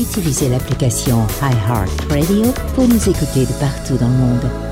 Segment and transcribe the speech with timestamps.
[0.00, 4.69] utilisez l'application iHeartRadio pour nous écouter de partout dans le monde.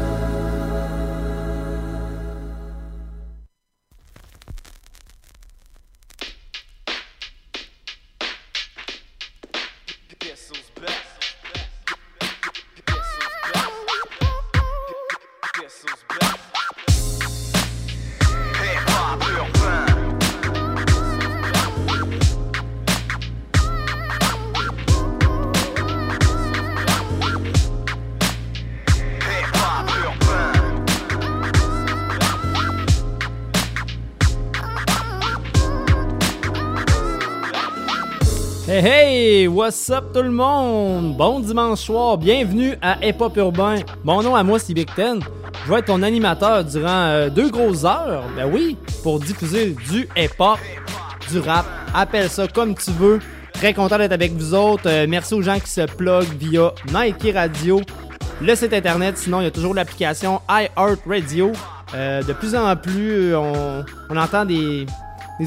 [39.88, 41.16] What's up tout le monde?
[41.16, 43.76] Bon dimanche soir, bienvenue à Hip Hop Urbain.
[44.04, 45.20] Mon nom à moi c'est Big Ten.
[45.64, 50.06] Je vais être ton animateur durant euh, deux grosses heures, ben oui, pour diffuser du
[50.14, 50.58] hip hop,
[51.30, 51.64] du rap,
[51.94, 53.18] appelle ça comme tu veux.
[53.54, 54.90] Très content d'être avec vous autres.
[54.90, 57.80] Euh, merci aux gens qui se pluguent via Nike Radio,
[58.42, 59.16] le site internet.
[59.16, 61.52] Sinon, il y a toujours l'application iHeartRadio.
[61.94, 64.84] Euh, de plus en plus, on, entend des,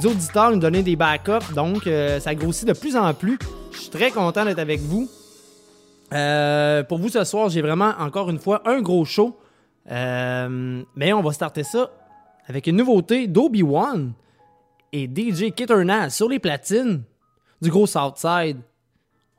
[0.03, 1.87] auditeurs nous donner des backups, donc
[2.19, 3.37] ça grossit de plus en plus
[3.91, 5.09] très content d'être avec vous.
[6.13, 9.37] Euh, pour vous ce soir, j'ai vraiment encore une fois un gros show.
[9.89, 11.91] Euh, mais on va starter ça
[12.47, 14.13] avec une nouveauté d'Obi-Wan
[14.91, 17.03] et DJ Kitternal sur les platines
[17.61, 18.59] du gros Southside.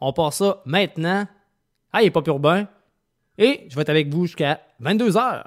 [0.01, 1.27] On part ça maintenant.
[1.93, 2.67] Ah, il est pas urbain.
[3.39, 5.45] Et je vais être avec vous jusqu'à 22h.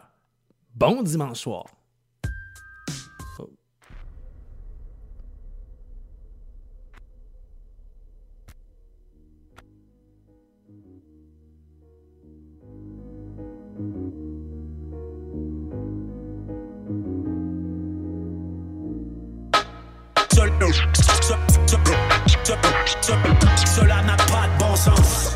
[0.75, 1.74] Bon dimanche soir.
[23.75, 25.33] Cela n'a pas de bon sens.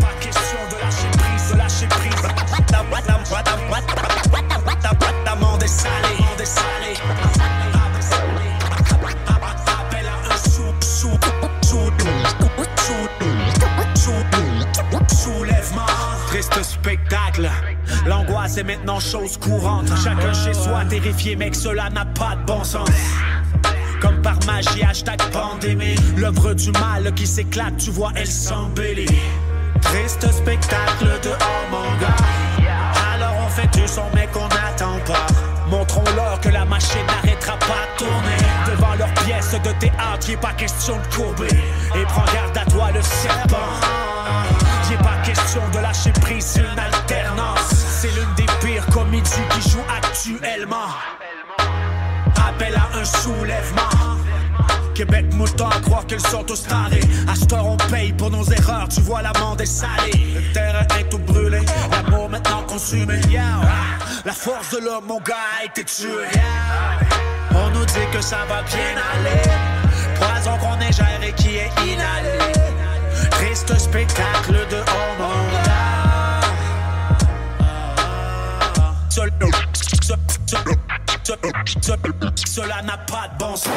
[0.00, 2.22] Pas question de lâcher prise, de lâcher prise.
[5.24, 6.96] L'amende est salée, est salée.
[9.28, 9.38] À
[10.32, 11.18] un sou, sou,
[11.62, 11.90] sou,
[15.14, 15.86] soulèvement.
[16.26, 17.48] Triste spectacle.
[18.06, 19.88] L'angoisse est maintenant chose courante.
[20.02, 22.88] Chacun chez soi terrifié, mec, cela n'a pas de bon sens.
[24.00, 25.96] Comme par magie, hashtag pandémie.
[26.16, 29.06] L'œuvre du mal qui s'éclate, tu vois, elle s'embellit.
[29.80, 32.16] Triste spectacle de oh mon gars.
[33.14, 35.26] Alors on fait du son, mais qu'on n'attend pas.
[35.70, 38.36] Montrons-leur que la machine n'arrêtera pas de tourner.
[38.66, 41.48] Devant leurs pièces de théâtre, y pas question de courber.
[41.94, 43.56] Et prends garde à toi, le serpent.
[44.90, 47.25] Y pas question de lâcher prise, une alternance.
[49.60, 50.88] Qui joue actuellement.
[52.48, 53.82] Appel à un soulèvement.
[54.94, 57.00] Québec mouton à croire qu'ils sont tous tarés.
[57.34, 60.34] Ce on paye pour nos erreurs, tu vois l'amende est salée.
[60.34, 63.20] Le terrain est tout brûlé, l'amour maintenant consumé.
[64.24, 66.08] La force de l'homme, mon gars, a été tué.
[67.54, 69.42] On nous dit que ça va bien aller.
[70.18, 72.38] Poison qu'on géré et qui est inhalé.
[73.30, 75.65] Triste spectacle de homme.
[82.46, 83.72] Cela n'a pas de bon sens.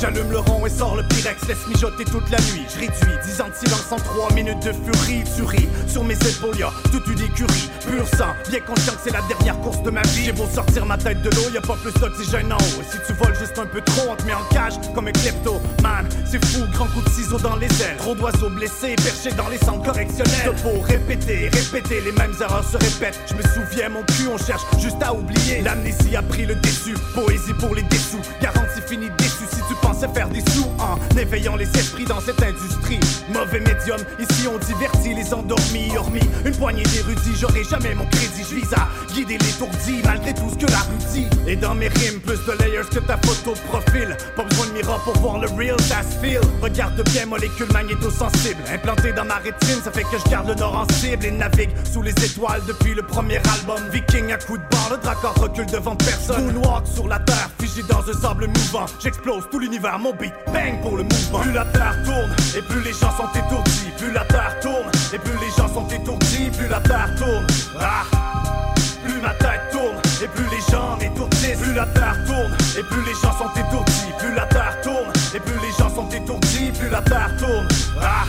[0.00, 2.66] J'allume le rond et sors le pyrex, laisse mijoter toute la nuit.
[2.74, 5.22] Je réduis 10 ans silence en 3 minutes de furie.
[5.36, 7.70] Tu ris, sur mes épaules y'a toute une écurie.
[7.86, 10.24] Pur sang, bien conscient que c'est la dernière course de ma vie.
[10.26, 12.80] J'ai beau sortir ma tête de l'eau, y'a pas plus d'oxygène en haut.
[12.80, 15.12] Et si tu voles juste un peu trop, on te met en cage comme un
[15.12, 15.60] klepto.
[15.82, 17.96] Man, c'est fou, grand coup de ciseaux dans les airs.
[17.98, 20.44] Trop d'oiseaux blessés, perchés dans les centres correctionnels.
[20.44, 23.18] Topo, répéter, répéter, les mêmes erreurs se répètent.
[23.28, 25.62] Je me souviens, mon cul, on cherche juste à oublier.
[25.62, 28.20] L'amnésie a pris le déçu, poésie pour les dessous.
[28.40, 32.20] Garantie finie déçu si tu penses à faire des sous en éveillant les esprits dans
[32.20, 33.00] cette industrie.
[33.42, 35.90] Mauvais médium, ici on divertit les endormis.
[35.98, 38.44] Hormis une poignée d'érudits, j'aurai jamais mon crédit.
[38.48, 41.26] Je vise à guider l'étourdi malgré tout ce que la rue dit.
[41.48, 44.16] Et dans mes rimes, plus de layers que ta photo de profil.
[44.36, 46.40] Pas besoin de miroir pour voir le real that's feel.
[46.60, 48.62] Regarde bien, molécule magnéto-sensible.
[48.72, 51.70] Implanté dans ma rétine, ça fait que je garde le nord en cible et navigue
[51.92, 53.82] sous les étoiles depuis le premier album.
[53.90, 56.52] Viking à coup de barre, le dracor recule devant personne.
[56.52, 58.86] Moonwalk sur la terre, figé dans un sable mouvant.
[59.02, 61.40] J'explose tout l'univers mon beat, bang pour le mouvement.
[61.40, 63.31] Plus la terre tourne, et plus les gens sont
[64.02, 64.90] plus la terre tourne.
[65.12, 67.46] Et plus les gens sont étourdis, plus la terre tourne.
[67.80, 68.04] Ah,
[69.04, 69.96] plus ma tête tourne.
[70.22, 72.56] Et plus les gens m'étourdissent, plus la terre tourne.
[72.78, 75.12] Et plus les gens sont étourdis, plus la terre tourne.
[75.34, 77.68] Et plus les gens sont étourdis, plus la terre tourne.
[78.00, 78.24] Ah,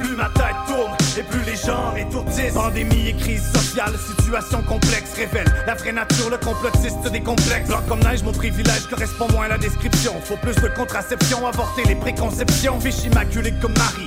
[0.00, 1.05] plus ma tête tourne
[1.46, 2.54] les gens étourdissent.
[2.54, 7.68] Pandémie et crise sociale, situation complexe révèle la vraie nature, le complotiste des complexes.
[7.68, 10.12] Blanc comme neige, mon privilège correspond moins à la description.
[10.22, 12.80] Faut plus de contraception, avorter les préconceptions.
[12.80, 14.06] Fiche immaculé comme Marie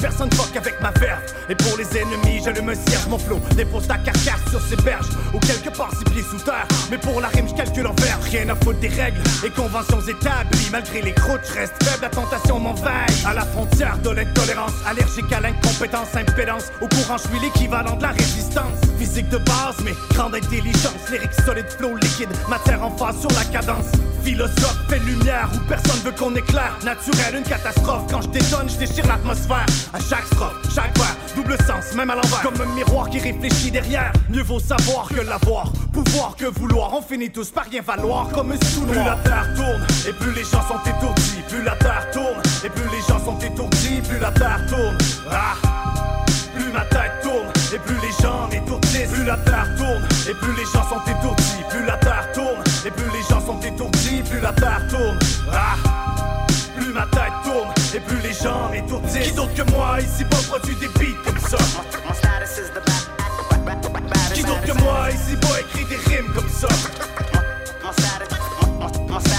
[0.00, 1.22] personne fuck avec ma verve.
[1.48, 3.40] Et pour les ennemis, je le me cierge mon flot.
[3.56, 6.66] Dépose ta carcasse sur ces berges, ou quelque part pieds sous terre.
[6.90, 8.18] Mais pour la rime, je calcule en verre.
[8.22, 10.68] Rien à foutre des règles et conventions établies.
[10.70, 13.24] Malgré les croûtes, je reste faible, la tentation m'envahit.
[13.26, 16.70] À la frontière de l'intolérance, allergique à l'incompétence, impédance.
[16.80, 18.78] Au courant, je suis l'équivalent de la résistance.
[18.98, 21.10] Physique de base, mais grande intelligence.
[21.10, 23.90] Lyrique solide, flow liquide, matière en phase sur la cadence.
[24.24, 26.74] Philosophe, fait lumière où personne veut qu'on éclaire.
[26.82, 28.04] Naturel, une catastrophe.
[28.10, 29.66] Quand je détonne, je déchire l'atmosphère.
[29.92, 32.40] À chaque strophe, chaque vers, double sens, même à l'envers.
[32.42, 34.12] Comme un miroir qui réfléchit derrière.
[34.30, 35.70] Mieux vaut savoir que l'avoir.
[35.92, 36.94] Pouvoir que vouloir.
[36.94, 40.32] On finit tous par rien valoir comme un sous Plus la terre tourne et plus
[40.32, 41.42] les gens sont étourdis.
[41.48, 44.00] Plus la terre tourne et plus les gens sont étourdis.
[44.08, 44.98] Plus la terre tourne.
[45.30, 45.54] Ah.
[46.54, 49.12] Plus ma tête tourne et plus les gens étourdissent.
[49.12, 51.62] Plus la terre tourne et plus les gens sont étourdis.
[51.68, 52.23] Plus la terre
[54.44, 55.18] la terre tourne.
[55.50, 55.76] Ah.
[56.76, 59.28] Plus ma tête tourne et plus les gens étourdissent.
[59.28, 61.56] Qui d'autre que moi ici pas produit des beats comme ça?
[64.34, 66.68] Qui d'autre que moi ici pas écrit des rimes comme ça?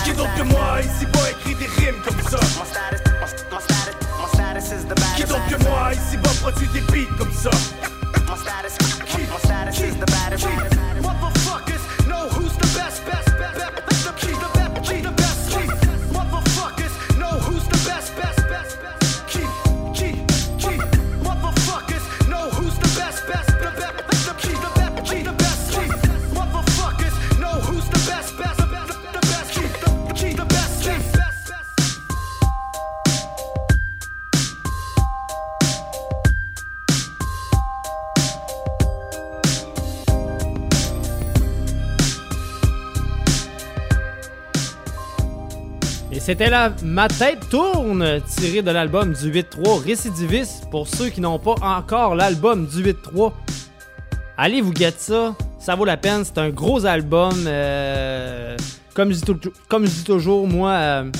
[0.03, 2.39] Qui d'autre que moi ici pas écrit des rimes comme ça?
[5.15, 7.51] Qui d'autre que moi ici pas produit des beats comme ça?
[46.25, 50.67] C'était la Ma tête tourne, tiré de l'album du 8-3 Récidiviste.
[50.71, 53.31] Pour ceux qui n'ont pas encore l'album du 8-3,
[54.35, 55.35] allez vous guetter ça.
[55.59, 56.25] Ça vaut la peine.
[56.25, 57.31] C'est un gros album.
[57.45, 58.57] Euh,
[58.95, 59.23] comme, je
[59.85, 61.11] dis toujours, moi, euh,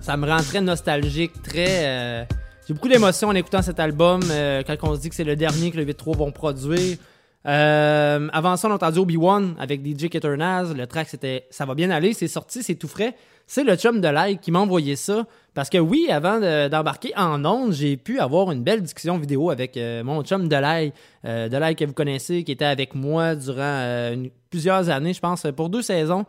[0.00, 1.84] ça me rend très nostalgique, très.
[1.84, 2.24] Euh,
[2.68, 4.20] j'ai beaucoup d'émotions en écoutant cet album.
[4.64, 6.96] quand on se dit que c'est le dernier que le 8-3 vont produire.
[7.44, 10.74] avant ça, on a entendu Obi-Wan avec DJ Ketternaz.
[10.76, 12.12] Le track, c'était Ça va bien aller.
[12.12, 13.16] C'est sorti, c'est tout frais
[13.46, 15.26] c'est le chum de like qui m'a envoyé ça.
[15.54, 19.76] Parce que oui, avant d'embarquer en ondes, j'ai pu avoir une belle discussion vidéo avec
[19.76, 20.94] euh, mon chum de like,
[21.26, 24.16] euh, de like que vous connaissez, qui était avec moi durant euh,
[24.48, 26.24] plusieurs années, je pense, pour deux saisons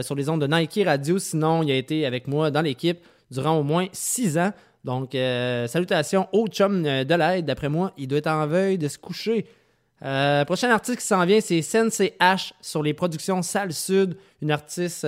[0.00, 1.18] sur les ondes de Nike Radio.
[1.18, 2.98] Sinon, il a été avec moi dans l'équipe
[3.30, 4.50] durant au moins six ans.
[4.82, 7.44] Donc, salutations au chum de l'aide.
[7.44, 9.44] D'après moi, il doit être en veuille de se coucher.
[10.00, 15.06] prochain artiste qui s'en vient, c'est Sensei H sur les productions Salle Sud, une artiste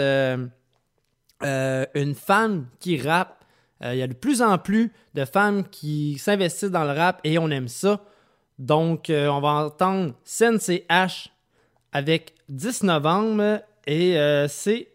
[1.43, 3.45] euh, une femme qui rappe.
[3.83, 7.21] Euh, il y a de plus en plus de femmes qui s'investissent dans le rap
[7.25, 8.05] et on aime ça.
[8.59, 11.29] Donc, euh, on va entendre H
[11.93, 14.17] avec 10 novembre et
[14.49, 14.89] c'est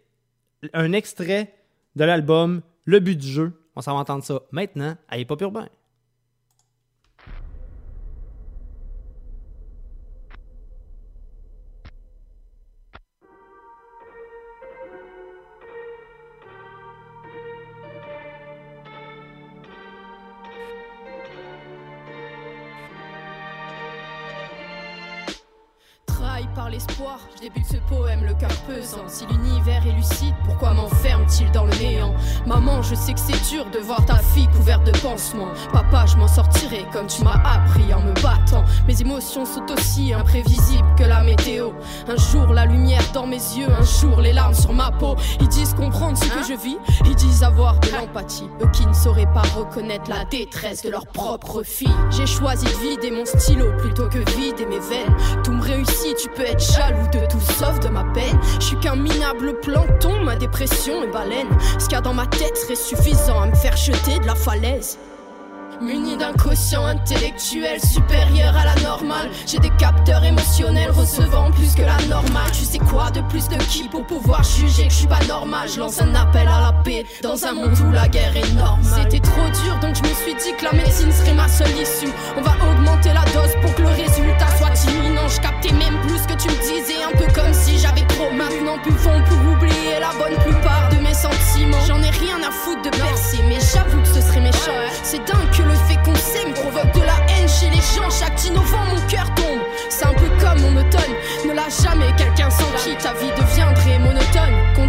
[0.74, 1.54] un extrait
[1.96, 3.54] de l'album Le but du jeu.
[3.76, 5.68] On s'en va entendre ça maintenant à Hip Hop Urbain.
[26.64, 29.04] L'espoir, je débute ce poème, le cœur pesant.
[29.08, 32.14] Si l'univers est lucide, pourquoi m'enferme-t-il dans le néant?
[32.46, 35.52] Maman, je sais que c'est dur de voir ta fille couverte de pansements.
[35.74, 38.64] Papa, je m'en sortirai comme tu m'as appris en me battant.
[38.88, 41.72] Mes émotions sont aussi imprévisibles que la météo.
[42.08, 45.16] Un jour, la lumière dans mes yeux, un jour, les larmes sur ma peau.
[45.42, 48.50] Ils disent comprendre ce que je vis, ils disent avoir de l'empathie.
[48.62, 51.90] Eux qui ne sauraient pas reconnaître la détresse de leur propre fille.
[52.12, 55.16] J'ai choisi de vider mon stylo plutôt que vider mes veines.
[55.44, 58.40] Tout me réussit, tu peux être jaloux de tout sauf de ma peine.
[58.60, 61.48] Je suis qu'un minable plancton, ma dépression est baleine.
[61.80, 64.36] Ce qu'il y a dans ma tête serait suffisant à me faire jeter de la
[64.36, 64.98] falaise.
[65.82, 69.30] Muni d'un quotient intellectuel supérieur à la normale.
[69.46, 72.52] J'ai des capteurs émotionnels recevant plus que la normale.
[72.52, 75.68] Tu sais quoi de plus de qui pour pouvoir juger que je suis pas normal?
[75.74, 79.02] Je lance un appel à la paix dans un monde où la guerre est normale.
[79.04, 82.14] C'était trop dur donc je me suis dit que la médecine serait ma seule issue.
[82.38, 85.28] On va augmenter la dose pour que le résultat soit imminent.
[85.28, 88.78] Je captais même plus que tu me disais, un peu comme si j'avais trop maintenant
[89.06, 90.85] fond pour oublier la bonne plupart
[91.16, 91.80] sentiments.
[91.88, 94.80] J'en ai rien à foutre de percer, mais j'avoue que ce serait méchant.
[95.04, 98.36] C'est dingue que le fait qu'on s'aime provoque de la haine chez les gens, chaque
[98.36, 99.62] 10 novembre, mon cœur tombe.
[99.90, 101.16] C'est un peu comme mon automne,
[101.48, 104.15] ne lâche jamais quelqu'un sans qui ta vie deviendrait monotone.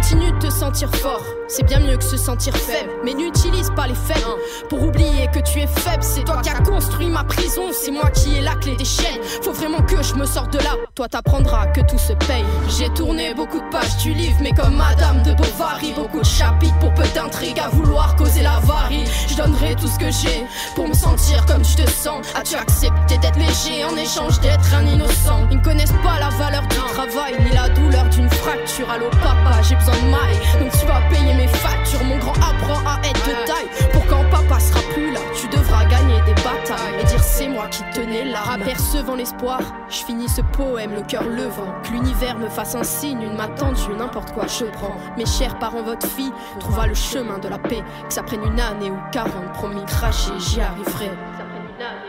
[0.09, 2.89] Continue de te sentir fort, c'est bien mieux que se sentir faible.
[3.03, 4.37] Mais n'utilise pas les faibles
[4.69, 6.01] pour oublier que tu es faible.
[6.01, 9.21] C'est toi qui as construit ma prison, c'est moi qui ai la clé des chaînes.
[9.43, 12.45] Faut vraiment que je me sorte de là, toi t'apprendras que tout se paye.
[12.69, 16.79] J'ai tourné beaucoup de pages du livre, mais comme Madame de Bovary, beaucoup de chapitres
[16.79, 19.03] pour peu d'intrigues à vouloir causer la varie.
[19.27, 22.25] Je donnerai tout ce que j'ai pour me sentir comme tu te sens.
[22.33, 25.47] As-tu accepté d'être léger en échange d'être un innocent?
[25.51, 28.89] Ils ne connaissent pas la valeur du travail, ni la douleur d'une fracture.
[28.89, 29.96] Allô papa, j'ai besoin
[30.59, 32.03] donc tu vas payer mes factures.
[32.03, 33.89] Mon grand apprend à être de taille.
[33.91, 37.67] Pour quand papa sera plus là, tu devras gagner des batailles et dire c'est moi
[37.67, 38.39] qui tenais là.
[38.53, 41.73] Apercevant l'espoir, je finis ce poème, le cœur levant.
[41.83, 44.97] Que l'univers me fasse un signe, une main tendue, n'importe quoi je prends.
[45.17, 47.83] Mes chers parents, votre fille trouvera le chemin de la paix.
[48.07, 51.11] Que ça prenne une année ou quarante, promis craché, j'y arriverai.
[51.37, 52.06] Ça prenne une année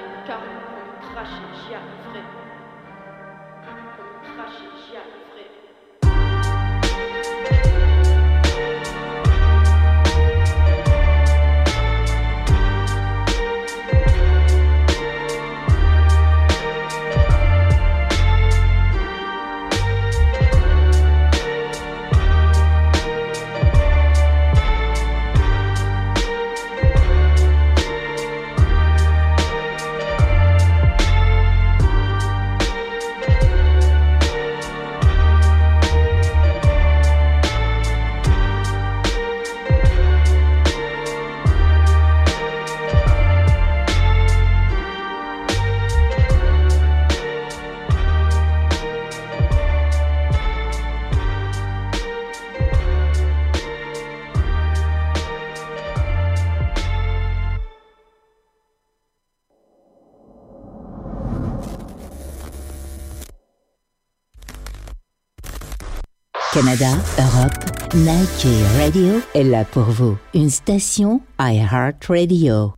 [66.69, 68.47] Canada, Europe, Nike
[68.79, 70.19] Radio est là pour vous.
[70.35, 72.78] Une station iHeartRadio.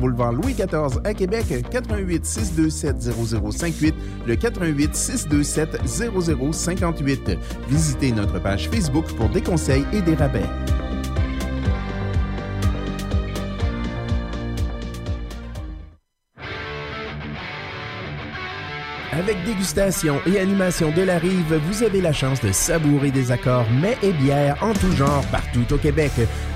[0.00, 3.94] boulevard Louis XIV à Québec, 88 627 0058,
[4.26, 5.80] le 88 627
[6.52, 7.38] 0058.
[7.68, 10.42] Visitez notre page Facebook pour des conseils et des rabais.
[19.12, 23.70] Avec dégustation et animation de la rive, vous avez la chance de savourer des accords
[23.70, 26.12] mets et bières en tout genre partout au Québec.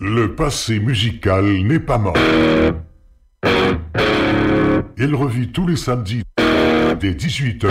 [0.00, 2.16] Le passé musical n'est pas mort.
[4.98, 6.22] Il revit tous les samedis
[7.00, 7.68] dès 18h.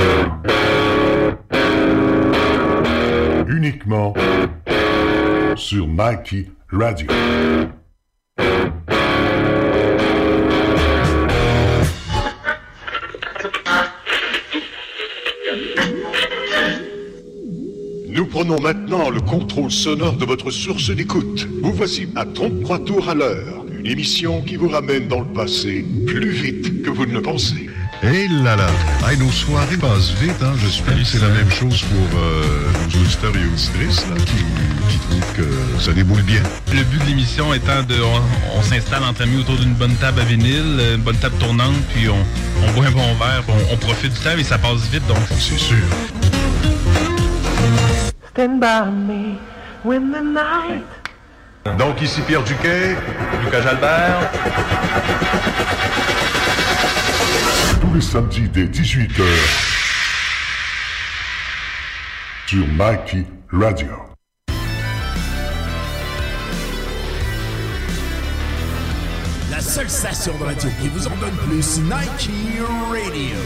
[3.47, 4.13] Uniquement
[5.55, 7.07] sur Nike Radio.
[18.21, 21.47] Nous prenons maintenant le contrôle sonore de votre source d'écoute.
[21.63, 23.65] Vous voici à 33 tours à l'heure.
[23.79, 27.67] Une émission qui vous ramène dans le passé plus vite que vous ne le pensez.
[28.03, 28.69] Hé là là!
[29.09, 30.53] Hey, nos soirées passent vite, hein?
[30.63, 32.43] J'espère que c'est la même chose pour euh,
[32.93, 34.43] nos auditeurs et auditrices là, qui,
[34.91, 36.43] qui trouvent que ça déboule bien.
[36.75, 37.95] Le but de l'émission étant de.
[38.03, 41.73] On, on s'installe entre amis autour d'une bonne table à vinyle, une bonne table tournante,
[41.91, 42.23] puis on,
[42.67, 45.07] on boit un bon verre, puis on, on profite du temps et ça passe vite,
[45.07, 45.17] donc.
[45.39, 45.77] C'est sûr.
[48.33, 49.37] Stand by me
[49.83, 50.85] when the night
[51.77, 52.95] Donc ici Pierre Duquet.
[53.43, 54.31] Lucas Jalbert.
[57.81, 59.23] tous les samedis dès 18h
[62.47, 63.89] sur Mikey Radio.
[69.49, 72.29] La seule station de radio qui vous en donne plus, Nike
[72.89, 73.37] Radio.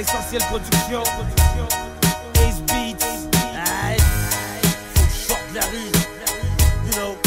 [0.00, 1.02] Essentiel Production,
[2.36, 3.04] Ace Beats,
[3.86, 3.98] aïe,
[5.50, 5.92] de la rue,
[6.86, 7.18] you know.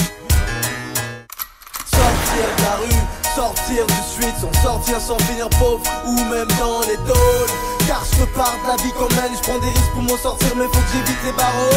[1.85, 3.01] Sortir de la rue,
[3.35, 7.51] sortir du street, s'en sortir sans finir pauvre ou même dans les tôles.
[7.87, 10.49] Car je pars de la vie qu'on mène, je prends des risques pour m'en sortir,
[10.55, 11.69] mais faut que j'évite les barreaux.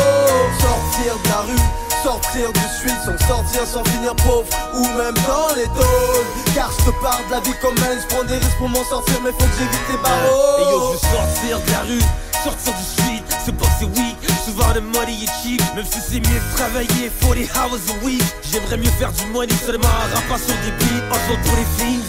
[0.62, 1.66] Sortir de la rue,
[2.06, 6.26] sortir du street, s'en sortir sans finir pauvre ou même dans les tôles.
[6.54, 9.16] Car je pars de la vie qu'on mène, je prends des risques pour m'en sortir,
[9.24, 10.58] mais faut que j'évite les barreaux.
[10.60, 12.06] Et yo, je veux sortir de la rue,
[12.44, 16.38] sortir du street, c'est c'est weak, souvent le money est cheap, même si c'est mieux
[16.38, 18.22] de travailler 40 hours a week.
[18.52, 22.06] J'aimerais mieux faire du money seulement en rappant sur des beats, en pour les filles.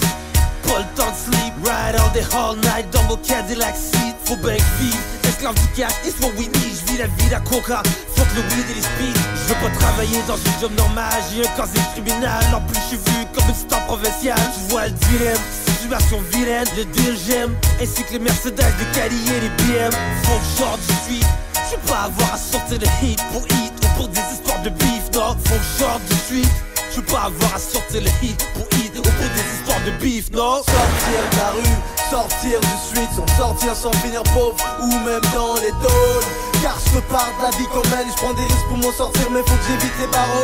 [0.62, 4.16] Pas le temps de sleep, ride all day, all night dans mon Cadillac seat.
[4.25, 6.74] Faut bien vivre, du cash, it's what we need.
[6.74, 7.84] Je vis la vie la coca,
[8.15, 9.15] fuck le weed et les speed.
[9.36, 12.46] Je veux pas travailler dans une job normale, j'ai un casier criminel.
[12.53, 14.39] En plus, je suis vu comme une star provinciale.
[14.53, 15.38] Tu vois le dilemme,
[15.79, 17.56] situation vilaine, le deal j'aime.
[17.82, 19.91] Ainsi que les Mercedes, les Cali et les BM.
[20.24, 21.27] Faut que sorte du street.
[21.53, 24.70] Je veux pas avoir à sortir de hit pour hit ou pour des histoires de
[24.70, 25.36] beef, non.
[25.46, 26.51] Faut que sorte du street.
[26.91, 31.23] Je veux pas avoir à sortir le hit pour hit ou pour des histoires Sortir
[31.32, 31.78] de la rue,
[32.10, 36.28] sortir du street, s'en sortir sans finir pauvre ou même dans les tôles.
[36.62, 39.23] Car je pars de la vie qu'on mène, je prends des risques pour m'en sortir,
[39.32, 40.43] mais faut que j'évite les barreaux.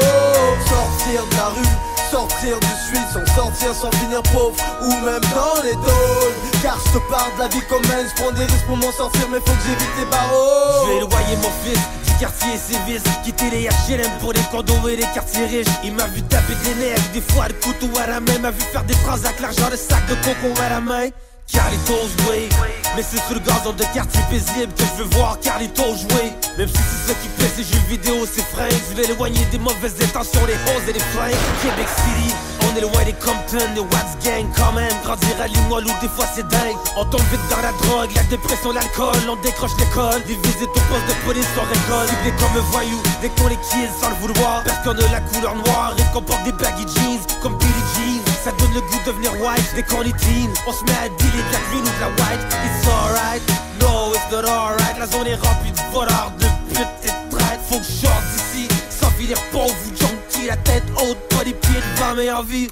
[0.69, 1.75] Sortir de la rue,
[2.09, 6.33] sortir du street, s'en sortir sans finir pauvre ou même dans les tôles.
[6.61, 9.27] Car je pars de la vie qu'on mène, je prends des risques pour m'en sortir,
[9.29, 10.85] mais faut que j'évite les barreaux.
[10.85, 15.07] Je vais éloigner mon fils quartier et Quitter les HLM pour les condos et les
[15.13, 15.67] quartiers riches.
[15.83, 18.61] Il m'a vu taper des nerfs, des fois le couteau à la main M'a vu
[18.71, 21.09] faire des transacts, l'argent de sac de coco à la main.
[21.51, 22.47] Carlitos jouer
[22.95, 26.31] Mais c'est sur le gazon de quartier paisible que je veux voir Carlitos jouer.
[26.57, 29.59] Même si c'est ce qui plaît, ces jeux vidéo, c'est fringues Je vais éloigner des
[29.59, 31.35] mauvaises intentions, les roses et les flingues.
[31.61, 32.33] Québec City,
[32.73, 34.93] on est loin des Compton, des Watts Gang quand même.
[35.03, 36.77] Grandir à Limoilou, des fois c'est dingue.
[36.97, 39.15] On tombe vite dans la drogue, la dépression, l'alcool.
[39.29, 43.29] On décroche l'école, des visites au poste de police on récolte Ciblés comme voyous, dès
[43.29, 44.63] qu'on les kill sans le vouloir.
[44.65, 48.21] Parce qu'on a la couleur noire et qu'on porte des baggy jeans Comme Billy Jean,
[48.43, 51.09] ça donne le goût de devenir white Dès qu'on est teen, on se met à
[51.09, 52.43] dealer de la green ou de la white.
[52.65, 53.41] It's alright,
[53.81, 54.97] no it's not alright.
[54.97, 57.63] La zone est remplie de voleurs, de putes et de traîtres.
[57.69, 60.12] Faut que je d'ici, sans finir pauvre ou
[60.47, 62.67] La tête haute, pas les pieds devant mais en vie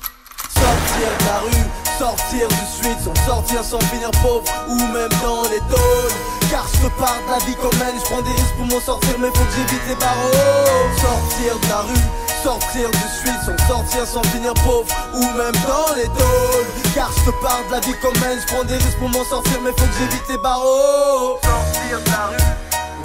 [0.54, 1.66] Sortir de la rue,
[1.98, 6.12] sortir du street, s'en sortir sans finir pauvre ou même dans les tôles.
[6.52, 9.16] Car je pars de la vie qu'on mène, je prends des risques pour m'en sortir,
[9.20, 10.92] mais faut que j'évite les barreaux.
[11.00, 15.96] Sortir de la rue, sortir du street, s'en sortir sans finir pauvre ou même dans
[15.96, 16.68] les tôles.
[16.94, 19.60] Car je pars de la vie qu'on mène, je prends des risques pour m'en sortir,
[19.64, 21.40] mais faut que j'évite les barreaux.
[21.42, 22.44] Sortir de la rue,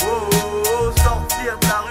[0.02, 1.85] oh, oh, oh, sortir de la rue.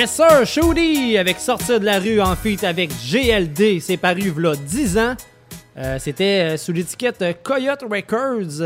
[0.00, 3.80] Yes sir, Shooty avec Sortir de la rue en feat avec GLD.
[3.80, 5.14] C'est paru v'là 10 ans.
[5.76, 8.64] Euh, C'était euh, sous l'étiquette euh, Coyote Records.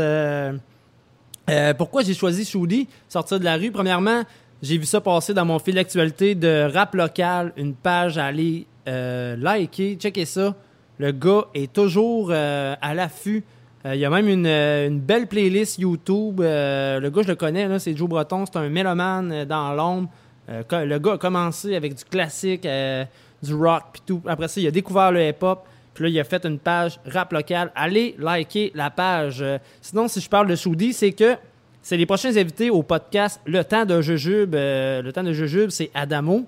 [1.77, 3.69] Pourquoi j'ai choisi Shooty, Sortir de la rue?
[3.71, 4.21] Premièrement,
[4.63, 8.65] j'ai vu ça passer dans mon fil d'actualité de rap local, une page à aller
[8.85, 9.97] liker.
[9.99, 10.55] Checkez ça.
[10.99, 13.43] Le gars est toujours à l'affût
[13.83, 16.39] Il y a même une, une belle playlist YouTube.
[16.39, 18.45] Le gars, je le connais, c'est Joe Breton.
[18.45, 20.07] C'est un mélomane dans l'ombre.
[20.49, 23.03] Euh, le gars a commencé avec du classique, euh,
[23.41, 24.21] du rock, puis tout.
[24.27, 25.65] Après ça, il a découvert le hip-hop.
[25.93, 27.71] Puis là, il a fait une page rap local.
[27.75, 29.41] Allez liker la page.
[29.41, 31.35] Euh, sinon, si je parle de Shoudi, c'est que
[31.81, 34.55] c'est les prochains invités au podcast Le Temps de Jujube.
[34.55, 36.45] Le Temps de Jujube, c'est Adamo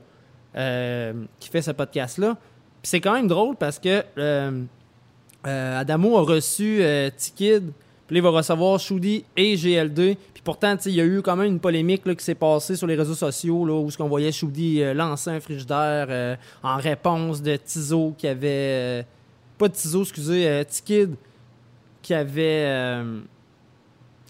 [1.40, 2.36] qui fait ce podcast-là.
[2.82, 4.04] Puis c'est quand même drôle parce que
[5.44, 7.72] Adamo a reçu T-Kid,
[8.08, 10.16] puis là, il va recevoir Shoudi et GL2.
[10.34, 12.88] Puis pourtant, il y a eu quand même une polémique là, qui s'est passée sur
[12.88, 16.78] les réseaux sociaux là, où ce qu'on voyait Shoudi euh, lancer un frigidaire euh, en
[16.78, 18.48] réponse de Tizo qui avait.
[18.48, 19.04] euh,
[19.58, 21.16] pas Tizo, excusez, T-Kid
[22.02, 23.04] qui avait.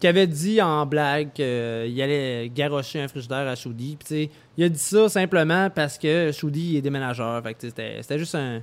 [0.00, 4.76] qui avait dit en blague qu'il allait garrocher un frigidaire à sais, il a dit
[4.76, 7.44] ça simplement parce que Shoudi est déménageur.
[7.60, 8.60] C'était juste un,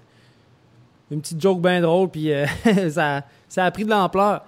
[1.10, 2.32] une petite joke bien drôle, puis
[2.90, 4.42] ça, ça a pris de l'ampleur.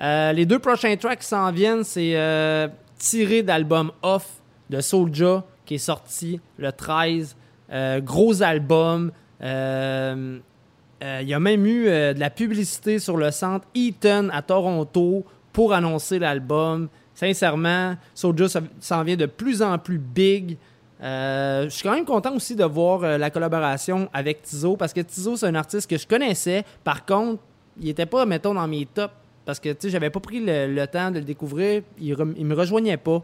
[0.00, 4.26] Euh, les deux prochains tracks qui s'en viennent, c'est euh, tiré d'album Off
[4.70, 7.36] de Soulja qui est sorti le 13.
[7.70, 9.12] Euh, gros album.
[9.40, 15.72] Il y a même eu de la publicité sur le centre Eaton à Toronto pour
[15.72, 16.88] annoncer l'album.
[17.14, 18.46] Sincèrement, Soulja
[18.80, 20.56] s'en vient de plus en plus big.
[21.00, 25.36] Je suis quand même content aussi de voir la collaboration avec Tizo parce que Tizo,
[25.36, 26.64] c'est un artiste que je connaissais.
[26.84, 27.42] Par contre,
[27.80, 29.12] il était pas, mettons, dans mes tops
[29.44, 31.82] parce que tu sais, j'avais pas pris le, temps de le découvrir.
[31.98, 33.22] Il, re- il me rejoignait pas.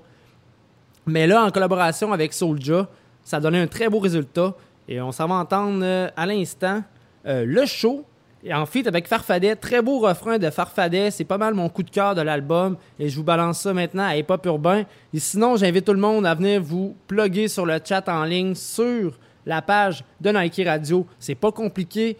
[1.06, 2.88] Mais là, en collaboration avec Soulja,
[3.24, 4.54] ça a donné un très beau résultat.
[4.88, 6.82] Et on s'en va entendre euh, à l'instant
[7.26, 8.04] euh, le show.
[8.44, 11.10] Et en avec Farfadet, très beau refrain de Farfadet.
[11.10, 12.76] C'est pas mal mon coup de cœur de l'album.
[12.98, 14.84] Et je vous balance ça maintenant à Hip Hop Urbain.
[15.12, 18.54] Et sinon, j'invite tout le monde à venir vous plugger sur le chat en ligne
[18.54, 21.06] sur la page de Nike Radio.
[21.18, 22.16] C'est pas compliqué.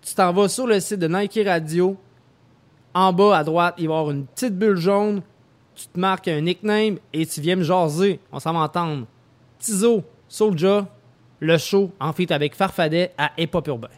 [0.00, 1.96] Tu t'en vas sur le site de Nike Radio.
[2.94, 5.22] En bas à droite, il va y avoir une petite bulle jaune.
[5.74, 8.20] Tu te marques un nickname et tu viens me jaser.
[8.30, 9.06] On s'en va entendre.
[9.58, 10.86] Tizo, Soulja,
[11.40, 13.88] le show en feat avec Farfadet à Hip Urbain.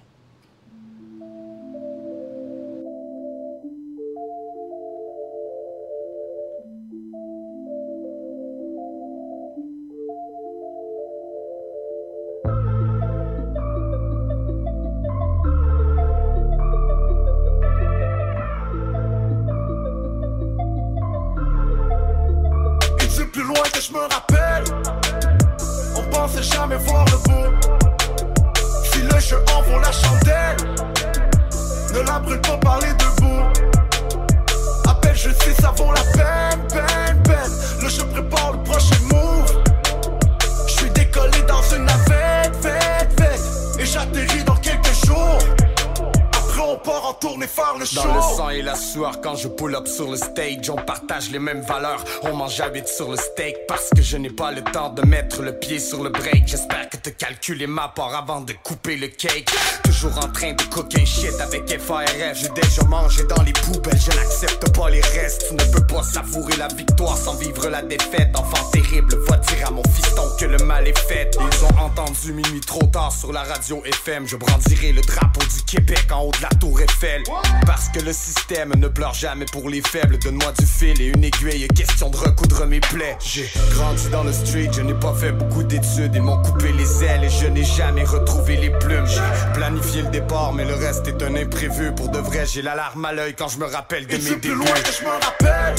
[49.25, 52.05] Quand je pull up sur le stage, on partage les mêmes valeurs.
[52.25, 55.01] On mange à vite sur le steak parce que je n'ai pas le temps de
[55.01, 56.47] mettre le pied sur le break.
[56.47, 59.51] J'espère que te calculer ma part avant de couper le cake.
[59.83, 62.35] Toujours en train de cooker shit avec FARF.
[62.35, 65.47] J'ai déjà mangé dans les poubelles, je n'accepte pas les restes.
[65.49, 68.37] Tu ne peux pas savourer la victoire sans vivre la défaite.
[68.37, 71.31] Enfant terrible, va dire à mon fiston que le mal est fait.
[71.41, 74.29] Ils ont entendu minuit trop tard sur la radio FM.
[74.29, 77.23] Je brandirai le drapeau du Québec en haut de la tour Eiffel.
[77.65, 80.19] Parce que le système ne pleure jamais pour les faibles.
[80.19, 83.17] Donne-moi du fil et une aiguille, question de recoudre mes plaies.
[83.25, 86.13] J'ai grandi dans le street, je n'ai pas fait beaucoup d'études.
[86.15, 89.07] Ils m'ont coupé les ailes et je n'ai jamais retrouvé les plumes.
[89.07, 89.21] J'ai
[89.55, 91.95] planifié le départ, mais le reste est un imprévu.
[91.95, 94.55] Pour de vrai, j'ai l'alarme à l'œil quand je me rappelle de Et mes débuts.
[94.55, 95.75] loin que je me rappelle,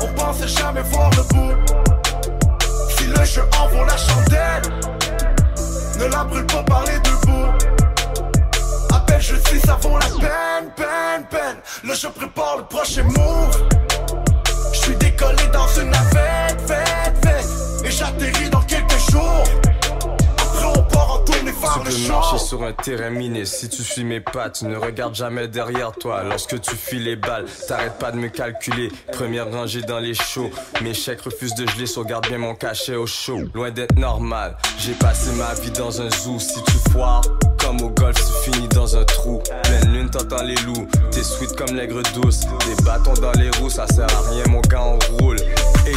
[0.00, 1.52] on pensait jamais voir le bout.
[2.96, 4.62] Si le jeu en vaut la chandelle,
[5.98, 7.14] ne la brûle pas par les debout.
[7.18, 7.37] Appelle,
[9.28, 11.56] je sais, ça vaut la peine, peine, peine.
[11.84, 13.68] Le jeu prépare le prochain move.
[14.72, 17.84] Je suis décollé dans une navette, fête, fête.
[17.84, 19.44] Et j'atterris dans quelques jours.
[21.08, 24.76] Le Tu peux marcher sur un terrain miné si tu suis mes pas, tu ne
[24.76, 26.22] regardes jamais derrière toi.
[26.22, 28.90] Lorsque tu files les balles, t'arrêtes pas de me calculer.
[29.12, 30.50] Première rangée dans les shows,
[30.82, 33.38] mes chèques refusent de geler, sauvegarde bien mon cachet au show.
[33.54, 36.38] Loin d'être normal, j'ai passé ma vie dans un zoo.
[36.38, 37.22] Si tu foires,
[37.58, 39.42] comme au golf, tu finis dans un trou.
[39.62, 42.40] Pleine lune, t'entends les loups, t'es sweet comme l'aigre douce.
[42.40, 45.38] Des bâtons dans les roues, ça sert à rien, mon gars, on roule.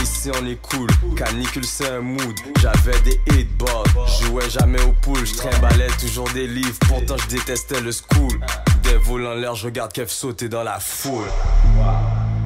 [0.01, 2.35] Ici on est cool, canicule c'est un mood.
[2.59, 3.85] J'avais des hitballs,
[4.21, 8.39] jouais jamais au pool, je trimballais toujours des livres, pourtant je détestais le school.
[8.83, 11.25] Des vols en l'air, je regarde Kev sauter dans la foule.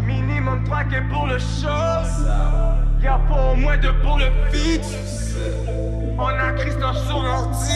[0.05, 1.67] Minimum traqué pour le show.
[3.01, 4.81] Y'a pas au moins deux pour le feat.
[6.17, 7.73] On a Christophe sur l'ordi.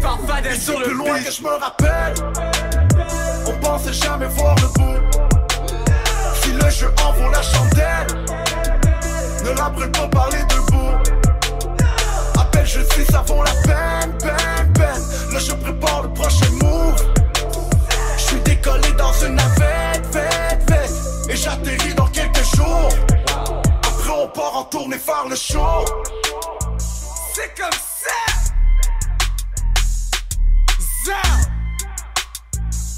[0.00, 2.14] Farfadet sur le loin que je me rappelle.
[3.46, 5.31] On pensait jamais voir le
[9.62, 10.92] après pas parler debout.
[12.38, 15.02] Appelle, je suis, ça vaut la peine, peine, peine.
[15.32, 16.96] Là, je prépare le prochain move.
[18.16, 20.90] Je suis décollé dans une navette, vête, vête.
[21.28, 22.88] Et j'atterris dans quelques jours.
[23.28, 25.84] Après, on part en tournée faire le show.
[27.34, 28.20] C'est comme ça.
[31.04, 31.38] Zao.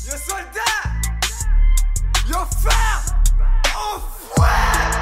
[0.06, 0.84] Yo soldat.
[2.26, 3.13] Yo frère.
[3.86, 4.93] Oh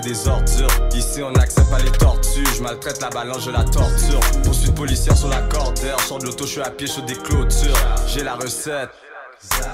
[0.00, 0.68] des ordures.
[0.94, 4.20] Ici on n'accepte pas les tortues, je maltraite la balance, je la torture.
[4.44, 7.76] Poursuite policière sur la cordère, sors de l'auto, je suis à pied, je des clôtures.
[8.06, 8.90] J'ai la recette.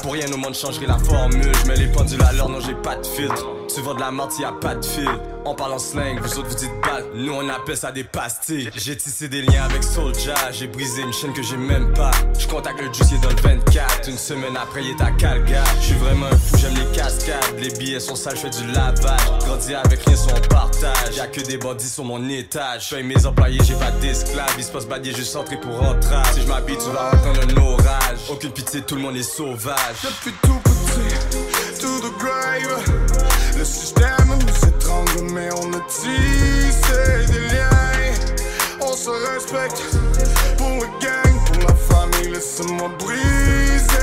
[0.03, 2.97] Pour rien au monde changerai la formule, je les pendules à l'heure, non j'ai pas
[2.97, 3.47] de filtre.
[3.75, 5.09] Tu vends de la menthe, y a pas de fil.
[5.47, 8.71] On parle en slang, vous autres vous dites balle, nous on appelle ça des pastilles.
[8.77, 12.11] J'ai tissé des liens avec Soulja, j'ai brisé une chaîne que j'ai même pas.
[12.39, 14.09] Je contacte le est dans le 24.
[14.09, 15.67] Une semaine après, il est à Calgary.
[15.81, 17.59] Je suis vraiment un fou, j'aime les cascades.
[17.59, 19.21] Les billets sont sales, je fais du lavage.
[19.47, 21.17] Grandi avec rien sur on partage.
[21.17, 22.91] Y'a que des bandits sur mon étage.
[22.91, 24.55] Je mes employés, j'ai pas d'esclaves.
[24.59, 26.17] Il se passe badier, juste entrer pour rentrer.
[26.33, 28.04] Si je m'habille, tu vas entendre un orage.
[28.29, 29.97] Aucune pitié, tout le monde est sauvage.
[30.03, 32.83] Depuis tout petit, to the grave.
[33.57, 37.71] Le système nous étrangle, mais on a tissé des liens.
[38.81, 39.83] On se respecte
[40.57, 42.33] pour le gang, pour la famille.
[42.33, 43.94] Laisse-moi briser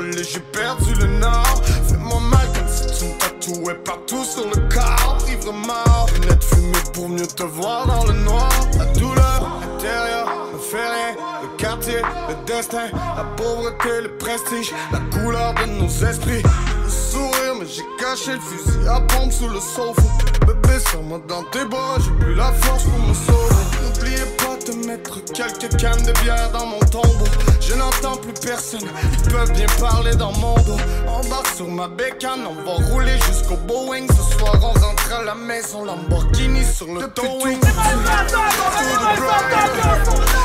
[0.00, 1.62] j'ai perdu le nord.
[1.86, 5.18] Fais-moi mal comme si tu me tatouais partout sur le corps.
[5.28, 6.06] Ivre mort,
[6.40, 8.48] fumées pour mieux te voir dans le noir.
[8.78, 11.14] La douleur intérieure ne fait rien.
[11.42, 16.42] Le quartier, le destin, la pauvreté, le prestige, la couleur de nos esprits.
[16.42, 20.02] Le sourire, mais j'ai caché le fusil à pompe sous le sofa.
[20.46, 23.54] Bébé, serre-moi dans tes bras, j'ai plus la force pour me sauver.
[23.82, 27.26] N'oubliez pas de mettre quelques cannes de bière dans mon tombeau.
[27.60, 30.76] Je n'entends plus personne, ils peuvent bien parler dans mon dos.
[31.08, 34.06] Embarque sur ma bécane, on va rouler jusqu'au Boeing.
[34.08, 37.58] Ce soir, on rentre à la maison, Lamborghini sur le towing.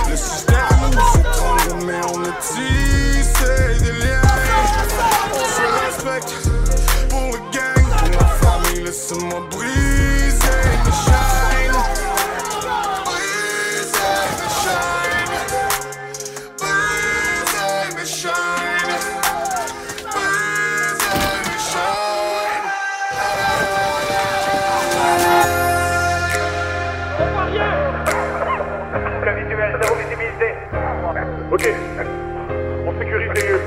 [0.09, 4.21] Le système nous étrangle, mais on est tissé des liens.
[5.33, 6.33] On se respecte
[7.09, 8.83] pour le gang, pour la famille.
[8.83, 11.36] Laisse-moi briser mes chaînes.
[31.57, 31.73] Ok.
[32.85, 33.61] On sécurise les lieux.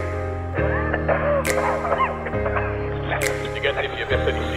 [3.52, 4.49] Négatif, il n'y a personne ici.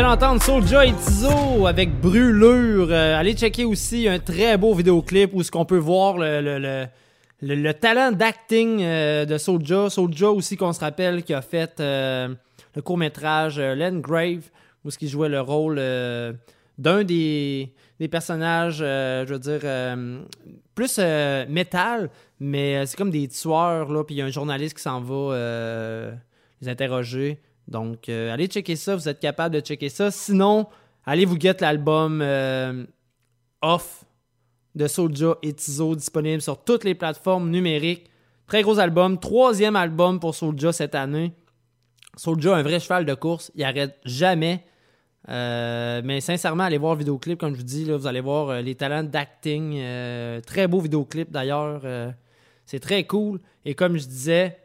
[0.00, 2.86] Vient d'entendre Soulja et Tizo avec Brûlure.
[2.88, 6.58] Euh, allez checker aussi un très beau vidéoclip où ce qu'on peut voir le, le-
[6.60, 6.86] le-
[7.42, 9.90] le- le talent d'acting euh, de Soulja.
[9.90, 12.28] Soulja aussi qu'on se rappelle qui a fait euh,
[12.76, 14.48] le court-métrage euh, Len Grave
[14.84, 15.82] où ce qui jouait le rôle
[16.78, 17.72] d'un des,
[18.08, 19.60] personnages, je veux dire,
[20.76, 21.00] plus
[21.48, 22.08] métal,
[22.38, 26.12] mais c'est comme des tueurs, là, puis il y a un journaliste qui s'en va...
[26.62, 27.40] les interroger.
[27.68, 30.10] Donc, euh, allez checker ça, vous êtes capable de checker ça.
[30.10, 30.66] Sinon,
[31.04, 32.84] allez vous get l'album euh,
[33.60, 34.04] Off
[34.74, 38.10] de Soulja et Tizo disponible sur toutes les plateformes numériques.
[38.46, 41.32] Très gros album, troisième album pour Soulja cette année.
[42.16, 44.64] Soulja, un vrai cheval de course, il arrête jamais.
[45.28, 48.74] Euh, mais sincèrement, allez voir le vidéoclip, comme je vous dis, vous allez voir les
[48.74, 49.78] talents d'acting.
[50.46, 51.82] très beau vidéoclip d'ailleurs.
[52.64, 53.40] c'est très cool.
[53.66, 54.56] Et comme je disais,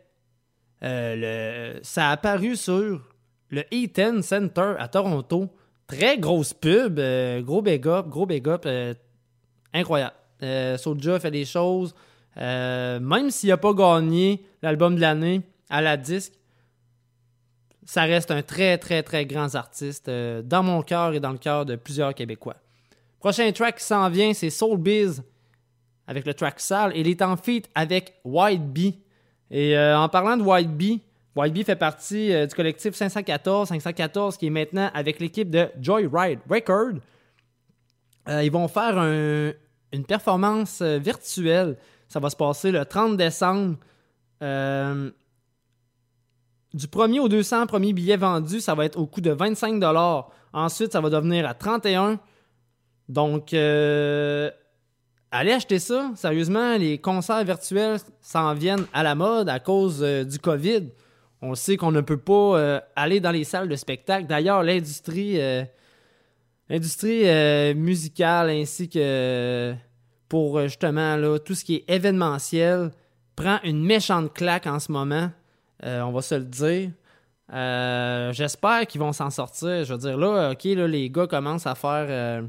[0.84, 3.02] euh, le- ça a apparu sur
[3.50, 5.50] le Eaton Center à Toronto.
[5.88, 8.94] Très grosse pub, euh, gros big up, gros big up, euh,
[9.74, 10.16] incroyable.
[10.78, 11.96] Soulja fait des choses,
[12.36, 16.34] même s'il n'a pas gagné l'album de l'année à la disque,
[17.86, 21.66] ça reste un très, très, très grand artiste dans mon cœur et dans le cœur
[21.66, 22.58] de plusieurs Québécois.
[23.20, 25.24] Prochain track qui s'en vient, c'est Soul Biz
[26.08, 26.92] avec le track Sale.
[26.96, 29.00] Il est en feat avec White Bee.
[29.54, 31.00] Et euh, en parlant de White Bee,
[31.36, 35.70] White Bee fait partie euh, du collectif 514, 514 qui est maintenant avec l'équipe de
[35.80, 36.94] Joyride Record.
[38.28, 39.52] Euh, ils vont faire un-
[39.94, 41.78] une performance virtuelle.
[42.10, 43.78] Ça va se passer le 30 décembre.
[46.74, 49.80] Du 1er au 200 premier billet vendu, ça va être au coût de 25
[50.54, 52.20] Ensuite, ça va devenir à 31
[53.08, 53.54] Donc,
[55.34, 56.12] allez acheter ça.
[56.16, 60.84] Sérieusement, les concerts virtuels s'en viennent à la mode à cause euh, du COVID.
[61.42, 64.28] On sait qu'on ne peut pas euh, aller dans les salles de spectacle.
[64.28, 65.66] D'ailleurs, l'industrie euh,
[67.74, 69.74] musicale ainsi que
[70.30, 72.92] pour justement tout ce qui est événementiel
[73.36, 75.30] prend une méchante claque en ce moment.
[75.84, 76.92] On va se le dire.
[78.34, 79.84] J'espère qu'ils vont s'en sortir.
[79.84, 82.44] Je veux dire, là, OK, là, les gars commencent à faire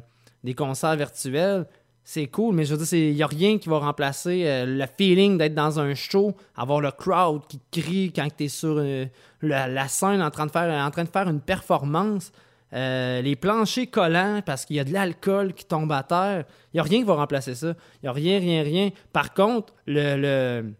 [0.45, 1.67] des concerts virtuels.
[2.07, 4.85] C'est cool, mais je veux dire, il n'y a rien qui va remplacer euh, le
[4.87, 9.07] feeling d'être dans un show, avoir le crowd qui crie quand tu es sur euh,
[9.41, 12.31] la, scène en train de faire, une performance.
[12.75, 16.45] Euh, les planchers collants parce qu'il y a de l'alcool qui tombe à terre.
[16.73, 17.69] Il n'y a rien qui va remplacer ça.
[18.03, 18.91] Il n'y a rien, rien, rien.
[19.13, 20.75] Par contre, le,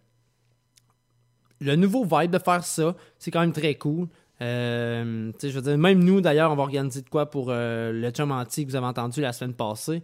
[1.61, 4.09] le, nouveau vibe de faire ça, c'est quand même très cool.
[4.41, 8.71] Je veux même nous, d'ailleurs, on va organiser de quoi pour le chum anti que
[8.71, 10.03] vous avez entendu la semaine passée.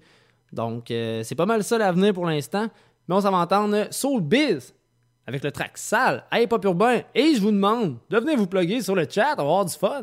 [0.52, 2.68] Donc, euh, c'est pas mal ça l'avenir pour l'instant.
[3.08, 4.74] Mais on s'en va entendre Soul Biz
[5.26, 7.00] avec le track sale Hip Hop Urbain.
[7.14, 9.74] Et je vous demande de venir vous plugger sur le chat, on va avoir du
[9.74, 10.02] fun.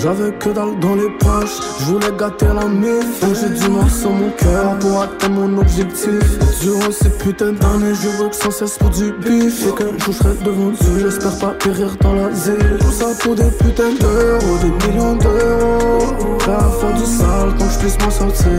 [0.00, 3.20] J'avais que dalle dans les poches, je voulais gâter la mif.
[3.34, 6.38] J'ai du noir sur mon cœur pour atteindre mon objectif.
[6.60, 9.66] Durant ces putains d'années, je veux que sans cesse pour du bif.
[9.66, 12.78] Et qu'un jour je serai devant Dieu, j'espère pas périr dans l'asile.
[12.78, 16.36] Tout ça pour des putains d'euros, des millions d'euros.
[16.38, 18.50] Prêt à faire du sale tant que je puisse m'en sortir.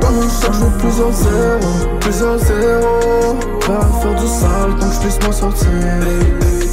[0.00, 5.00] Dans chaque jour plusieurs zéros, plusieurs zéros Prêt à faire du sale tant que je
[5.00, 5.68] puisse m'en sortir.
[5.68, 6.69] je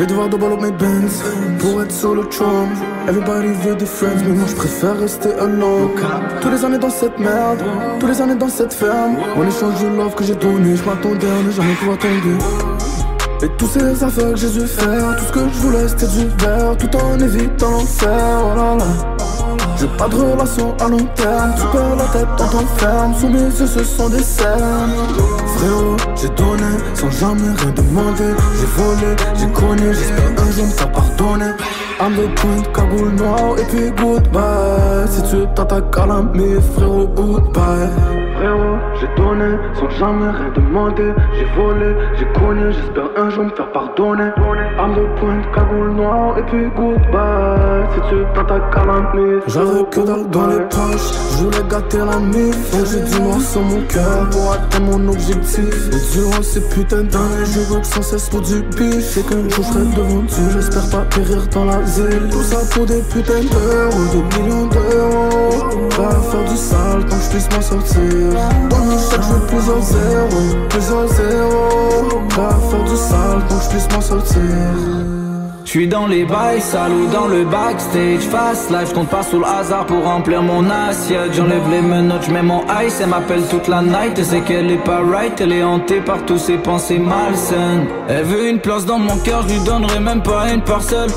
[0.00, 1.12] vais devoir double up mes bands
[1.58, 2.68] pour être sur le tron.
[3.06, 5.90] Everybody veut des friends, mais moi je préfère rester alone.
[6.40, 7.62] Tous les années dans cette merde,
[7.98, 9.16] tous les années dans cette ferme.
[9.36, 12.38] En échange de love que j'ai donné, je m'attendais à ne jamais pouvoir tomber.
[13.42, 16.26] Et tous ces affaires que j'ai dû faire, tout ce que je voulais c'était du
[16.38, 18.42] verre, tout en évitant l'enfer.
[18.42, 19.19] Oh là là.
[19.80, 23.28] J'ai pas de relation à long terme, tu perds la tête dans ton ferme, sous
[23.28, 24.92] mes yeux ce sont des cernes.
[25.56, 30.70] Frérot, j'ai donné sans jamais rien demander, j'ai volé, j'ai connu, j'espère un jour me
[30.72, 31.52] faire pardonner.
[31.98, 35.08] I'm the point, cagoule noire et puis goodbye.
[35.08, 38.29] Si tu t'attaques à la mif, frérot, goodbye.
[38.40, 43.50] Frérot, j'ai donné sans jamais rien demander, j'ai volé, j'ai connu, j'espère un jour me
[43.50, 44.30] faire pardonner.
[44.78, 47.84] I'm the point, cagoule noire et puis goodbye.
[47.92, 52.18] Si tu à la mif, j'avais que dalle dans les poches, je voulais gâter la
[52.18, 52.56] mif.
[52.72, 55.88] J'ai du noir sur mon cœur pour atteindre mon objectif.
[55.92, 59.18] Et durant ces putains d'années, je veux que sans cesse pour du bif.
[59.18, 62.28] Et qu'un jour je serai devant Dieu, j'espère pas périr dans l'asile.
[62.30, 65.90] Tout ça pour des putains d'euros, des millions d'euros.
[66.00, 68.29] À faire du sale tant que je puisse m'en sortir.
[68.70, 72.20] Dans chaque jour plusieurs zéros, plusieurs zéros.
[72.28, 74.40] Prêt à faire du sale tant que je puisse m'en sortir.
[75.64, 79.86] J'suis dans les bails, salou dans le backstage Fast life, compte pas sous le hasard
[79.86, 81.32] pour remplir mon assiette.
[81.32, 83.00] J'enlève les menottes, j'mets mon ice.
[83.00, 84.18] Elle m'appelle toute la night.
[84.18, 85.40] Et c'est qu'elle est pas right.
[85.40, 87.86] Elle est hantée par tous ses pensées malsaines.
[88.08, 91.10] Elle veut une place dans mon cœur, je lui donnerai même pas une parcelle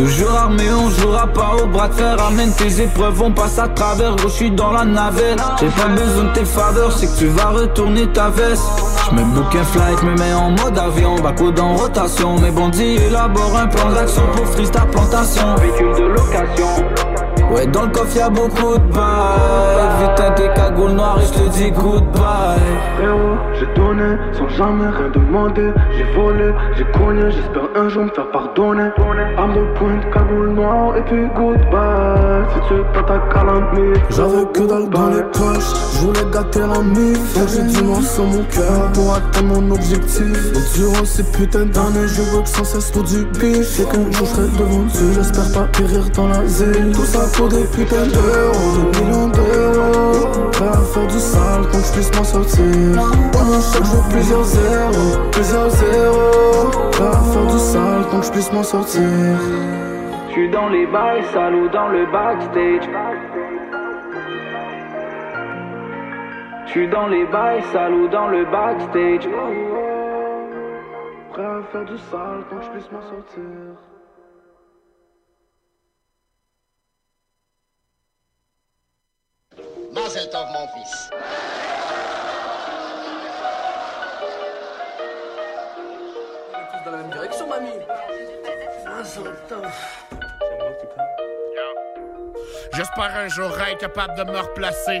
[0.00, 3.68] Toujours armé, on jouera pas au bras de fer Amène tes épreuves, on passe à
[3.68, 7.18] travers Gros, je suis dans la navette J'ai pas besoin de tes faveurs, c'est que
[7.18, 8.64] tu vas retourner ta veste
[9.10, 12.38] J'mets bouquin flight, me mets en mode avion, backwood en rotation.
[12.38, 15.56] Mes bandits élaborent un plan d'action pour freeze ta plantation.
[15.56, 17.09] Véhicule de location.
[17.52, 19.90] Ouais, dans le coffre y'a beaucoup de bails.
[20.00, 22.60] Vite tes cagoules noires et j'te dis goodbye.
[22.96, 25.72] Frérot, j'ai donné sans jamais rien demander.
[25.96, 28.90] J'ai volé, j'ai cogné, j'espère un jour me faire pardonner.
[29.36, 32.46] Arme de pointe, cagoule noire et puis goodbye.
[32.54, 35.72] Si tu t'attaques à l'ennemi, j'avais que dalle dans les poches.
[35.94, 39.74] Je voulais gâter la mif, donc j'ai du noir sur mon cœur pour atteindre mon
[39.74, 40.52] objectif.
[40.52, 43.66] Donc durant ces putains d'années, je veux que sans cesse pour du bif.
[43.66, 46.92] C'est qu'un jour je serai devant Dieu, j'espère pas périr dans la zone.
[46.92, 50.50] Tout ça pour des putains d'euros, des millions d'euros.
[50.52, 52.88] Prêt à faire du sale que je puisse m'en sortir.
[53.72, 56.90] Chaque jour plusieurs zéros, plusieurs zéros.
[56.92, 59.38] Prêt à faire du sale que je puisse m'en sortir.
[60.28, 62.86] J'suis dans les bails, salaud dans le backstage.
[66.66, 69.26] J'suis dans les bails, salaud dans le backstage.
[71.32, 73.89] Prêt à faire du sale que je puisse m'en sortir.
[79.92, 81.10] Mazel tov, mon fils.
[86.72, 87.70] tous dans la même direction, mamie.
[92.72, 95.00] J'espère un jour être capable de me replacer.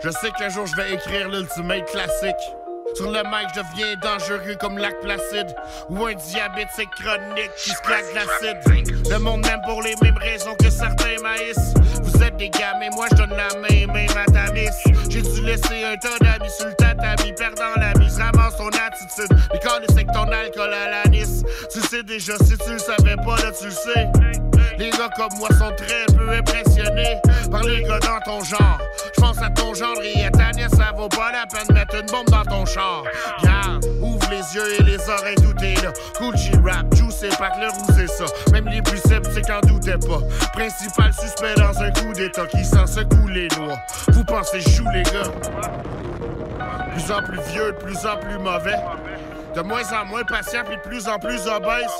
[0.00, 2.61] Je sais qu'un jour je vais écrire l'ultimate classique.
[2.94, 5.54] Sur le mic, je deviens dangereux comme lac placide.
[5.88, 9.10] Ou un diabétique chronique qui se claque de l'acide.
[9.10, 11.74] Le monde m'aime pour les mêmes raisons que certains maïs.
[12.02, 14.42] Vous êtes des gars, mais moi je donne la main, même à ta.
[15.08, 19.36] J'ai dû laisser un tas d'amis sur le tatami, perdant la mise, ramasse ton attitude.
[19.52, 21.42] Les corps c'est que ton alcool à l'anis.
[21.72, 24.08] Tu sais déjà, si tu le savais pas, là tu le sais.
[24.78, 27.20] Les gars comme moi sont très peu impressionnés
[27.50, 28.78] par les gars dans ton genre.
[29.22, 32.42] Pense à ton genre et ça vaut pas la peine de mettre une bombe dans
[32.42, 33.04] ton char.
[33.44, 35.92] Garde, ouvre les yeux et les oreilles, tout est là.
[36.18, 38.24] Cool G-Rap, juice et pas roux, c'est ça.
[38.50, 40.18] Même les plus sceptiques en doutaient pas.
[40.52, 43.76] Principal suspect dans un coup d'état qui sent secoue les noix.
[44.08, 45.30] Vous pensez joue les gars?
[46.90, 48.74] Plus en plus vieux, plus en plus mauvais.
[49.54, 51.92] De moins en moins patient, puis de plus en plus obèse.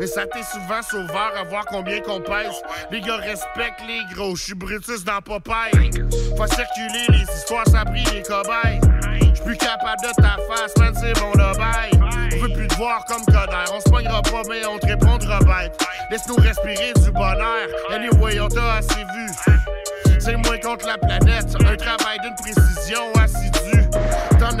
[0.00, 2.62] Mais ça t'est souvent sauveur à voir combien qu'on pèse.
[2.90, 5.90] Les gars respectent les gros, je suis Brutus dans Popeye.
[6.36, 8.80] Faut circuler les histoires, ça brille les cobayes.
[9.34, 11.90] J'suis plus capable de ta face, man, c'est mon obaille.
[12.32, 15.40] On veut plus te voir comme Coder, on se pognera pas, mais on te répondra
[15.40, 15.78] bête.
[16.10, 17.68] Laisse-nous respirer du bonheur.
[17.90, 20.18] Anyway, on t'a assez vu.
[20.18, 23.73] C'est moins contre la planète, un travail d'une précision assidue.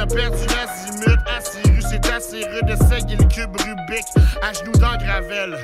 [0.04, 4.04] As perdu l'azimut, Assiru, c'est assez rude d'essayer le cube Rubik,
[4.42, 5.58] à genoux dans gravel.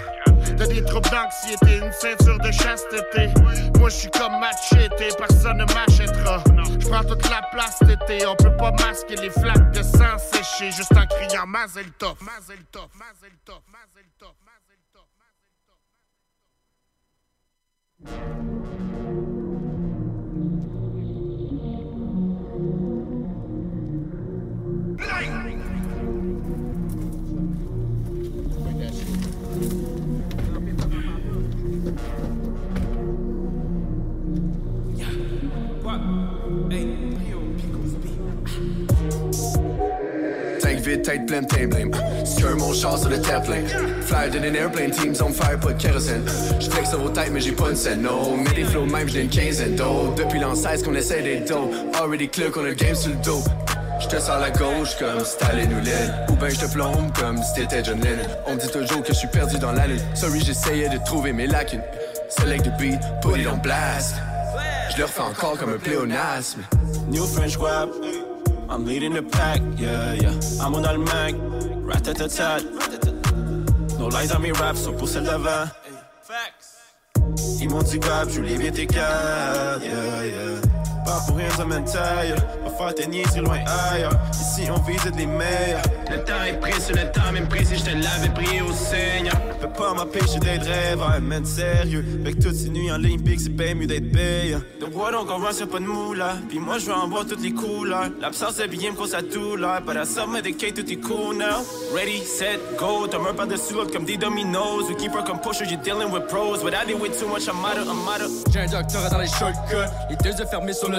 [0.57, 3.28] T'as des troubles d'anxiété, une ceinture de chasteté.
[3.78, 6.43] Moi je suis comme machete, personne ne m'achètera.
[6.78, 10.70] Je prends toute la place tété, on peut pas masquer les flaques de sang séché
[10.70, 13.34] juste en criant Mazel Tov, Mazel Tov, Mazel
[41.42, 41.90] teint blame.
[42.24, 43.64] Sur mon char sur le terre-plein.
[44.03, 46.24] Flyer an airplane, teams on fire, pas de kérosène.
[46.59, 48.36] J'flex sur vos têtes, mais j'ai pas une scène, no.
[48.36, 50.14] Mais des flows même, j'l'ai une quinzaine d'eau.
[50.16, 51.72] Depuis l'an 16 qu'on essaie d'être dope.
[51.94, 53.42] Already clear qu'on a le game sur le dos.
[54.01, 56.12] J'te sors la gauche comme si t'allais nous l'aide.
[56.30, 58.24] Ou ben j'te plombe comme si t'étais John Lennon.
[58.46, 60.01] On me dit toujours que je suis perdu dans la lune.
[60.14, 61.82] Sorry, j'essayais de trouver mes lacunes.
[62.30, 64.16] Select the beat, put it on blast.
[64.90, 66.62] Je le refais encore comme un pléonasme.
[67.09, 67.88] New French rap,
[68.70, 70.30] I'm leading the pack, yeah, yeah.
[70.61, 71.34] I'm on le Mac,
[71.86, 72.62] rat-tat-tat.
[73.98, 75.68] No lies on mes raps, sont pour celle d'avant.
[77.61, 80.79] Ils m'ont dit grave, je les bien tes cartes, yeah, yeah.
[81.05, 82.34] Pas pour rien, ça m'entaille.
[82.64, 83.59] Va faire tes niaiseries loin
[83.92, 84.12] ailleurs.
[84.32, 85.82] Ici, on visite les meilleurs.
[86.11, 89.34] Le temps est précieux, le temps même précis, je te l'avais pris au Seigneur.
[89.61, 92.05] Fais pas m'empêcher d'être rêveur, man, sérieux.
[92.22, 94.57] Avec toutes ces nuits en ligne, pis c'est bien mieux d'être payé.
[94.80, 96.34] Donc, ouais, donc on run sur pas de moula.
[96.48, 98.09] Puis moi, je veux en voir toutes les couleurs.
[98.20, 99.80] L'absence de billets me cause la douleur.
[99.82, 101.64] But I submit the cake, tout est cool now.
[101.94, 103.07] Ready, set, go.
[103.07, 104.88] T'as un par-dessus comme des dominos.
[104.88, 106.62] We keep her comme pusher, you're dealing with pros.
[106.62, 108.30] But I did way too much, I'm out of, I'm out of.
[108.53, 109.88] J'ai un doctorat dans les shortcuts.
[110.11, 110.89] Les deux yeux fermés sur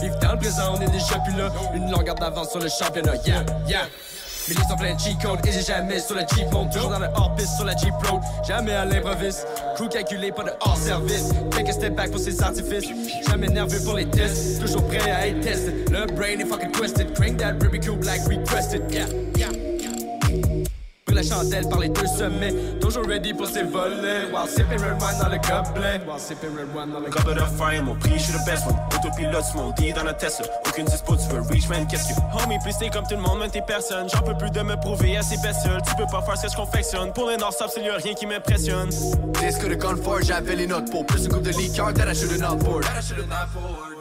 [0.00, 1.50] Vivre dans le présent, on est déjà plus là.
[1.74, 3.16] Une longueur d'avance sur le championnat.
[3.26, 3.88] Yeah, yeah.
[4.48, 6.70] Livres sont pleins de G-code et j'ai jamais sur le G-phone.
[6.70, 8.20] Toujours dans le hors-piste sur la G-Pro.
[8.46, 9.46] Jamais à l'improviste.
[9.76, 11.32] Crew calculé, pas de hors-service.
[11.50, 12.88] Take a step back pour ces artifices.
[13.28, 14.60] Jamais nerveux pour les tests.
[14.60, 15.84] Toujours prêt à être testé.
[15.90, 17.12] Le brain est fucking twisted.
[17.14, 18.90] Crank that Ruby Cube like requested.
[18.90, 19.06] Yeah,
[19.36, 19.57] yeah.
[21.08, 22.52] Pris la chandelle par les deux sommets.
[22.82, 24.28] Toujours ready pour ses volets.
[24.30, 26.00] While sipping red wine dans le gobelet.
[26.06, 28.66] While sipping red wine dans le Couple de fire, mon prix, je suis le best
[28.66, 28.76] one.
[28.94, 30.44] Autopilote, mon D dans la Tesla.
[30.68, 32.44] Aucune dispo, tu veux reach, man, qu'est-ce que.
[32.44, 34.06] Homie, plus t'es comme tout le monde, même t'es personne.
[34.12, 35.80] J'en peux plus de me prouver à ces bestioles.
[35.88, 37.10] Tu peux pas faire ce que je confectionne.
[37.14, 38.90] Pour les North Stop, c'est rien qui m'impressionne.
[38.90, 42.38] Disque de Gunford, j'avais les notes pour plus de coupe de liqueur that I should've
[42.38, 42.84] not poured.
[42.84, 43.97] Now I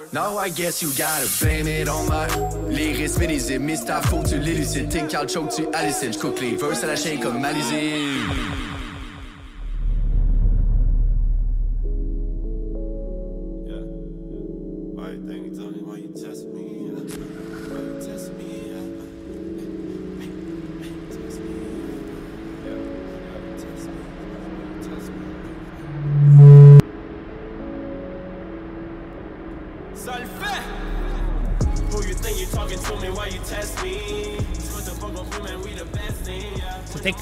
[0.56, 2.28] guess you gotta blame it on my
[2.70, 4.90] lyrisme et les hymnes, ta faute, tu l'élucides.
[4.90, 6.14] Think I'll choke, tu hallucines.
[6.14, 8.67] J'cook les verses à la chaîne comme Malizine.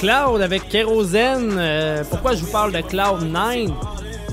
[0.06, 1.56] Cloud avec Kérosène.
[1.58, 3.74] Euh, pourquoi je vous parle de Cloud9?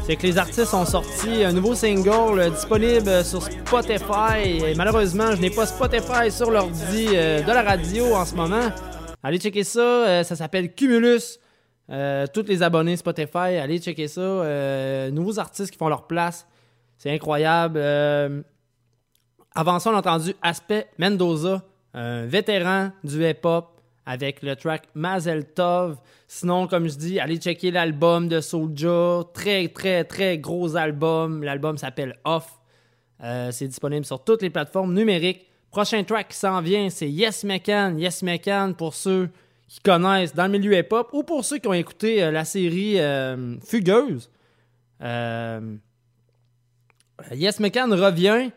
[0.04, 4.76] C'est que les artistes ont sorti un nouveau single euh, disponible sur Spotify.
[4.76, 8.68] Malheureusement, je n'ai pas Spotify sur l'ordi euh, de la radio en ce moment.
[9.22, 10.22] Allez checker ça.
[10.24, 11.38] ça s'appelle Cumulus.
[11.88, 15.10] Tous les abonnés Spotify, allez checker ça.
[15.10, 16.46] Nouveaux artistes qui font leur place.
[16.98, 17.78] C'est incroyable.
[19.54, 21.62] Avant ça, on a entendu Aspect Mendoza,
[21.94, 23.71] un vétéran du hip-hop
[24.06, 25.98] avec le track Mazel Tov.
[26.26, 29.22] Sinon, comme je dis, allez checker l'album de Soulja.
[29.32, 31.42] Très, très, très gros album.
[31.42, 32.60] L'album s'appelle Off.
[33.22, 35.46] Euh, c'est disponible sur toutes les plateformes numériques.
[35.70, 37.94] Prochain track qui s'en vient, c'est Yes Mecan.
[37.96, 39.30] Yes Mecan pour ceux
[39.68, 43.00] qui connaissent dans le milieu hip-hop ou pour ceux qui ont écouté euh, la série
[43.00, 44.30] euh, Fugueuse.
[45.00, 45.76] Euh,
[47.32, 48.50] Yes Mecan revient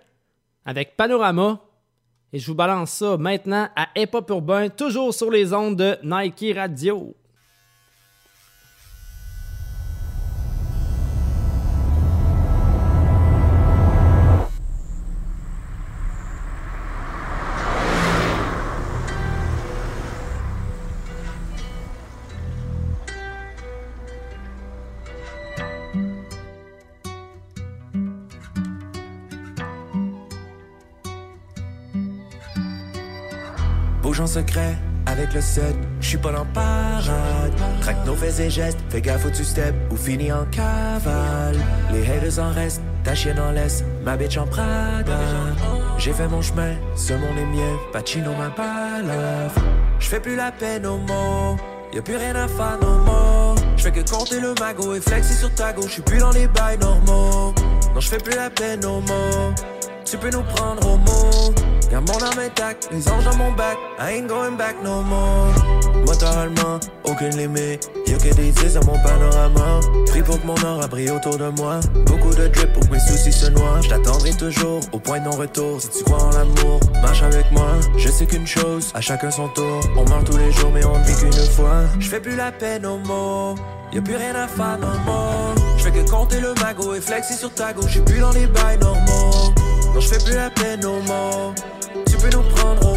[0.66, 1.62] avec Panorama.
[2.34, 5.98] Et je vous balance ça maintenant à Hip Hop Urbain, toujours sur les ondes de
[6.04, 7.16] Nike Radio.
[35.06, 37.54] Avec le set, j'suis pas dans parade.
[37.82, 41.58] Craque nos faits et gestes, fais gaffe où tu step ou finis en cavale.
[41.92, 45.20] Les haters en restent, ta chienne en laisse, ma bitch en Prada.
[45.98, 49.58] J'ai fait mon chemin, ce monde est mien, Pacino ma balave.
[50.00, 51.56] J'fais plus la peine au mot,
[51.94, 53.56] y'a plus rien à faire no more.
[53.78, 56.78] J'fais que compter le magot et flexer sur ta gauche, j'suis plus dans les bails
[56.80, 57.54] normaux.
[57.94, 59.54] Non, j'fais plus la peine au mot,
[60.04, 61.54] tu peux nous prendre au mot.
[61.92, 65.54] Y'a mon âme intacte, les anges dans mon bac, I ain't going back no more.
[66.06, 69.80] Motoralement, aucune limite, y'a que des 10 dans mon panorama.
[70.08, 71.80] Prie pour que mon aura brille autour de moi.
[72.06, 73.82] Beaucoup de drip pour que mes soucis se noient.
[73.82, 75.82] J't'attendrai toujours au point de non-retour.
[75.82, 77.68] Si tu crois en l'amour, marche avec moi.
[77.98, 79.82] Je sais qu'une chose, à chacun son tour.
[79.96, 81.84] On meurt tous les jours, mais on ne vit qu'une fois.
[82.00, 83.56] J'fais plus la peine au mot,
[83.94, 85.56] y'a plus rien à faire no more.
[85.78, 88.78] J'fais que compter le magot et flexer sur ta gauche, j'suis plus dans les bails
[88.80, 89.54] normaux.
[89.94, 91.54] Non, j'fais plus la peine au mot.
[92.32, 92.96] Nous prendre au.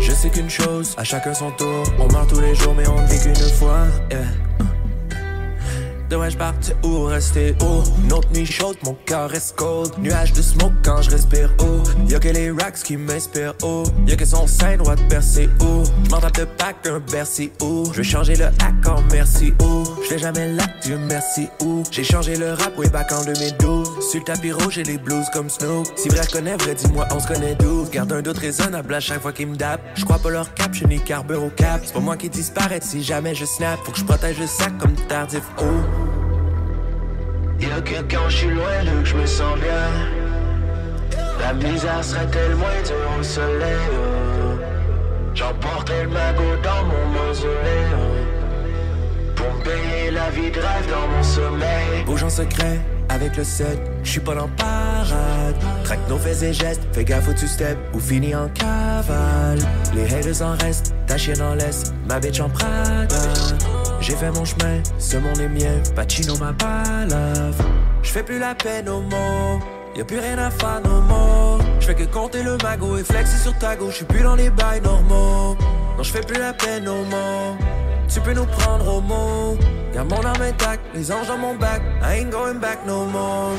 [0.00, 1.84] Je sais qu'une chose, à chacun son tour.
[1.98, 3.86] On meurt tous les jours, mais on ne vit qu'une fois.
[6.10, 7.82] Devrais-je partir ou rester haut?
[8.02, 9.92] Une autre nuit chaude, mon cœur reste cold.
[9.98, 11.82] Nuage de smoke quand je respire haut.
[12.08, 13.84] Y'a que les racks qui m'inspirent haut.
[14.06, 15.84] Y'a que son sein droit de percer haut.
[16.08, 17.84] J'm'en tape de pack un Bercy haut.
[17.92, 19.84] Je vais changer le hack en merci haut.
[20.04, 20.48] J'fais jamais
[20.82, 21.82] Dieu merci où.
[21.90, 24.08] J'ai changé le rap way back en 2012.
[24.10, 25.86] Sur le tapis rouge, j'ai les blues comme Snoop.
[25.96, 27.86] Si vrai connaît, vrai dis-moi, on se connaît d'où?
[27.90, 29.82] Garde un doute raisonnable à chaque fois qu'ils me dappent.
[29.94, 31.82] J'crois pas leur cap, je n'ai carbure au cap.
[31.84, 33.78] C'est pas moi qui disparaît si jamais je snap.
[33.84, 35.97] Faut que je protège le sac comme tardif oh.
[37.60, 39.88] Y'a que quand je suis loin d'eux que je me sens bien.
[41.40, 43.76] La misère serait tellement dure au soleil.
[43.92, 44.60] oh.
[45.34, 47.86] J'emportais le magot dans mon mausolée.
[49.36, 52.04] Pour me payer la vie de dans mon sommeil.
[52.04, 55.56] Bouge en secret avec le set, j'suis pas dans parade.
[55.84, 59.58] Traque nos faits et gestes, fais gaffe où tu step ou finis en cavale.
[59.94, 63.06] Les haters en restent, ta chienne en laisse, ma bitch en Prada.
[64.00, 67.60] J'ai fait mon chemin, ce monde est mien, Pacino m'a pas love.
[68.02, 69.60] Je fais plus la peine aux mots,
[69.96, 71.58] y a plus rien à faire no more.
[71.80, 74.36] Je fais que compter le magot et flexer sur ta gauche, je suis plus dans
[74.36, 75.56] les bails normaux.
[75.96, 77.56] Non, je fais plus la peine aux mots
[78.08, 79.56] tu peux nous prendre au mot.
[79.94, 81.82] Y'a mon arme intacte, les anges dans mon bac.
[82.02, 83.52] I ain't going back no more.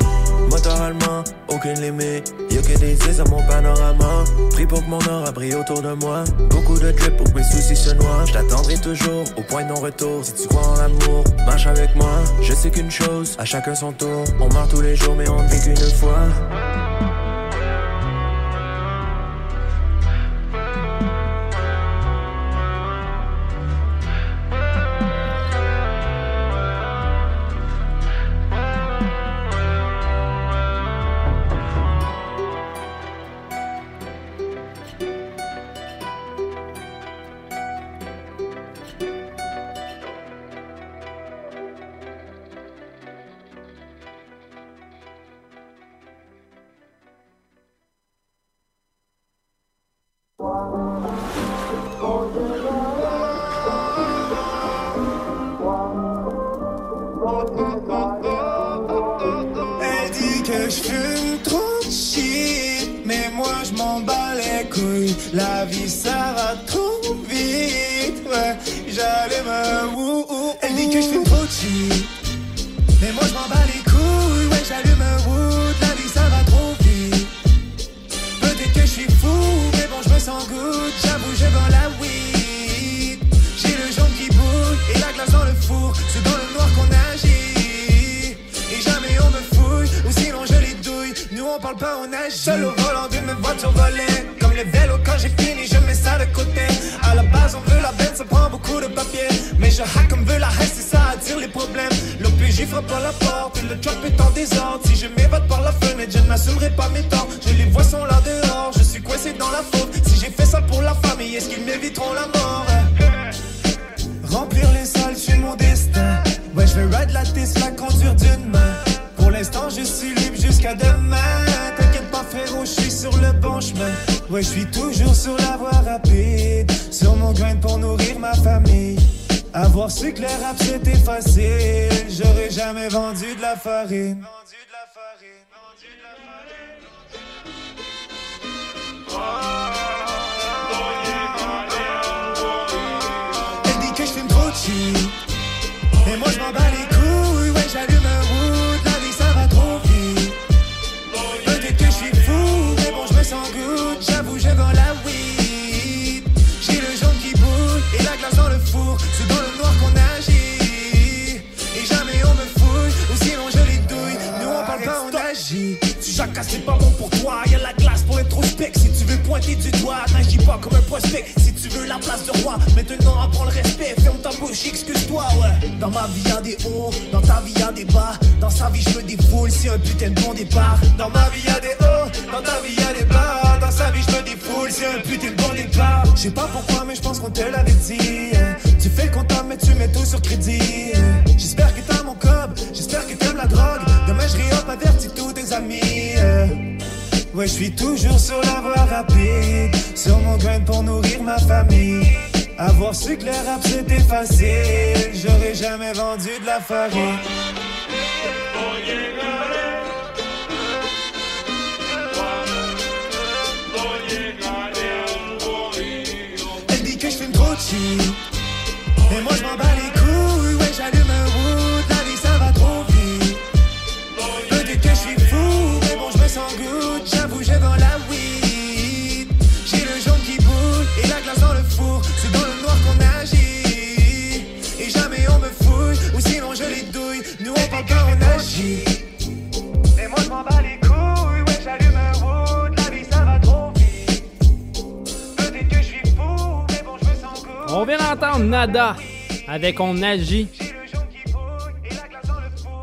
[0.50, 2.34] Moteur allemand, aucun limite.
[2.50, 4.24] Y'a que des îles à mon panorama.
[4.52, 6.24] Pris pour que mon or a brillé autour de moi.
[6.50, 8.26] Beaucoup de clips pour que mes soucis se noient.
[8.26, 10.26] Je t'attendrai toujours au point de non-retour.
[10.26, 12.24] Si tu crois en l'amour, marche avec moi.
[12.41, 14.24] Je sais qu'une chose, à chacun son tour.
[14.39, 16.28] On meurt tous les jours, mais on ne vit qu'une fois.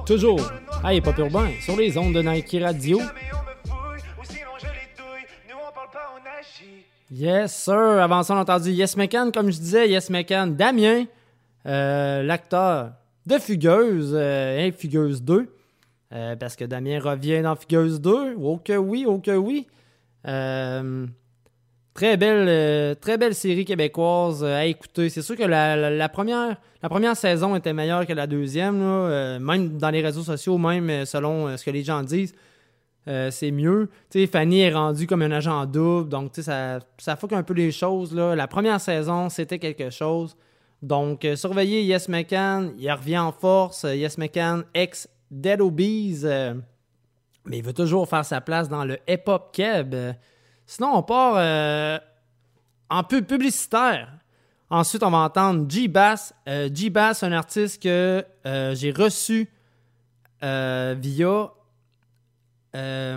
[0.07, 0.41] Toujours
[0.85, 3.01] ah, hey, Pop Urbain sur les ondes de Nike Radio.
[7.11, 7.75] Yes, sir.
[7.75, 10.47] Avant ça, on a entendu Yes Mecan, comme je disais, Yes Mecan.
[10.49, 11.07] Damien,
[11.67, 12.93] euh, l'acteur
[13.27, 15.53] de Fugueuse, euh, hein, Fugueuse 2.
[16.13, 18.37] Euh, parce que Damien revient dans Fugueuse 2.
[18.41, 19.67] Oh que oui, oh que oui.
[20.29, 21.07] Euh,
[21.97, 25.09] Très belle, euh, très belle série québécoise euh, à écouter.
[25.09, 28.83] C'est sûr que la, première, la première saison était meilleure que la deuxième.
[28.83, 32.35] Euh, même dans les réseaux sociaux, même selon ce que les gens disent,
[33.07, 33.89] c'est mieux.
[34.11, 37.73] T'sais, Fanny est rendue comme un agent double, donc ça, ça fout un peu les
[37.73, 38.15] choses.
[38.15, 40.37] La première saison, c'était quelque chose.
[40.83, 42.75] Donc, surveillez Yes McCann.
[42.79, 43.85] Il revient en force.
[43.85, 46.25] Yes McCann, ex Dead Obies.
[47.47, 49.95] mais il veut toujours faire sa place dans le hip-hop keb.
[50.67, 51.99] Sinon, on part euh,
[52.91, 54.09] en pub publicitaire.
[54.69, 56.35] Ensuite, on va entendre G-Bass.
[56.49, 59.49] Euh, G-Bass, un artiste que euh, j'ai reçu
[60.43, 61.51] euh, via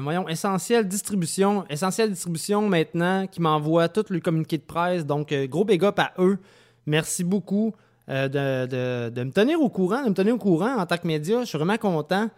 [0.01, 1.65] voyons, Essentiel Distribution.
[1.69, 5.05] Essentiel Distribution maintenant qui m'envoie tout le communiqué de presse.
[5.05, 6.37] Donc, gros big up à eux.
[6.85, 7.73] Merci beaucoup
[8.07, 11.05] de, de- de me tenir au courant, de me tenir au courant en tant que
[11.05, 11.41] média.
[11.41, 12.29] Je suis vraiment content.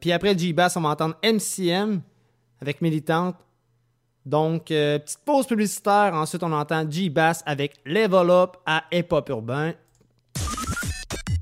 [0.00, 2.00] Puis après G-Bass, on va entendre MCM
[2.62, 3.36] avec Militante.
[4.26, 6.12] Donc, euh, petite pause publicitaire.
[6.12, 9.72] Ensuite, on entend G-Bass avec Level Up à Hip Hop Urbain.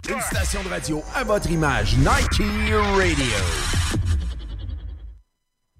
[0.08, 2.42] Une station de radio à votre image, Nike
[2.94, 3.73] Radio.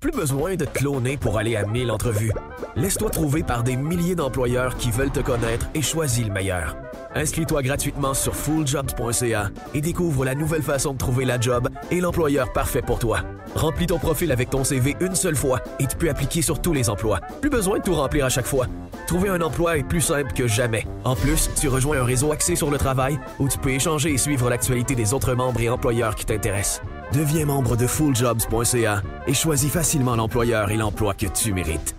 [0.05, 2.31] Plus besoin de te cloner pour aller à 1000 entrevues.
[2.77, 6.77] Laisse-toi trouver par des milliers d'employeurs qui veulent te connaître et choisis le meilleur.
[7.15, 12.53] Inscris-toi gratuitement sur fulljobs.ca et découvre la nouvelle façon de trouver la job et l'employeur
[12.53, 13.21] parfait pour toi.
[13.55, 16.75] Remplis ton profil avec ton CV une seule fois et tu peux appliquer sur tous
[16.75, 17.21] les emplois.
[17.41, 18.67] Plus besoin de tout remplir à chaque fois.
[19.07, 20.87] Trouver un emploi est plus simple que jamais.
[21.05, 24.19] En plus, tu rejoins un réseau axé sur le travail où tu peux échanger et
[24.19, 26.83] suivre l'actualité des autres membres et employeurs qui t'intéressent.
[27.13, 31.95] Deviens membre de fulljobs.ca et choisis facilement l'employeur et l'emploi que tu mérites.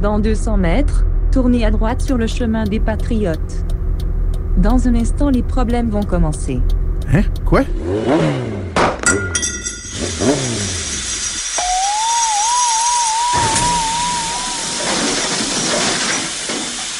[0.00, 3.64] Dans 200 mètres, tournez à droite sur le chemin des Patriotes.
[4.56, 6.60] Dans un instant, les problèmes vont commencer.
[7.12, 7.22] Hein?
[7.44, 7.62] Quoi?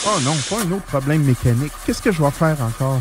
[0.05, 1.73] Oh non, pas un autre problème mécanique.
[1.85, 3.01] Qu'est-ce que je vais faire encore?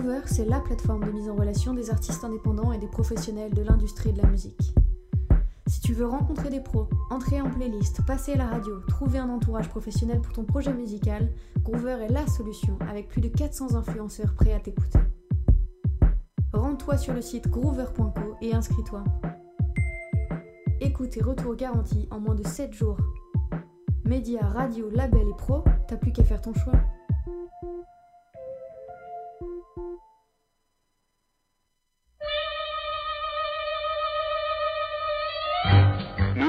[0.00, 3.60] Groover, c'est la plateforme de mise en relation des artistes indépendants et des professionnels de
[3.60, 4.74] l'industrie de la musique.
[5.66, 9.28] Si tu veux rencontrer des pros, entrer en playlist, passer à la radio, trouver un
[9.28, 11.30] entourage professionnel pour ton projet musical,
[11.62, 15.00] Groover est la solution avec plus de 400 influenceurs prêts à t'écouter.
[16.54, 19.04] Rends-toi sur le site groover.co et inscris-toi.
[20.80, 22.96] Écoute et retour garantis en moins de 7 jours.
[24.04, 26.80] Médias, radio, label et pro, t'as plus qu'à faire ton choix.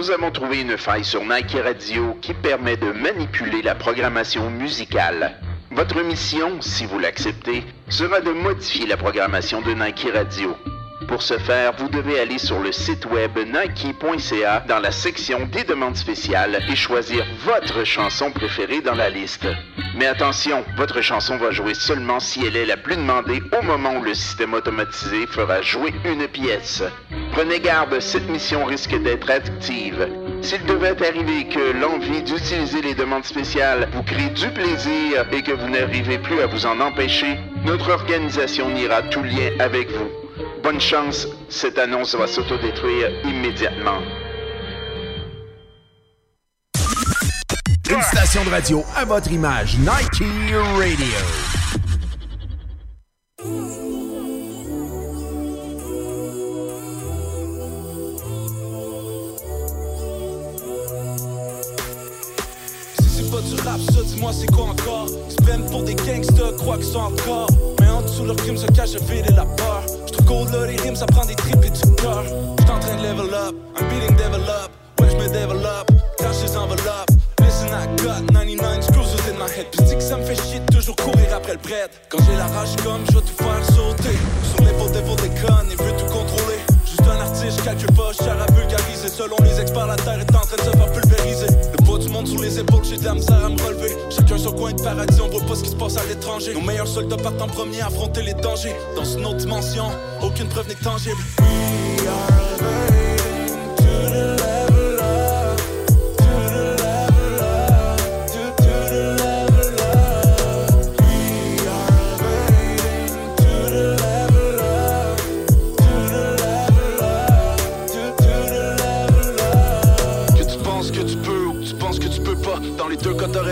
[0.02, 5.38] Nous avons trouvé une faille sur Nike Radio qui permet de manipuler la programmation musicale.
[5.70, 10.58] Votre mission, si vous l'acceptez, sera de modifier la programmation de Nike Radio.
[11.08, 15.66] Pour ce faire, vous devez aller sur le site web nike.ca dans la section des
[15.66, 19.46] demandes spéciales et choisir votre chanson préférée dans la liste.
[19.96, 23.98] Mais attention, votre chanson va jouer seulement si elle est la plus demandée au moment
[23.98, 26.82] où le système automatisé fera jouer une pièce.
[27.32, 30.08] Prenez garde, cette mission risque d'être addictive.
[30.42, 35.54] S'il devait arriver que l'envie d'utiliser les demandes spéciales vous crée du plaisir et que
[35.54, 40.10] vous n'arrivez plus à vous en empêcher, notre organisation niera tout lien avec vous.
[40.62, 44.02] Bonne chance, cette annonce va s'autodétruire immédiatement.
[47.90, 50.24] Une station de radio à votre image, Nike
[50.78, 51.61] Radio.
[64.32, 65.08] c'est quoi encore?
[65.28, 67.48] Ils se prennent pour des gangsters, croient qu'ils sont encore.
[67.80, 69.84] Mais en dessous leur crime se cache le vide et la peur.
[70.08, 72.24] Je trouve cold là les rimes, ça prend des tripes et du cœur.
[72.24, 74.72] J'suis en train de level up, I'm beating devil up.
[75.00, 77.10] Ouais j'me développe, cache les enveloppes.
[77.40, 79.68] Listen I got 99 screws within my head.
[79.72, 82.00] Puis que ça me fait chier toujours courir après le prêtre.
[82.10, 84.18] Quand j'ai la rage comme, je veux tout faire sauter.
[84.54, 86.60] Sur les faux défauts des connes, ils veulent tout contrôler.
[86.86, 90.36] Juste un artiste, je calcule pas, je à vulgariser Selon les experts, la terre est
[90.36, 91.01] en train de se faire plus
[92.26, 93.96] sous les épaules, j'ai de la misère à me relever.
[94.10, 96.54] Chacun son coin de paradis, on voit pas ce qui se passe à l'étranger.
[96.54, 98.76] Nos meilleurs soldats partent en premier à affronter les dangers.
[98.96, 99.86] Dans une autre dimension,
[100.22, 101.22] aucune preuve n'est tangible.
[101.40, 102.91] We are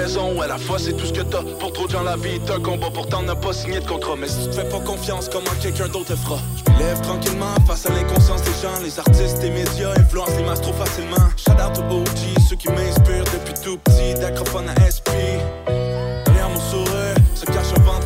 [0.10, 0.42] raison.
[0.42, 1.44] À la fois, c'est tout ce que t'as.
[1.60, 2.90] Pour trop de gens, la vie est un combat.
[2.94, 4.16] Pourtant, n'a pas signé de contrat.
[4.18, 6.40] Mais si tu te fais pas confiance, comment quelqu'un d'autre le fera?
[6.58, 8.80] Je me lève tranquillement face à l'inconscience des gens.
[8.84, 11.30] Les artistes et médias influencent les masses trop facilement.
[11.38, 14.14] Shout out OG, ceux qui m'inspirent depuis tout petit.
[14.20, 15.10] D'acrophone à SP.
[17.84, 18.00] Vent.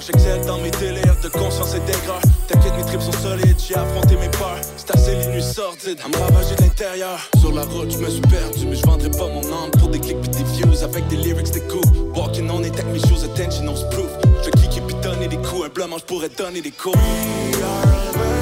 [0.00, 2.20] J'excelle dans mes délires de conscience et d'aigreur.
[2.46, 3.56] T'inquiète, mes tripes sont solides.
[3.58, 4.60] J'ai affronté mes peurs.
[4.76, 7.18] C'est assez les nuits sordides à me ravager de l'intérieur.
[7.38, 9.98] Sur la route, je me suis perdu, mais je vendrai pas mon âme pour des
[9.98, 11.88] clics pis des views avec des lyrics des coups.
[12.14, 14.10] Walking on avec mes shoes, attention, on proof.
[14.44, 15.68] Je kick et puis donner des coups.
[15.74, 16.96] Blanc, je pourrais donner des coups.
[16.96, 18.35] We are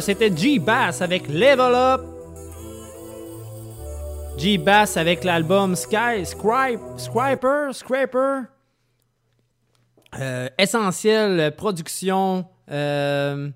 [0.00, 2.00] c'était G-Bass avec Level Up.
[4.36, 8.42] G-Bass avec l'album Sky Scripe, Scriper, Scraper.
[10.20, 13.50] Euh, essentiel production euh,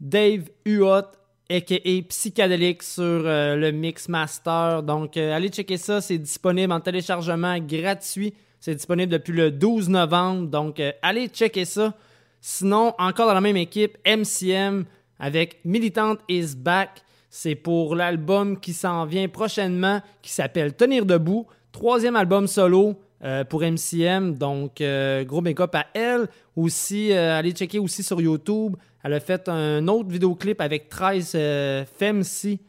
[0.00, 1.06] Dave Huot
[1.48, 1.76] aka
[2.08, 4.82] Psychedelic sur euh, le Mix Master.
[4.82, 8.34] Donc allez checker ça, c'est disponible en téléchargement gratuit.
[8.58, 10.48] C'est disponible depuis le 12 novembre.
[10.48, 11.94] Donc allez checker ça.
[12.40, 14.86] Sinon, encore dans la même équipe, MCM
[15.20, 17.02] avec Militant is Back.
[17.28, 21.46] C'est pour l'album qui s'en vient prochainement, qui s'appelle Tenir debout.
[21.70, 24.34] Troisième album solo euh, pour MCM.
[24.34, 26.26] Donc, euh, gros make-up à elle.
[26.56, 28.76] Aussi, euh, allez checker aussi sur YouTube.
[29.04, 32.60] Elle a fait un autre vidéoclip avec 13 euh, Femmes-ci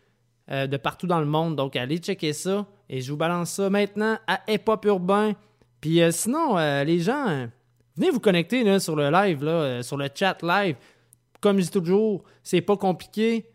[0.51, 1.55] euh, de partout dans le monde.
[1.55, 2.65] Donc, allez checker ça.
[2.89, 5.33] Et je vous balance ça maintenant à Hip Hop Urbain.
[5.79, 7.47] Puis sinon, les gens,
[7.97, 10.75] venez vous connecter sur le live, sur le chat live.
[11.41, 13.45] Comme je dis toujours, c'est pas compliqué.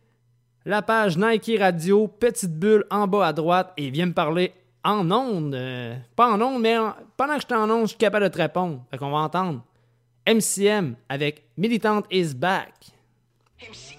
[0.65, 4.53] La page Nike Radio, petite bulle en bas à droite, et viens me parler
[4.85, 5.55] en ondes.
[5.55, 8.25] euh, pas en ondes, mais en- pendant que je suis en ondes, je suis capable
[8.25, 8.85] de te répondre.
[8.91, 9.63] Fait qu'on va entendre
[10.27, 12.73] MCM avec Militant is Back.
[13.61, 13.96] Militante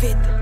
[0.00, 0.39] fit.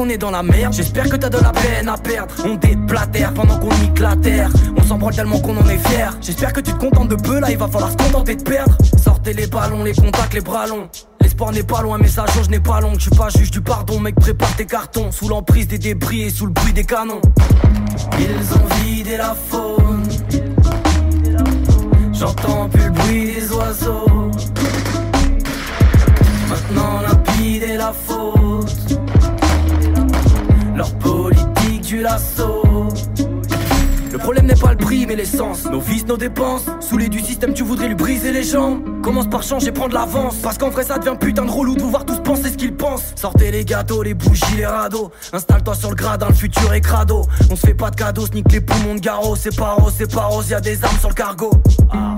[0.00, 2.34] Qu'on est dans la merde, j'espère que t'as de la peine à perdre.
[2.46, 4.48] On déblatère pendant qu'on nique terre.
[4.78, 6.16] On s'en branle tellement qu'on en est fier.
[6.22, 8.74] J'espère que tu te contentes de peu, là il va falloir se contenter de perdre.
[8.96, 10.88] Sortez les ballons, les contacts, les bras longs.
[11.20, 12.94] L'espoir n'est pas loin, mais sa jauge n'est pas longue.
[12.94, 15.12] Je suis pas juge du pardon, mec, prépare tes cartons.
[15.12, 17.20] Sous l'emprise des débris et sous le bruit des canons.
[18.18, 20.08] Ils ont vidé la faune.
[22.14, 24.30] J'entends plus le bruit des oiseaux.
[26.48, 28.89] Maintenant la bide est la faute.
[31.92, 32.06] Le
[34.18, 35.64] problème n'est pas le prix mais l'essence.
[35.64, 36.66] Nos vices, nos dépenses.
[36.96, 39.02] Les du système tu voudrais lui briser les jambes.
[39.02, 40.36] Commence par changer, prendre l'avance.
[40.36, 42.76] Parce qu'en vrai ça devient putain de relou de vous voir tous penser ce qu'ils
[42.76, 43.12] pensent.
[43.16, 45.10] Sortez les gâteaux, les bougies, les radeaux.
[45.32, 47.22] Installe-toi sur le gradin, le futur est crado.
[47.50, 50.14] On se fait pas de cadeaux, snique les poumons de garrot C'est pas rose, c'est
[50.14, 51.50] pas rose, y'a des armes sur le cargo.
[51.90, 52.09] Hardcore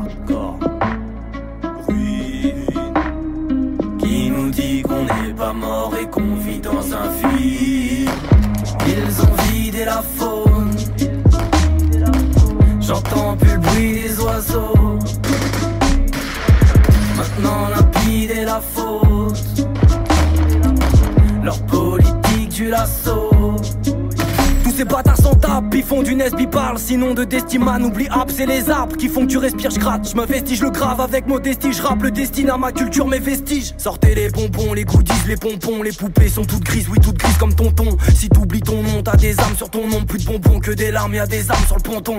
[25.93, 26.79] tapent, ils font du Nesby parle.
[26.79, 30.09] Sinon de Destiman, oublie hop, c'est les arbres qui font que tu respires, je gratte.
[30.11, 33.19] Je m'investis, je le grave avec modestie, je rappe le destin à ma culture, mes
[33.19, 33.75] vestiges.
[33.79, 37.37] Sortez les bonbons, les goodies, les pompons, les poupées sont toutes grises, oui, toutes grises
[37.39, 37.97] comme tonton.
[38.15, 40.91] Si t'oublies ton nom, t'as des armes sur ton nom, plus de bonbons que des
[40.91, 42.19] larmes, y'a des armes sur le ponton.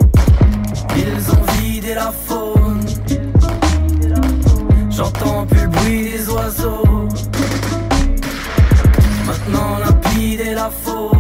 [0.96, 2.82] Ils ont vidé la faune.
[4.90, 7.08] J'entends plus le bruit des oiseaux.
[9.26, 11.13] Maintenant la bide est la faute.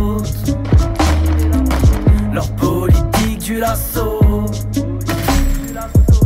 [3.44, 4.20] Du lasso.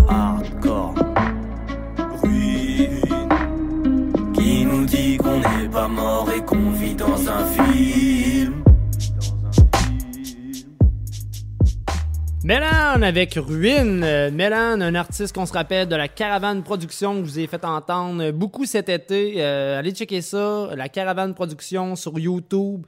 [0.08, 0.94] Hardcore.
[2.22, 3.02] Ruine.
[4.34, 8.64] Qui nous dit qu'on n'est pas mort et qu'on vit dans un film?
[12.44, 14.04] Mélan avec Ruine.
[14.04, 17.48] Euh, Mélan, un artiste qu'on se rappelle de la Caravane Production que je vous ai
[17.48, 19.36] fait entendre beaucoup cet été.
[19.38, 22.86] Euh, allez checker ça, la Caravane Production sur YouTube.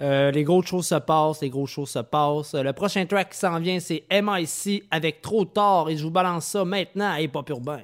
[0.00, 2.54] Euh, les grosses choses se passent, les grosses choses se passent.
[2.54, 6.10] Euh, le prochain track qui s'en vient, c'est MIC avec Trop Tard et je vous
[6.10, 7.80] balance ça maintenant à Hip Hop Urbain.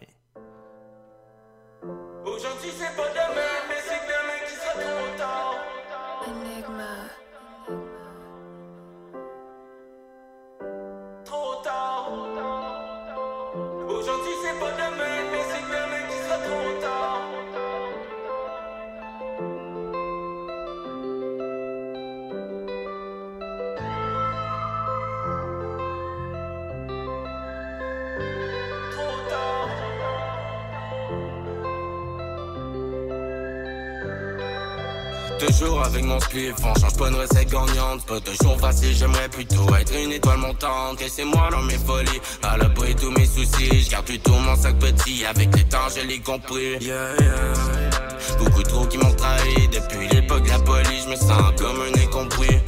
[36.14, 38.00] Mon change pas de recette gagnante.
[38.00, 41.00] C'est pas toujours facile, j'aimerais plutôt être une étoile montante.
[41.00, 43.82] Laissez-moi dans mes folies, à l'abri tous mes soucis.
[43.82, 46.78] Je garde plutôt mon sac petit, avec les temps je l'ai compris.
[46.80, 47.94] Yeah, yeah.
[48.38, 52.02] Beaucoup trop qui m'ont trahi, depuis l'époque de la police Je me sens comme un
[52.02, 52.58] incompris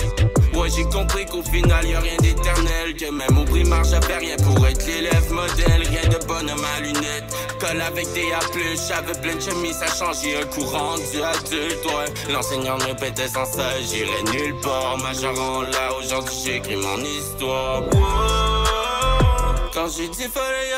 [0.77, 4.67] j'ai compris qu'au final y a rien d'éternel Que même au primaire j'avais rien pour
[4.67, 5.83] être l'élève modèle.
[5.89, 7.35] Rien de bonhomme à lunettes.
[7.59, 8.41] Colle avec des A+,
[8.89, 11.87] j'avais plein de chemises à changer Un courant du adulte,
[12.31, 14.99] L'enseignant me répétait sans ça, j'irai nulle part.
[14.99, 17.83] Majorant là, aujourd'hui j'écris mon histoire.
[19.73, 20.76] Quand j'ai dit fallait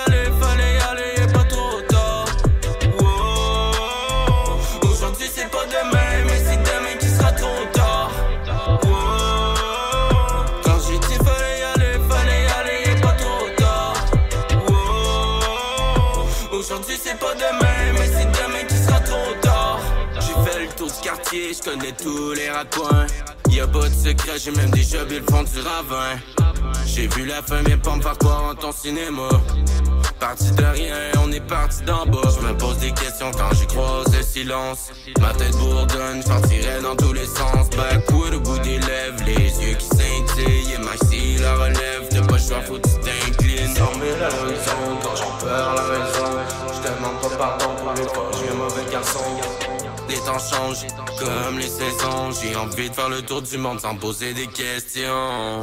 [21.58, 23.06] je connais tous les raccoins.
[23.50, 26.18] Y'a pas de secret, j'ai même déjà bu le fond du ravin.
[26.86, 29.28] J'ai vu la fin, mais pas me faire croire en ton cinéma.
[30.20, 32.28] Parti de rien, on est parti d'en bas.
[32.34, 34.90] Je me pose des questions quand j'y croise le silence.
[35.20, 37.70] Ma tête bourdonne, j'partirais dans tous les sens.
[37.76, 40.74] Backwood au bout des lèvres, les yeux qui scintillent.
[40.74, 43.68] Et Maxi la relève, t'as pas choix, faut que tu t'inclines.
[43.68, 46.38] Mille à l'horizon, quand j'en perds la raison.
[46.72, 49.67] Je demande pas pardon pour les fois, je suis un mauvais garçon.
[50.08, 50.86] Les temps changent,
[51.18, 52.30] comme les saisons.
[52.42, 55.62] J'ai envie de faire le tour du monde sans poser des questions.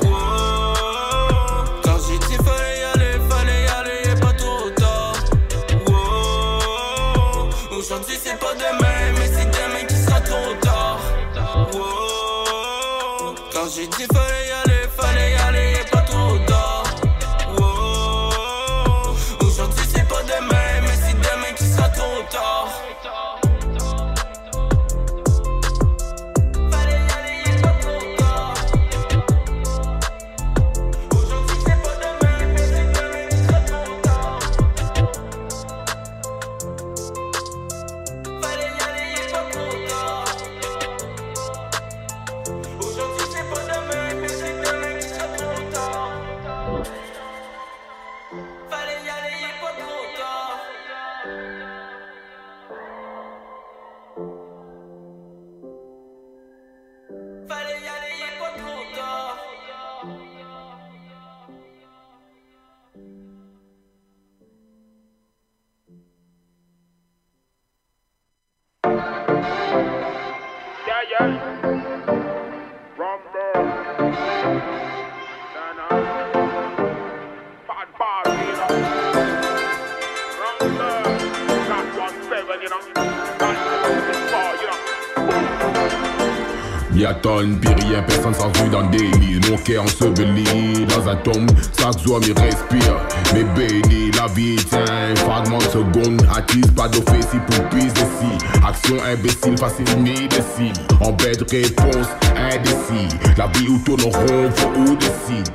[87.36, 92.00] Pis rien, personne sans rue dans des lits Mon cœur enseveli dans un tombe, chaque
[92.02, 92.96] jour m'y respire.
[93.34, 96.26] Mais béni, la vie tient, fragment de seconde.
[96.34, 102.08] Attise pas d'office pour pisse ici Action imbécile, facile, ni décide En bête réponse,
[102.38, 105.50] indécis La vie où tourne rond, faut ou décide.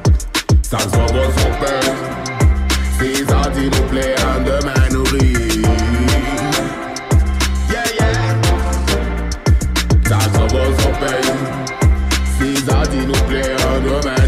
[0.62, 1.94] Ça se voit son peur
[2.98, 5.32] C'est ça, s'il nous plaît, un demain nourri
[7.70, 8.36] Yeah, yeah.
[10.06, 11.49] Ça s'en va sans peine
[12.60, 14.19] Si ça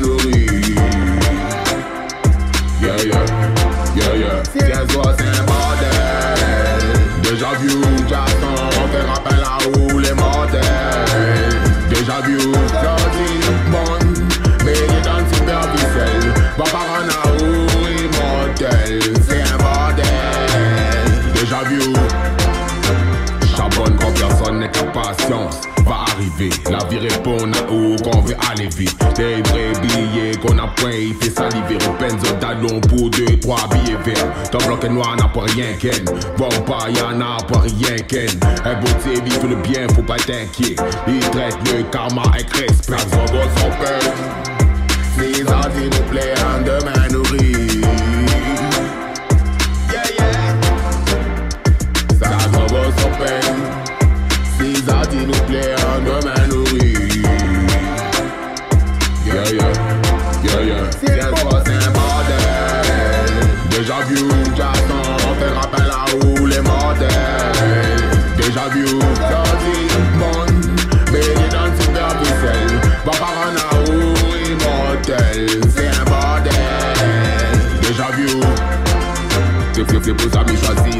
[26.70, 28.96] La vie répond à où qu'on veut aller vite.
[29.16, 31.78] Des vrais billets qu'on a point, il fait saliver.
[32.02, 34.50] Un talon pour deux, trois billets verts.
[34.50, 36.04] Ton bloc est noir n'a pas rien qu'elle
[36.36, 38.28] Bon pas y'en a pas rien qu'elle
[38.64, 40.76] Un beau TV fait le bien, faut pas t'inquiéter.
[41.06, 42.96] Il traite le karma avec respect.
[43.10, 44.42] Son gros son peur
[45.46, 47.80] ça s'il nous plaît, demain nourri
[49.90, 50.56] Yeah yeah.
[52.18, 52.28] Va
[52.98, 53.82] sans peine
[55.53, 55.74] plaît
[59.24, 59.72] Yeah yeah,
[60.45, 60.91] yeah yeah.
[61.00, 61.30] C'est un
[61.92, 62.42] bordel.
[63.70, 64.18] Déjà vu
[64.57, 67.08] j'attends On fait rappel à où les mortels
[68.37, 69.79] Déjà vu sorti
[70.18, 70.46] bon
[71.12, 72.68] Béni dans le superficiel
[73.04, 73.95] Va par un à où
[74.50, 75.46] immortel.
[75.74, 76.53] C'est un bordel.
[77.83, 78.26] Déjà vu
[80.04, 80.57] c'est pour ça que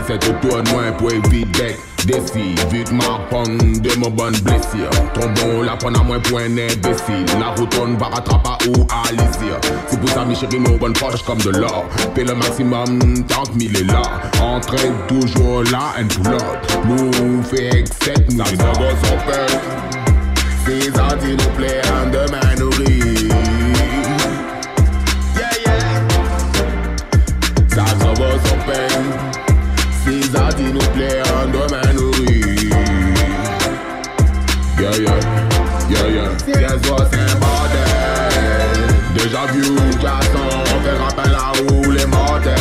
[0.09, 1.77] j'ai choisi cette tour moins pour éviter
[2.07, 6.45] défi Vite ma pomme de mon bonne blessure Tombons la prendre à moins pour un
[6.45, 10.77] imbécile La route on va rattraper ou à l'isir C'est pour ça mes chéris nos
[10.77, 11.85] bonnes poches comme de l'or
[12.15, 14.03] Paye le maximum tant que mille est là
[14.41, 16.43] Entraîne toujours là un pull up
[16.87, 19.49] Nous fait excès nous les avons son peur
[20.67, 22.43] Si ça dit nous plaît un demain
[23.33, 23.62] Yeah
[30.33, 32.71] Si ça dit nous plaît un demain nourri
[34.79, 35.19] Yeah yeah,
[35.91, 36.79] yeah yeah.
[36.79, 38.95] Toi c'est un bordel.
[39.15, 39.63] Déjà vu
[40.01, 42.55] j'attends On fait rappel à où les mortels.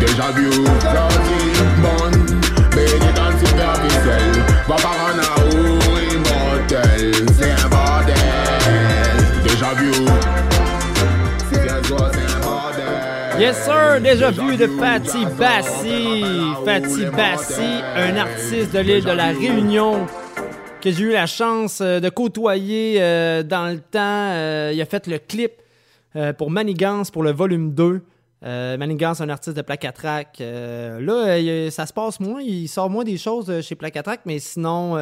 [0.00, 0.50] Déjà vu
[13.40, 16.12] Yes sir, déjà vu de Fatty Bassi.
[16.62, 20.06] Fatty Bassi, un artiste de l'île de la Réunion
[20.82, 23.98] que j'ai eu la chance euh, de côtoyer euh, dans le temps.
[24.34, 25.52] Euh, il a fait le clip
[26.36, 28.02] pour Manigance pour le volume 2.
[28.44, 30.36] Euh, Manigance, un artiste de Placatrac.
[30.40, 32.42] Là, ça se passe moins.
[32.42, 34.98] Il sort moins des choses chez Placatrac, mais sinon,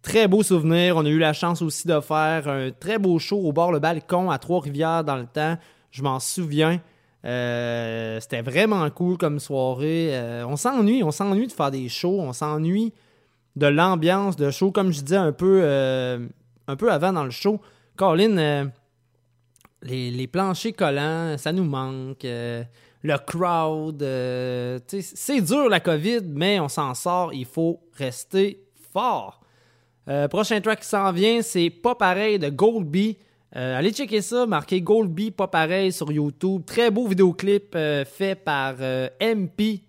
[0.00, 0.96] très beau souvenir.
[0.96, 3.78] On a eu la chance aussi de faire un très beau show au bord le
[3.78, 5.58] balcon à Trois-Rivières dans le temps.
[5.90, 6.80] Je m'en souviens.
[7.24, 10.10] Euh, C'était vraiment cool comme soirée.
[10.12, 12.92] Euh, on s'ennuie, on s'ennuie de faire des shows, on s'ennuie
[13.54, 16.26] de l'ambiance de show, comme je disais un peu, euh,
[16.66, 17.60] un peu avant dans le show.
[17.96, 18.70] Colin,
[19.82, 22.24] les, les planchers collants, ça nous manque.
[22.24, 24.00] le crowd,
[24.88, 27.34] c'est dur la COVID, mais on s'en sort.
[27.34, 29.40] Il faut rester fort.
[30.30, 33.18] Prochain track qui s'en vient, c'est Pas pareil de Goldby.
[33.54, 36.62] Euh, allez checker ça, marquez Goldby Pas pareil sur YouTube.
[36.64, 39.82] Très beau vidéoclip euh, fait par euh, MP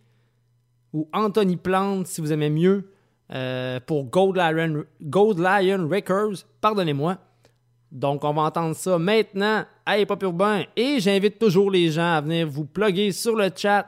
[0.91, 2.89] ou Anthony Plante, si vous aimez mieux,
[3.87, 6.45] pour Gold Lion, Gold Lion Records.
[6.61, 7.17] Pardonnez-moi.
[7.91, 10.63] Donc, on va entendre ça maintenant à Hip Hop Urbain.
[10.75, 13.87] Et j'invite toujours les gens à venir vous plugger sur le chat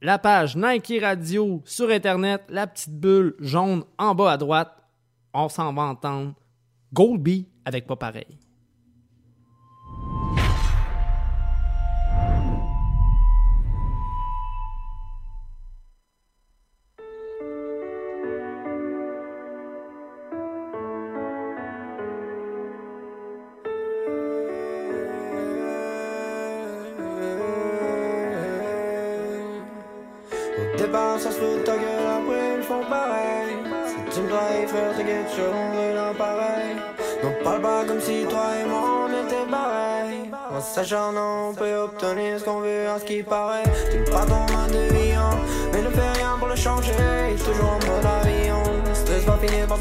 [0.00, 4.72] la page Nike Radio sur Internet, la petite bulle jaune en bas à droite.
[5.34, 6.34] On s'en va entendre
[6.92, 8.45] Goldby avec Pas Pareil.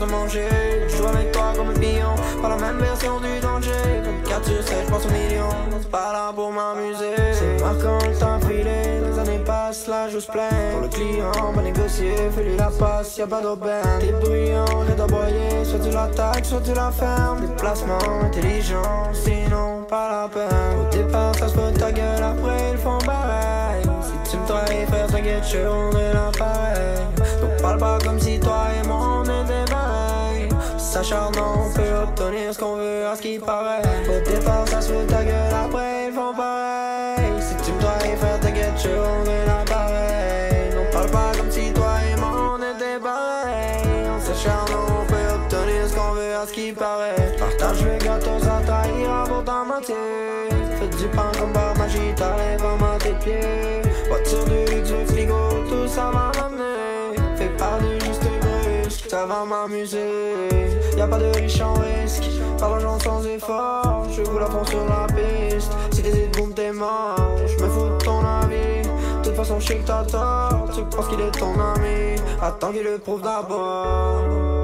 [0.08, 3.72] Je joue avec toi comme un pion, pas la même version du danger.
[4.04, 5.50] Comme 4 sur 7, je pense aux millions.
[5.82, 7.16] C'est pas là pour m'amuser.
[7.34, 10.50] C'est marquant le temps filé, les années passent, là j'ose plein.
[10.74, 13.82] Pour le client, va négocier, fais-lui la passe, y'a pas d'aubaine.
[14.00, 17.42] T'es bruyant, j'ai d'envoyer, soit tu l'attaques, soit tu la fermes.
[17.42, 20.80] Déplacement intelligent, sinon pas la peine.
[20.82, 23.82] Au départ, ça se ta gueule, après ils font pareil.
[24.04, 27.15] Si tu me trahis, frère, t'inquiète, je rendrai l'appareil.
[31.06, 33.84] S'acharnant, on peut obtenir ce qu'on veut à ce qui paraît.
[34.10, 37.32] Au départ, ça se ta gueule, après ils font pareil.
[37.40, 40.74] Si tu me trahis, frère, t'inquiète, je rendrai l'appareil.
[40.74, 44.10] Donc parle pas comme si toi et moi on était pareil.
[44.10, 47.36] En s'acharnant, on peut obtenir ce qu'on veut à ce qui paraît.
[47.38, 49.96] Partage le gâteau, ça trahira pour ta moitié.
[50.80, 53.85] Fais du pain comme par magie, t'arrives à tes pieds.
[59.16, 60.50] Ça va m'amuser.
[60.98, 62.28] Y'a pas de riche en risque,
[62.60, 64.06] pas d'argent sans effort.
[64.12, 65.72] Je vous la prends sur la piste.
[65.92, 67.16] Si t'hésites, boum, t'es mort.
[67.48, 68.82] Je me fous de ton avis.
[69.20, 70.68] De toute façon, je sais que t'as tort.
[70.76, 72.20] Tu penses qu'il est ton ami.
[72.42, 74.56] Attends qu'il le prouve d'abord.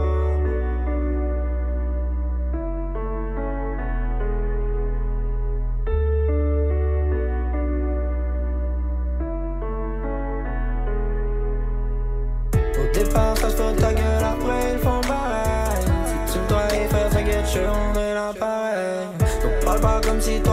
[12.93, 14.00] Départ, ça se
[17.53, 19.07] je rendrai l'appareil.
[19.43, 20.50] Donc parle pas comme si toi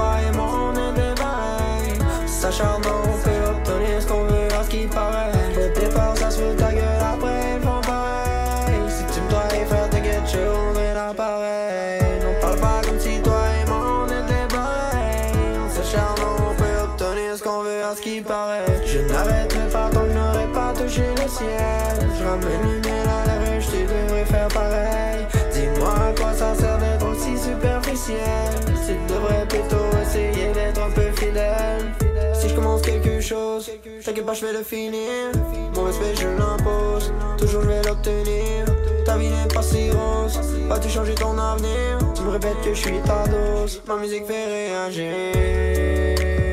[34.34, 35.32] je vais le finir.
[35.74, 37.12] Mon respect, je l'impose.
[37.38, 38.64] Toujours, je vais l'obtenir.
[39.04, 40.38] Ta vie n'est pas si rose.
[40.68, 41.98] Vas-tu changer ton avenir?
[42.14, 43.82] Tu me répètes que je suis ta dose.
[43.86, 46.47] Ma musique fait réagir.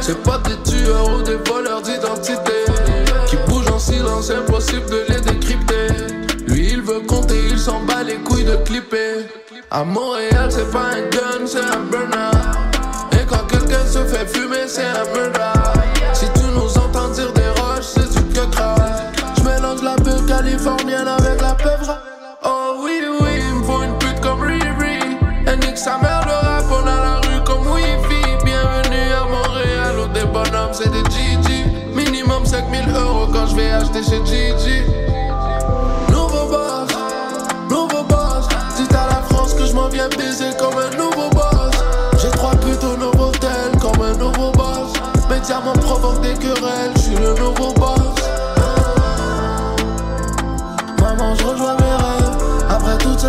[0.00, 2.64] C'est pas des tueurs ou des voleurs d'identité.
[3.26, 5.86] Qui bougent en silence, impossible de les décrypter.
[6.46, 9.26] Lui, il veut compter, il s'en bat les couilles de clipper.
[9.70, 12.30] À Montréal, c'est pas un gun, c'est un burner.
[13.12, 15.41] Et quand quelqu'un se fait fumer, c'est un murder.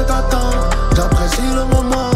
[0.03, 2.11] Toute cette attente, j'apprécie le moment.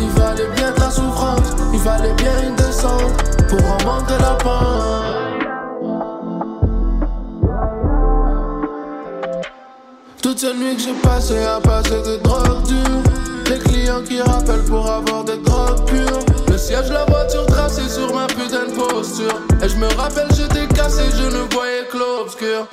[0.00, 3.12] Il fallait bien de la souffrance, il fallait bien une descente
[3.48, 4.66] pour remonter la pente.
[10.22, 13.02] Toutes ces nuits que j'ai passées à passer des drogues dures.
[13.50, 16.20] Les clients qui rappellent pour avoir des drogues pures.
[16.48, 19.40] Le siège, la voiture tracée sur ma putain de posture.
[19.62, 22.68] Et je me rappelle, j'étais cassé, je ne voyais que l'obscur.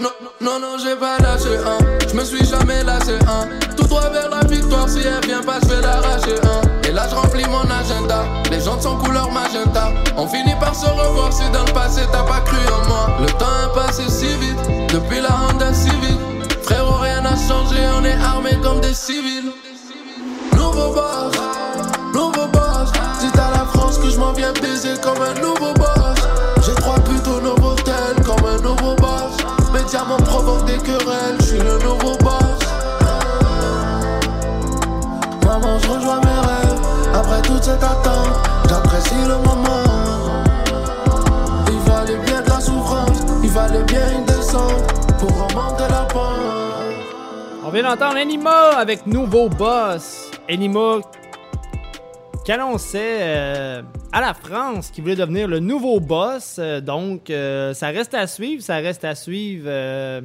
[0.83, 2.07] J'ai pas lâché un.
[2.07, 3.47] Je me suis jamais lassé un.
[3.75, 6.87] Tout droit vers la victoire, si elle vient pas, je vais l'arracher un.
[6.87, 8.23] Et là, je remplis mon agenda.
[8.51, 9.91] Les gens sont couleur magenta.
[10.17, 13.09] On finit par se revoir si dans le passé t'as pas cru en moi.
[13.21, 16.19] Le temps est passé si vite, depuis la Honda Civic.
[16.63, 19.51] Frérot, rien n'a changé, on est armés comme des civils.
[20.55, 21.33] Nouveau boss,
[22.13, 22.91] nouveau boss.
[23.21, 26.02] Dites à la France que je m'en viens baiser comme un nouveau boss.
[30.43, 32.59] Provoquent des querelles, je suis le nouveau boss.
[35.45, 36.81] Maman, je rejoins mes rêves.
[37.13, 38.35] Après toute cette attente,
[38.69, 39.83] j'apprécie le moment.
[41.71, 44.83] Il fallait bien de la souffrance, il fallait bien une descente
[45.19, 46.39] pour remonter la pente.
[47.65, 50.31] On vient d'entendre Anima avec Nouveau Boss.
[50.49, 50.99] Anima
[52.43, 53.81] qui annonçait euh,
[54.13, 56.57] à la France qu'il voulait devenir le nouveau boss.
[56.59, 59.65] Euh, donc, euh, ça reste à suivre, ça reste à suivre.
[59.67, 60.21] Euh,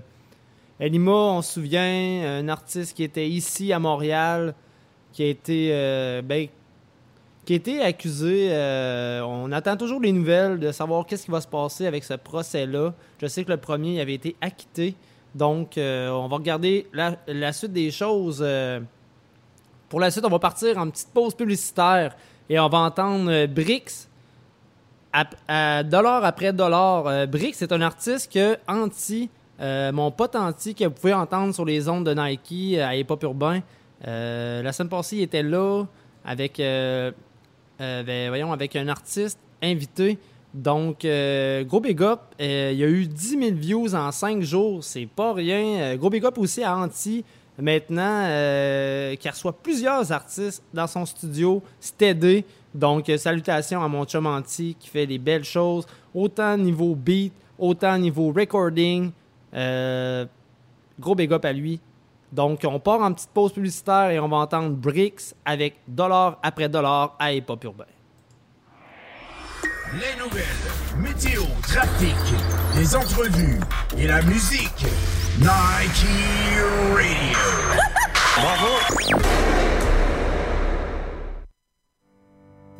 [0.78, 4.54] Anima, on se souvient, un artiste qui était ici à Montréal,
[5.12, 6.48] qui a été, euh, ben,
[7.46, 8.48] qui a été accusé.
[8.52, 12.12] euh, on attend toujours les nouvelles de savoir qu'est-ce qui va se passer avec ce
[12.12, 12.92] procès-là.
[13.22, 14.94] Je sais que le premier avait été acquitté.
[15.34, 18.40] Donc, euh, on va regarder la, suite des choses.
[18.42, 18.80] euh.
[19.88, 22.14] pour la suite, on va partir en petite pause publicitaire
[22.48, 24.08] et on va entendre euh, Brix
[25.12, 27.06] à, à dollar après dollar.
[27.06, 29.30] Euh, Brix, c'est un artiste que Anti,
[29.60, 32.96] euh, mon pote Anti, que vous pouvez entendre sur les ondes de Nike euh, à
[32.96, 33.60] Hip-Hop Urbain,
[34.06, 35.84] euh, la semaine passée, il était là
[36.24, 37.10] avec, euh,
[37.80, 40.18] euh, ben, voyons, avec un artiste invité.
[40.54, 42.20] Donc, euh, gros big up.
[42.40, 44.82] Euh, il y a eu 10 000 views en 5 jours.
[44.82, 45.80] C'est pas rien.
[45.80, 47.24] Euh, gros big up aussi à Anti,
[47.58, 51.62] maintenant, euh, qui reçoit plusieurs artistes dans son studio.
[52.00, 52.44] Aidé.
[52.74, 57.98] Donc, euh, salutations à mon chum qui fait des belles choses, autant niveau beat, autant
[57.98, 59.10] niveau recording.
[59.54, 60.26] Euh,
[61.00, 61.80] gros big up à lui.
[62.30, 66.68] Donc, on part en petite pause publicitaire et on va entendre Bricks avec dollar après
[66.68, 67.84] dollar à Hip Hop Urbain.
[69.94, 70.44] Les nouvelles,
[70.98, 72.14] météo, trafic,
[72.76, 73.58] les entrevues
[73.96, 74.84] et la musique.
[75.38, 76.04] Nike
[76.94, 77.38] Radio.
[78.36, 79.57] Bravo.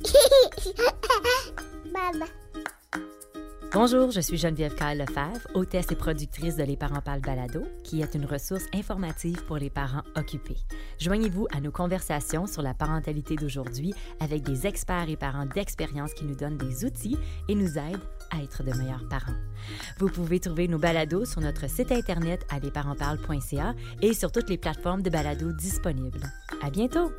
[3.74, 8.02] Bonjour, je suis Geneviève Kyle Lefebvre, hôtesse et productrice de Les Parents Parlent Balado, qui
[8.02, 10.58] est une ressource informative pour les parents occupés.
[11.00, 16.26] Joignez-vous à nos conversations sur la parentalité d'aujourd'hui avec des experts et parents d'expérience qui
[16.26, 17.16] nous donnent des outils
[17.48, 19.32] et nous aident à être de meilleurs parents.
[19.98, 24.58] Vous pouvez trouver nos balados sur notre site internet à lesparentsparlent.ca et sur toutes les
[24.58, 26.30] plateformes de balados disponibles.
[26.62, 27.10] À bientôt!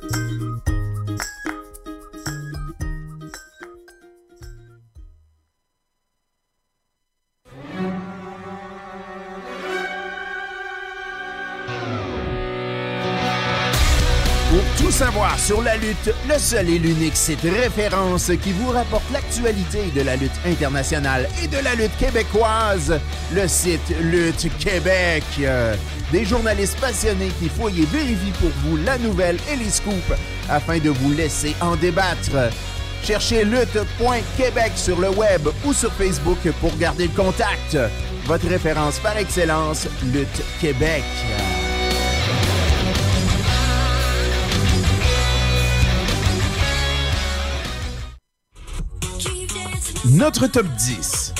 [14.84, 19.90] Tout savoir sur la lutte, le seul et l'unique site référence qui vous rapporte l'actualité
[19.96, 23.00] de la lutte internationale et de la lutte québécoise,
[23.32, 25.24] le site Lutte Québec.
[26.12, 30.12] Des journalistes passionnés qui fouillent vérifient pour vous la nouvelle et les scoops
[30.50, 32.52] afin de vous laisser en débattre.
[33.02, 37.78] Cherchez lutte.québec sur le web ou sur Facebook pour garder le contact.
[38.26, 41.04] Votre référence par excellence, Lutte Québec.
[50.10, 51.32] Notre top 10.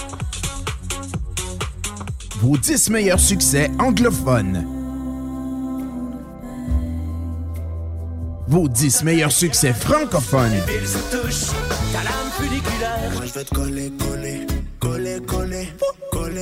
[2.41, 4.65] Vos 10 meilleurs succès anglophones.
[8.49, 10.55] Vos 10 meilleurs succès francophones.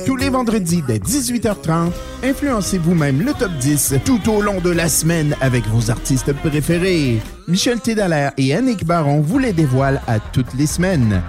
[0.05, 1.91] Tous les vendredis dès 18h30,
[2.23, 7.21] influencez vous-même le top 10 tout au long de la semaine avec vos artistes préférés.
[7.49, 11.21] Michel Tédalaire et Annick Baron vous les dévoilent à toutes les semaines.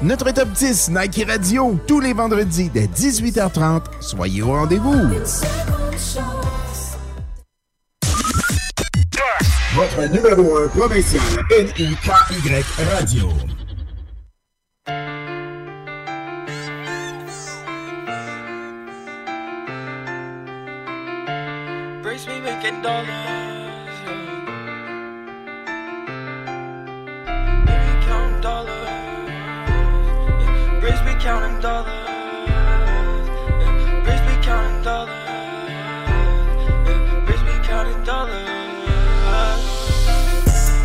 [0.00, 3.82] Notre top 10 Nike Radio, tous les vendredis dès 18h30.
[4.00, 4.94] Soyez au rendez-vous.
[9.74, 11.22] Votre numéro 1 provincial
[11.58, 12.64] N-I-K-Y
[12.94, 13.28] Radio.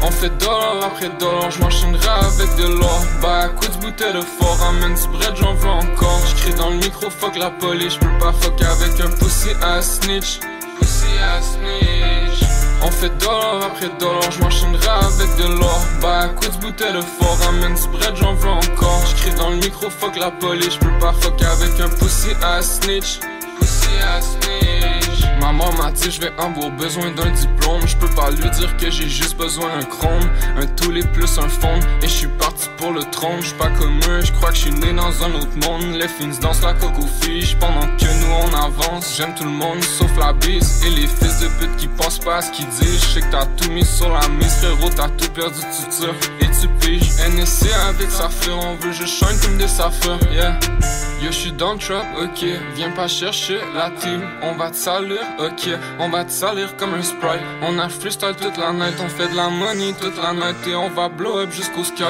[0.05, 3.01] On fait dollar après dollar, j'm'enchaînerai avec de l'or.
[3.21, 6.19] Bah à coup de bouteille de fort, ramène ce bread, j'en veux encore.
[6.27, 10.39] J'crie dans le micro, fuck la police, j'peux pas fuck avec un pussy ass snitch
[12.85, 15.79] On fait dollar après dollar, j'm'enchaînerai avec de l'or.
[16.01, 19.05] Bah à coup de bouteille de fort, ramène ce bread, j'en veux encore.
[19.07, 23.19] J'crie dans le micro, fuck la police, j'peux pas fuck avec un pussy ass snitch
[25.43, 27.85] Maman m'a dit je vais avoir besoin d'un diplôme.
[27.85, 30.29] Je peux pas lui dire que j'ai juste besoin d'un chrome.
[30.55, 33.41] Un toulet plus un fond Et je suis parti pour le trône.
[33.41, 35.95] Je pas comme eux, je crois que je suis né dans un autre monde.
[35.95, 39.83] Les fins dansent la coco fiche Pendant que nous on avance J'aime tout le monde
[39.83, 40.81] sauf la bise.
[40.85, 43.01] Et les fils de pute qui pensent pas à ce qu'ils disent.
[43.01, 46.15] Je sais que t'as tout mis sur la mise Frérot t'as tout perdu tu tires
[46.65, 50.59] NSC avec sa fleur On veut je shine comme des saphir Yeah
[51.21, 52.45] Yo, je suis dans le trap, ok.
[52.75, 54.21] Viens pas chercher la team.
[54.41, 55.69] On va te salir, ok.
[55.99, 57.39] On va te salir comme un sprite.
[57.61, 58.95] On a freestyle toute la night.
[58.99, 60.67] On fait de la money toute la night.
[60.67, 62.03] Et on va blow up jusqu'au sky.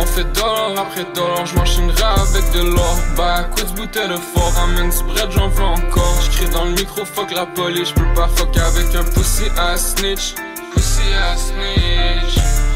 [0.00, 4.14] On fait dollar après dollar, j'm'enchaînerai avec de l'or Bah à coup de bouteille de
[4.14, 8.06] fort, ramène ce bread, j'en veux encore J'crie dans le micro, fuck la police, j'peux
[8.14, 10.34] pas fuck avec un pussy ass snitch
[10.72, 11.02] Pussy
[11.32, 12.27] ass snitch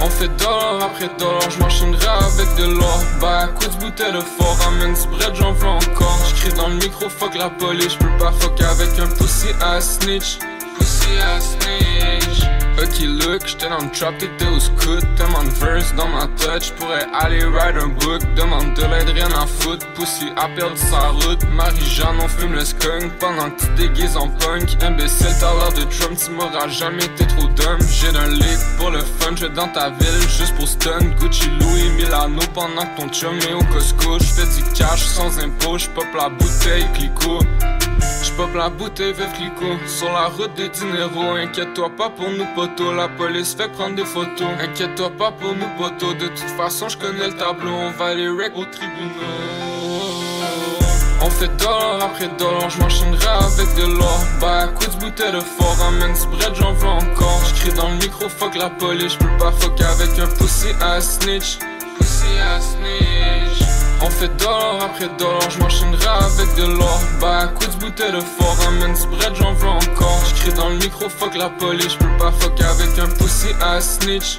[0.05, 2.99] On fait dollar après dollar, j'm'enchaînerai avec de l'or.
[3.21, 6.69] Bah à coup de bouteille de fort, ramène ce bread, j'en veux encore J'crie dans
[6.69, 10.39] le micro, fuck la police, j'peux pas fuck avec un pussy ass snitch.
[10.77, 11.92] Pussy ass snitch
[12.83, 15.07] Ok look, j'étais dans le trap, t'étais au scout.
[15.17, 18.21] Tellement de verse dans ma tête, j'pourrais aller write un book.
[18.35, 21.45] Demande de l'aide, rien à foutre Pussy a perdu sa route.
[21.55, 24.83] Marie-Jeanne, on fume le skunk Pendant que tu déguises en punk.
[24.83, 27.79] Imbécile, t'as l'air de Trump Tu m'auras jamais été trop dumb.
[27.89, 31.49] J'ai d'un lick pour le fun, je vais dans ta ville Juste pour stun, Gucci,
[31.61, 34.19] Louis, Milano Pendant que ton chum est au Costco.
[34.19, 37.39] J'fais du cash sans impôt, j'pop la bouteille, clico
[38.33, 42.95] J'pop la bouteille, veuf clico Sur la route des dineros Inquiète-toi pas pour nous potos
[42.95, 44.49] La police fait prendre des photos.
[44.59, 47.71] Inquiète-toi pas pour nous potos De toute façon j'connais le tableau.
[47.71, 49.11] On va les rec au tribunal.
[51.21, 52.71] On fait dollar après dollar.
[52.71, 54.21] J'm'enchaînerai avec de l'or.
[54.41, 55.77] Bah à coup de bouteille de fort.
[55.79, 57.43] Ramène ce bread j'en veux encore.
[57.49, 59.13] J'crie dans le micro fuck la police.
[59.13, 61.59] J'peux pas fuck avec un pussy ass snitch.
[61.99, 63.42] Pussy ass snitch
[64.03, 67.01] on fait dollar après dollar, j'm'enchaînerai avec de l'or.
[67.21, 70.21] Bah à coup de bouteille de fort, ramène ce bread, j'en veux encore.
[70.27, 74.39] J'crie dans le micro, fuck la police, j'peux pas fuck avec un pussy ass snitch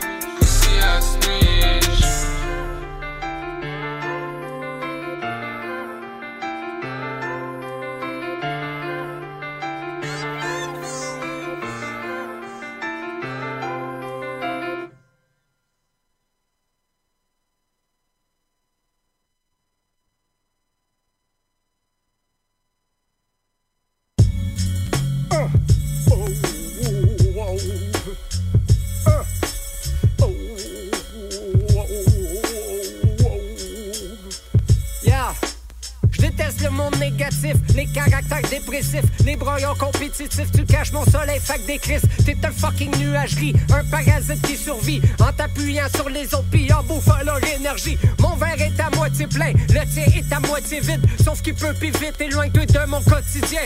[39.76, 40.52] compétitifs.
[40.52, 42.04] Tu caches mon soleil, fac des crises.
[42.26, 46.84] T'es un fucking nuagerie, un parasite qui survit en t'appuyant sur les autres puis en
[46.84, 47.98] bouffant leur énergie.
[48.20, 51.06] Mon verre est à moitié plein, le tien est à moitié vide.
[51.24, 53.62] Sauf qu'il peut plus vite, éloigne-toi de mon quotidien.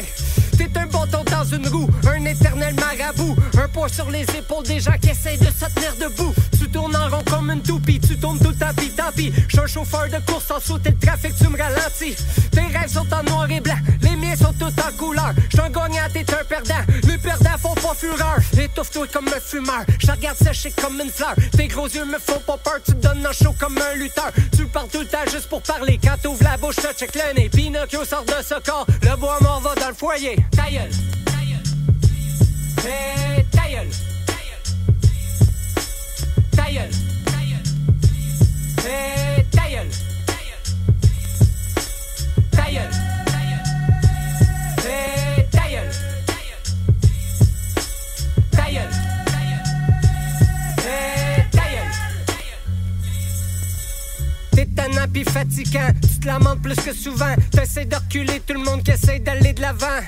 [0.57, 3.35] T'es un bâton dans une roue, un éternel marabout.
[3.61, 6.33] Un poids sur les épaules des gens qui essayent de se tenir debout.
[6.67, 9.31] Tu tournes en rond comme une toupie, tu tournes tout le temps pis tant pis.
[9.47, 12.13] J'suis un chauffeur de course sans sauter le trafic, tu me ralentis.
[12.51, 15.31] Tes rêves sont en noir et blanc, les miens sont tous en couleur.
[15.49, 16.83] J'suis un gagnant, t'es un perdant.
[17.07, 18.39] Les perdants font pas fureur.
[18.59, 21.35] Étouffe-toi comme un fumeur, je regarde sécher comme une fleur.
[21.55, 24.31] Tes gros yeux me font pas peur, tu donnes un chaud comme un lutteur.
[24.53, 25.97] Tu parles tout le temps juste pour parler.
[26.03, 27.49] Quand t'ouvres la bouche, te check le nez.
[27.49, 30.35] Pinocchio sort de ce corps, le bois mort va dans le foyer.
[30.51, 30.91] Ta gueule.
[32.85, 34.16] Hey, ta gueule.
[36.67, 36.89] Ta gueule.
[38.85, 39.87] Hey, ta gueule.
[54.51, 57.33] T'es tannant pis fatigant, tu te lamentes plus que souvent.
[57.51, 60.01] T'essaies de tout le monde qui essaie d'aller de l'avant.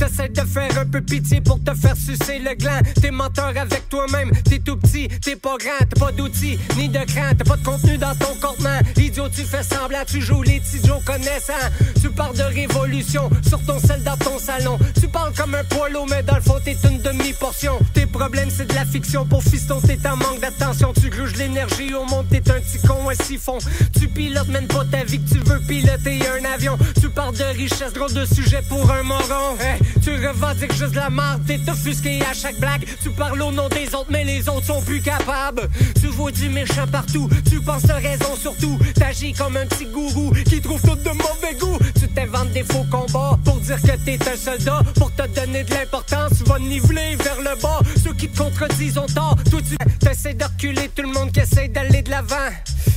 [0.00, 2.80] T'essaies de faire un peu pitié pour te faire sucer le gland.
[3.02, 7.04] T'es menteur avec toi-même, t'es tout petit, t'es pas grand, t'as pas d'outils, ni de
[7.04, 8.80] cran, t'as pas de contenu dans ton contenant.
[8.96, 11.52] Idiot, tu fais semblant, tu joues les petits connaissants.
[12.00, 14.78] Tu parles de révolution sur ton sel dans ton salon.
[14.98, 17.78] Tu parles comme un poileau, mais dans le fond, t'es une demi-portion.
[17.92, 19.26] Tes problèmes, c'est de la fiction.
[19.26, 20.92] Pour fiston, t'es en manque d'attention.
[20.94, 23.58] Tu gruges l'énergie au monde, t'es un petit con, un siphon.
[23.98, 26.78] Tu pilotes même pas ta vie que tu veux piloter un avion.
[27.00, 29.58] Tu parles de richesse, drôle de sujet pour un moron.
[29.60, 32.84] Hey, tu revendiques juste la marde, t'es offusqué à chaque blague.
[33.02, 35.68] Tu parles au nom des autres, mais les autres sont plus capables.
[36.00, 38.78] Tu vois du méchant partout, tu penses raison surtout.
[38.94, 41.78] T'agis comme un petit gourou qui trouve tout de mauvais goût.
[41.98, 44.82] Tu t'inventes des faux combats pour dire que t'es un soldat.
[44.96, 47.80] Pour te donner de l'importance, tu vas niveler vers le bas.
[48.02, 49.36] Ceux qui te contredisent ont tort.
[49.50, 52.50] Toi, tu t'essaies de reculer tout le monde qui essaie d'aller de l'avant.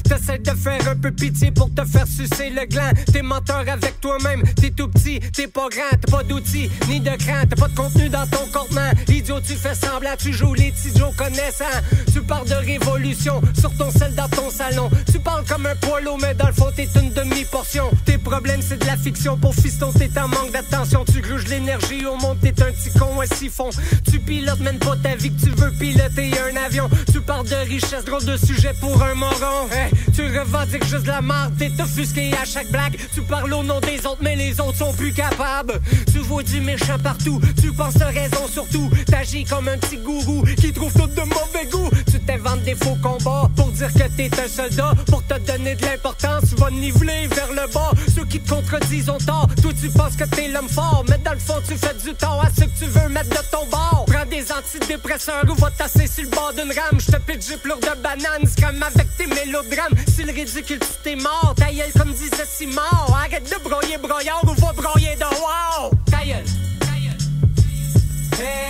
[0.03, 2.91] T'essaies de faire un peu pitié pour te faire sucer le gland.
[3.11, 7.09] T'es menteur avec toi-même, t'es tout petit, t'es pas grand, t'as pas d'outils, ni de
[7.09, 8.91] cran, t'as pas de contenu dans ton contenant.
[9.07, 11.65] Idiot, tu fais semblant, tu joues les petits connaissants.
[12.11, 14.89] Tu parles de révolution sur ton sel dans ton salon.
[15.11, 17.89] Tu parles comme un poileau, mais dans le fond, t'es une demi-portion.
[18.05, 19.37] Tes problèmes, c'est de la fiction.
[19.37, 21.05] Pour fiston, t'es en manque d'attention.
[21.05, 23.69] Tu gruges l'énergie au monde, t'es un petit con, un siphon.
[24.09, 26.89] Tu pilotes même pas ta vie que tu veux piloter un avion.
[27.11, 29.67] Tu parles de richesse, drôle de sujet pour un moron.
[29.71, 32.97] Hey, tu revendiques juste la marde, t'es offusqué à chaque blague.
[33.13, 35.79] Tu parles au nom des autres, mais les autres sont plus capables.
[36.11, 38.89] Tu vois du méchant partout, tu penses raison surtout.
[39.05, 41.89] T'agis comme un petit gourou qui trouve tout de mauvais goût.
[42.11, 44.93] Tu t'inventes des faux combats pour dire que t'es un soldat.
[45.07, 47.91] Pour te donner de l'importance, tu vas niveler vers le bas.
[48.15, 49.47] Ceux qui te contredisent ont tort.
[49.61, 52.41] Toi, tu penses que t'es l'homme fort, mais dans le fond, tu fais du tort
[52.43, 54.05] à ceux que tu veux mettre de ton bord.
[54.07, 56.99] Prends des antidépresseurs ou va tasser sur le bord d'une rame.
[56.99, 59.93] Je te pitch j'ai pleure de bananes, comme avec tes mélodrames.
[60.07, 61.53] Si le ridicule, tu t'es mort.
[61.55, 62.81] Ta gueule, comme disait Simon.
[63.13, 65.91] Arrête de broyer broyard ou va broyer de wow.
[66.09, 66.62] Ta gueule.
[68.35, 68.63] Hey.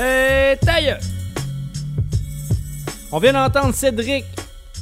[0.00, 0.56] Hey.
[0.80, 0.94] Hey!
[3.10, 4.24] On vient d'entendre Cédric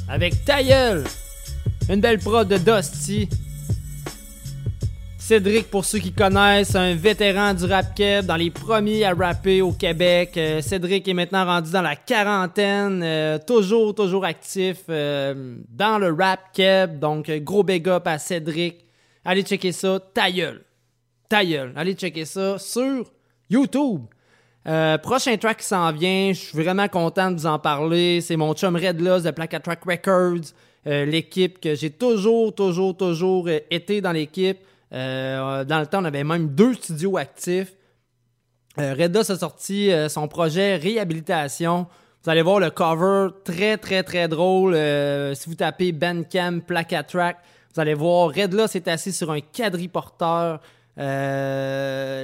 [0.07, 1.03] avec Ta gueule!
[1.89, 3.27] Une belle prod de Dusty.
[5.27, 9.61] Cédric, pour ceux qui connaissent, un vétéran du rap keb, dans les premiers à rapper
[9.61, 10.37] au Québec.
[10.37, 16.13] Euh, Cédric est maintenant rendu dans la quarantaine, euh, toujours, toujours actif euh, dans le
[16.13, 16.99] rap keb.
[16.99, 18.85] Donc, gros big up à Cédric.
[19.25, 20.63] Allez checker ça, ta gueule.
[21.27, 21.73] Ta gueule.
[21.75, 23.11] Allez checker ça sur
[23.49, 24.03] YouTube.
[25.03, 28.21] Prochain track qui s'en vient, je suis vraiment content de vous en parler.
[28.21, 30.53] C'est mon chum Red Loss de Placa Track Records,
[30.85, 34.59] l'équipe que j'ai toujours, toujours, toujours été dans l'équipe.
[34.93, 37.75] Euh, dans le temps, on avait même deux studios actifs.
[38.79, 41.87] Euh, Red Loss a sorti euh, son projet Réhabilitation.
[42.23, 44.75] Vous allez voir le cover très, très, très drôle.
[44.75, 47.37] Euh, si vous tapez Bandcamp Placa Track,
[47.73, 50.59] vous allez voir Red Loss est assis sur un quadriporteur.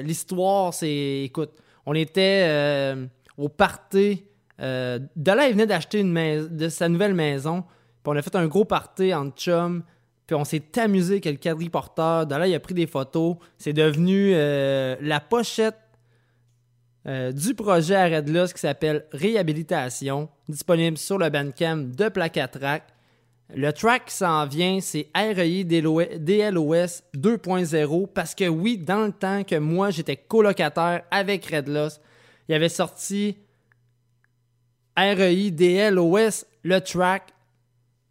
[0.04, 1.24] L'histoire, c'est.
[1.24, 1.52] Écoute,
[1.86, 2.96] on était
[3.38, 4.24] au party.
[4.58, 7.62] Dala, il venait d'acheter une de sa nouvelle maison.
[7.62, 9.84] Puis on a fait un gros party en chum.
[10.26, 12.26] Puis on s'est amusé avec le quadriporteur.
[12.26, 13.36] Dala, il a pris des photos.
[13.58, 15.78] C'est devenu euh, la pochette
[17.06, 22.84] euh, du projet à Red Loss qui s'appelle Réhabilitation, disponible sur le Bandcamp de Placatrack.
[23.54, 29.44] Le track qui s'en vient, c'est REI DLOS 2.0 parce que oui, dans le temps
[29.44, 32.00] que moi j'étais colocataire avec Red Loss,
[32.48, 33.38] il avait sorti
[34.96, 37.33] REI DLOS, le track.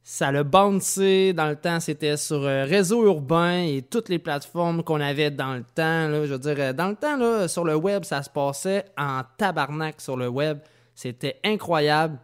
[0.05, 4.83] Ça l'a bouncé dans le temps, c'était sur euh, Réseau Urbain et toutes les plateformes
[4.83, 6.09] qu'on avait dans le temps.
[6.09, 8.85] Là, je veux dire, euh, dans le temps, là, sur le web, ça se passait
[8.99, 10.59] en tabarnak sur le web.
[10.97, 12.19] C'était incroyable.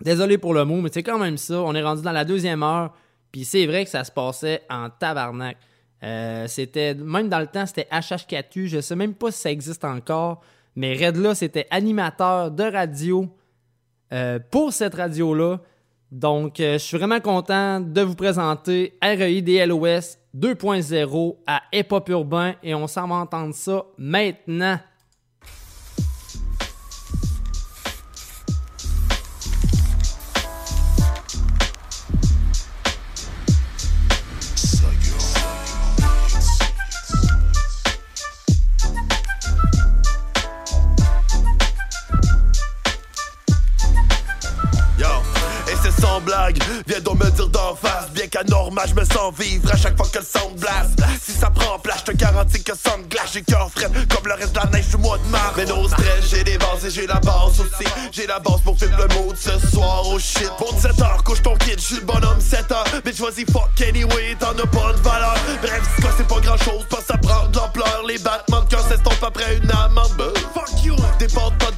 [0.00, 1.60] Désolé pour le mot, mais c'est quand même ça.
[1.62, 2.94] On est rendu dans la deuxième heure,
[3.32, 5.56] puis c'est vrai que ça se passait en tabarnak.
[6.04, 8.66] Euh, c'était même dans le temps, c'était HH4U.
[8.68, 10.42] Je sais même pas si ça existe encore,
[10.76, 13.28] mais Redla, c'était animateur de radio
[14.52, 15.58] pour cette radio-là.
[16.14, 22.08] Donc, euh, je suis vraiment content de vous présenter REI DLOS 2.0 à Hip Hop
[22.08, 24.78] Urbain et on s'en va entendre ça maintenant.
[49.24, 51.00] Je me vivre à chaque fois que le son blast.
[51.22, 53.30] Si ça prend place, je te garantis que sans glace.
[53.32, 55.54] J'ai cœur frais, comme le reste de la neige du mois de mars.
[55.56, 57.88] Mais no stress, j'ai des bases et j'ai la base aussi.
[58.12, 61.42] J'ai la base pour faire le mood ce soir, oh shit Pour 17 heures, couche
[61.42, 62.84] ton kid, j'suis le bonhomme 7 heures.
[63.04, 65.36] Mais choisis fuck anyway, t'en as pas de valeur.
[65.62, 68.02] Bref, c'est c'est pas grand chose, pas ça prend de l'ampleur.
[68.06, 70.33] Les battements de cœur s'estompent après une amende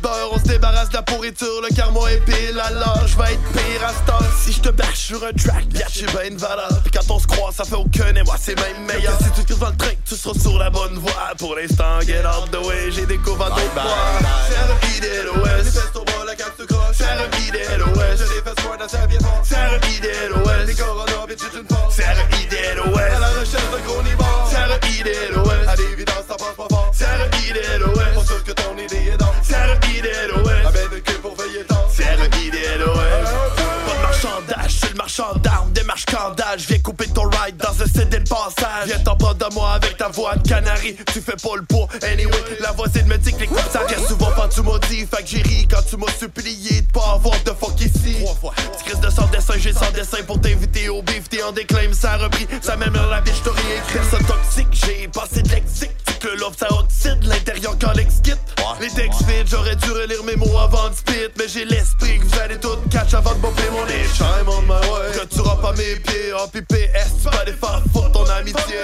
[0.07, 2.55] de on se débarrasse de la pourriture Le karma est pile.
[2.55, 4.33] L'heure, je vais être pire à cette heure.
[4.39, 6.83] Si je te bâche sur un track, bien j'ai ben une valeur.
[6.93, 9.17] Quand on se croit, ça fait aucun et moi c'est même meilleur.
[9.21, 11.33] Si tu tires dans le train, tu seras sur la bonne voie.
[11.39, 13.85] Pour l'instant, get out the way, j'ai découvert d'autres voies.
[14.49, 16.97] C'est le IDLOS Les fesses au bras, la carte se croche.
[16.97, 20.75] C'est le IDLOS Je les fais square dans sa bien fort C'est le IDLOS Les
[20.75, 21.97] corona, bitch, c'est une force.
[21.99, 26.57] Le IDLOS À la recherche de gros niveaux C'est le IDLOS À l'évidence, ça passe
[26.57, 26.91] pas fort.
[26.93, 29.36] C'est le IDLOS Pas sûr que ton idée est dans
[29.89, 31.87] IDLOS de cul pour veiller temps.
[31.93, 37.07] C'est le IDLOS Pas de marchandage, c'est le marchand d'armes Démarche scandale, je viens couper
[37.07, 38.87] ton ride dans un CD de passage.
[38.87, 40.97] Viens t'en de moi avec ta voix de canari.
[41.13, 42.31] Tu fais pas le poids, anyway
[42.61, 44.63] La voisine me dit que les coups ça reste souvent quand tu
[45.07, 48.17] Fait que j'ai ri quand tu m'as supplié de pas avoir de fuck ici.
[48.21, 48.55] Trois fois.
[48.79, 51.89] Tu crises de sans dessin, j'ai sans dessin pour t'inviter au beef T'es en déclin,
[51.89, 54.07] mais ça a repris, ça même la biche t'aurais écrit.
[54.11, 55.96] Ça toxique J'ai passé de lexique que
[56.37, 58.41] love ça oxyde l'intérieur quand l'ex quitte.
[58.81, 62.25] Les textes vides, j'aurais dû relire mes mots avant de spit Mais j'ai l'esprit que
[62.25, 64.05] vous allez tout catch avant de bopper mon nez.
[64.21, 65.13] I'm on my way.
[65.13, 68.77] Que tu pas mes pieds en PPS Tu vas aller faire foutre ton amitié.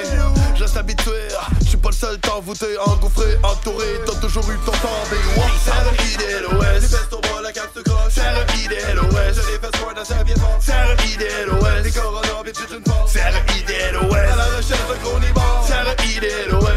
[0.54, 1.28] Je reste habitué,
[1.62, 4.88] je suis pas le seul t'envoûté Engouffré, entouré, t'as toujours eu ton temps
[5.36, 8.12] walks, c'est le IDLOS Les fesses au bras, la carte croche.
[8.14, 10.14] C'est le IDLOS Je les fais square dans sa
[10.60, 13.12] C'est le IDLOS Les corona, bitch, une force.
[13.12, 15.18] C'est le IDLOS À la recherche de gros
[15.66, 16.71] C'est le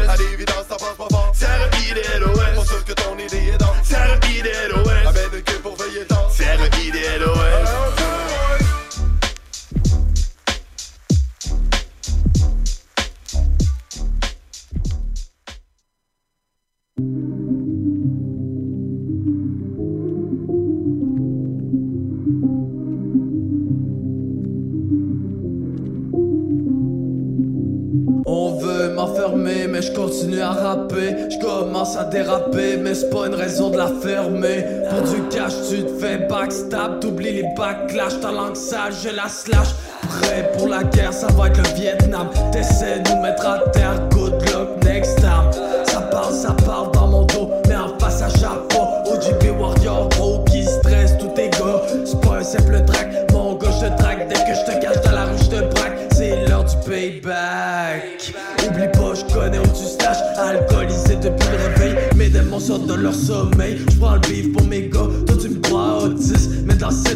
[38.90, 39.68] je la slash.
[40.08, 42.28] Prêt pour la guerre, ça va être le Vietnam.
[42.52, 45.50] T'essaies de nous mettre à terre, good luck, next time.
[45.84, 48.86] Ça parle, ça parle dans mon dos, mais en face à Japon.
[49.06, 51.82] OGB Warrior, gros qui stresse tous tes gars.
[52.04, 54.28] C'est pas un simple track, mon gars, je te traque.
[54.28, 55.98] Dès que je te cache dans la rue, je te braque.
[56.12, 58.34] C'est l'heure du payback.
[58.68, 60.16] Oublie pas, je connais où tu staches.
[60.38, 63.78] Alcoolisé depuis le réveil, mes démons sortent de leur sommeil.
[63.90, 66.50] Je prends le bif pour mes gars, toi tu me crois autiste.
[66.66, 67.15] Mais dans cette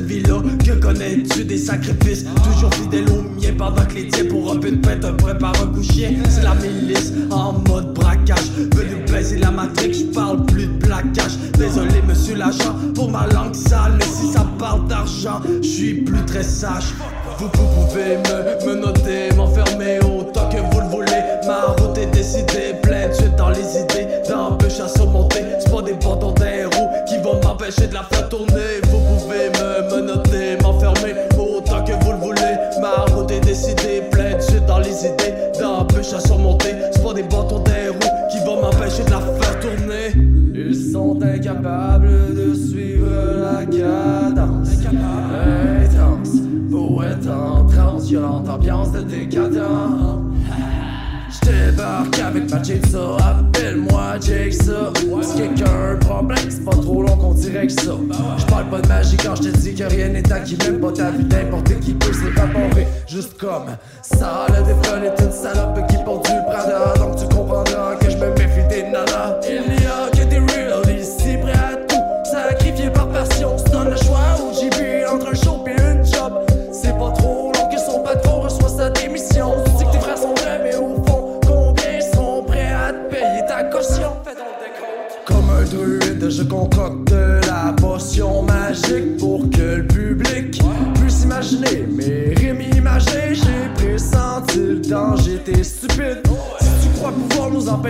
[1.50, 2.24] des sacrifices?
[2.44, 5.60] Toujours fidèle aux miens pendant que les tiens pour un peu de pain te préparent
[5.60, 6.10] un coup chien.
[6.28, 8.50] C'est la milice en mode braquage.
[8.76, 11.36] Venu baiser la matrix, je parle plus de plaquage.
[11.58, 13.98] Désolé, monsieur l'agent, pour ma langue sale.
[14.02, 16.94] Si ça parle d'argent, je suis plus très sage.
[17.38, 21.22] Vous, vous pouvez me, me noter, m'enfermer autant que vous le voulez.
[21.46, 25.40] Ma route est décidée, plein de suite dans les idées, d'embûches à surmonter.
[25.58, 28.79] C'est pas des bâtons des roues qui vont m'empêcher de la faire tourner.
[41.62, 43.06] Capable de suivre
[43.42, 44.70] la cadence.
[44.86, 50.20] Intense, poète en transe, violente ambiance de décadence.
[51.30, 54.92] J'débarque avec ma Jigsaw, appelle-moi Jigsaw.
[55.20, 57.92] Si quelqu'un un problème, c'est pas trop long qu'on dirait que ça.
[58.38, 61.10] J'parle pas de magie quand je te dis que rien n'est acquis, même pas ta
[61.10, 61.24] vie.
[61.24, 63.66] N'importe qui peut s'évaporer, juste comme
[64.02, 64.46] ça.
[64.48, 67.59] Le défol est une salope qui pour du prendre, donc tu comprends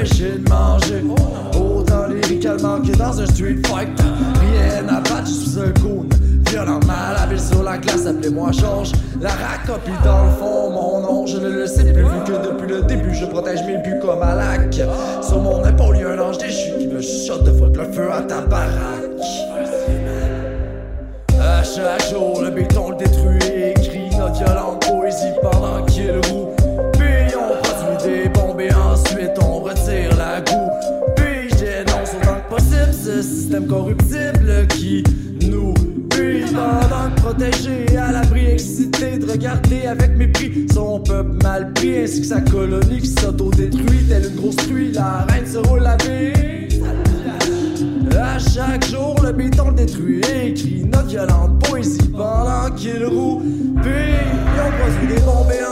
[0.04, 1.02] pouvoir nous empêcher de manger,
[1.54, 3.88] autant lyricalement que dans un street fight.
[4.40, 6.06] Rien à battre, je suis un goon.
[6.48, 8.92] Violent mal habile sur la glace, appelez-moi Georges.
[9.20, 12.02] La racopie dans le fond, mon nom, je ne le sais plus.
[12.02, 14.74] Vu que depuis le début, je protège mes buts comme à lac.
[15.22, 18.10] Sur mon épaule, y a un ange déchu qui me chuchote de foutre le feu
[18.12, 18.70] à ta baraque.
[21.40, 22.69] À chaque jour, le béton
[33.60, 35.04] système corruptible qui
[35.46, 35.74] nous
[36.10, 41.98] puis pendant que protégé à l'abri excité de regarder avec mépris son peuple mal pris
[41.98, 45.96] ainsi que sa colonie qui s'auto-détruit telle une grosse truie la reine se roule la
[45.96, 46.50] vie
[48.18, 53.42] à chaque jour, le béton le détruit écrit notre violente poésie pendant qu'il roule.
[53.82, 53.92] Puis
[54.56, 55.64] on produit des bombes et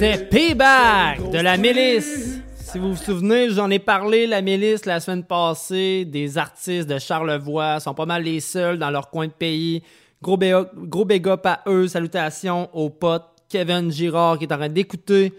[0.00, 2.40] C'était Payback de la milice.
[2.54, 6.98] Si vous vous souvenez, j'en ai parlé, la milice, la semaine passée, des artistes de
[6.98, 9.82] Charlevoix, sont pas mal les seuls dans leur coin de pays.
[10.22, 13.26] Gros, big up à eux, salutations aux potes.
[13.50, 15.34] Kevin Girard qui est en train d'écouter.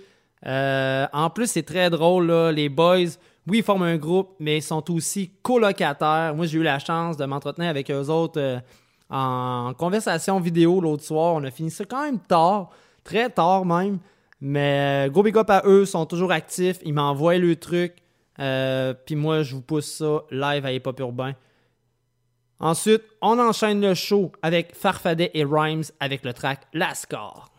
[0.45, 3.17] Euh, en plus, c'est très drôle, les boys.
[3.47, 6.35] Oui, ils forment un groupe, mais ils sont aussi colocataires.
[6.35, 8.59] Moi, j'ai eu la chance de m'entretenir avec eux autres euh,
[9.09, 11.33] en conversation vidéo l'autre soir.
[11.33, 12.69] On a fini ça quand même tard,
[13.03, 13.97] très tard même.
[14.41, 16.79] Mais euh, gros big up à eux, sont toujours actifs.
[16.83, 17.93] Ils m'envoient le truc.
[18.39, 21.33] Euh, Puis moi, je vous pousse ça live à Hip Hop Urbain.
[22.59, 27.49] Ensuite, on enchaîne le show avec Farfadet et Rhymes avec le track Lascar.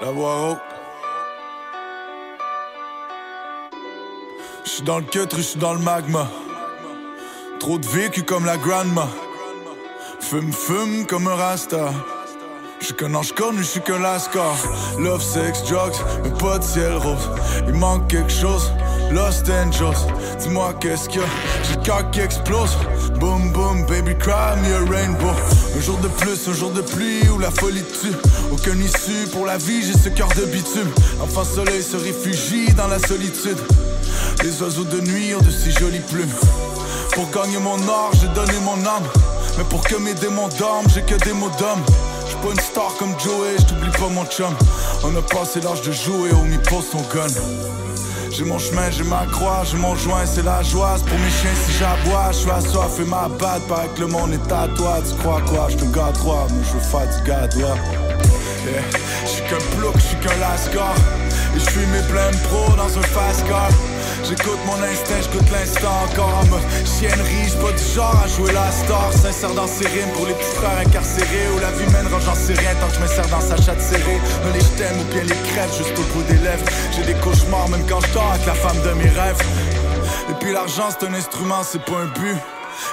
[0.00, 0.58] La voix haute.
[4.64, 6.28] J'suis dans le cut, j'suis dans le magma.
[7.64, 9.08] Trop de vécu comme la grandma.
[10.20, 11.94] Fume, fume comme un rasta.
[12.78, 14.54] J'suis qu'un ange connu, j'suis qu'un lascar.
[14.98, 17.30] Love, sex, drugs, mais pas de ciel rose.
[17.66, 18.70] Il manque quelque chose.
[19.12, 19.96] Lost Angels,
[20.40, 21.26] dis-moi qu'est-ce qu'il y a.
[21.66, 22.76] J'ai le cœur qui explose.
[23.18, 25.32] Boom, boom, baby, cry me a rainbow.
[25.74, 28.12] Un jour de plus, un jour de pluie où la folie tue.
[28.52, 30.90] Aucune issue pour la vie, j'ai ce cœur de bitume.
[31.18, 33.56] Enfin, soleil se réfugie dans la solitude.
[34.42, 36.34] Les oiseaux de nuit ont de si jolies plumes.
[37.12, 39.04] Pour gagner mon or, j'ai donné mon âme.
[39.56, 41.82] Mais pour que mes démons dorment, j'ai que des mots d'homme.
[42.26, 44.54] J'suis pas une star comme Joey, j't'oublie pas mon chum.
[45.04, 47.26] On a passé l'âge de jouer, on y pose son gun.
[48.30, 50.96] J'ai mon chemin, j'ai ma croix, j'ai mon joint, c'est la joie.
[51.06, 53.62] Pour mes chiens si j'aboie, je suis assoiffé ma batte.
[53.68, 55.68] Paraît que le monde est à toi, tu crois quoi?
[55.70, 57.76] Je te gars droit, moi je gars droit.
[58.66, 58.82] Yeah.
[59.24, 60.94] Je suis qu'un plouc, je suis qu'un lascar.
[61.54, 63.68] Et je suis mes blêmes pro dans un fast car.
[64.26, 67.44] J'écoute mon instinct, j'écoute l'instant encore en mode chiennerie.
[67.46, 69.12] J'suis pas du genre à jouer la star.
[69.12, 71.48] Sincère dans ses rimes pour les petits incarcérés.
[71.54, 74.20] Où la vie mènera, j'en sais rien tant que je me dans sa chatte serrée.
[74.46, 76.64] Me les j't'aime ou bien les crèves, juste au bout des lèvres.
[76.96, 79.42] J'ai des cauchemars même quand je avec la femme de mes rêves.
[80.30, 82.38] Et puis l'argent c'est un instrument, c'est pas un but.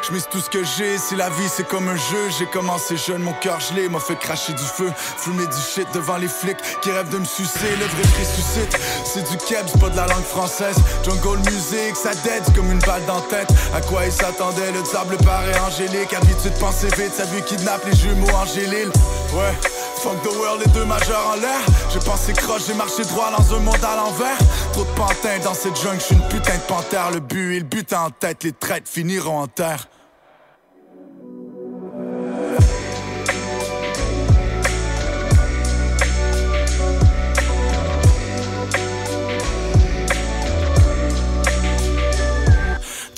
[0.01, 2.29] Je tout ce que j'ai, si la vie c'est comme un jeu.
[2.37, 4.91] J'ai commencé jeune, mon cœur gelé m'a fait cracher du feu.
[5.17, 7.75] Fumer du shit devant les flics qui rêvent de me sucer.
[7.79, 10.77] Le vrai ressuscite, c'est du keb, c'est pas de la langue française.
[11.03, 13.49] Jungle music, ça dead comme une balle dans tête.
[13.73, 16.13] À quoi ils s'attendaient, le diable paraît angélique.
[16.13, 18.89] Habitude de vite, ça lui kidnappe les jumeaux Angélil
[19.33, 19.53] Ouais
[20.01, 21.61] Fuck the world, les deux majeurs en l'air.
[21.93, 24.37] J'ai pensé croche, j'ai marché droit dans un monde à l'envers.
[24.73, 27.11] Trop de pantins dans cette jungle, j'suis une putain de panthère.
[27.11, 29.87] Le but et le but en tête, les traites finiront en terre.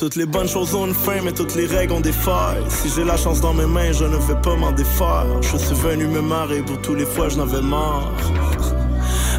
[0.03, 2.61] Toutes les bonnes choses ont une fin, mais toutes les règles ont des failles.
[2.67, 5.25] Si j'ai la chance dans mes mains, je ne vais pas m'en défaire.
[5.39, 8.11] Je suis venu me marrer pour tous les fois je n'avais marre.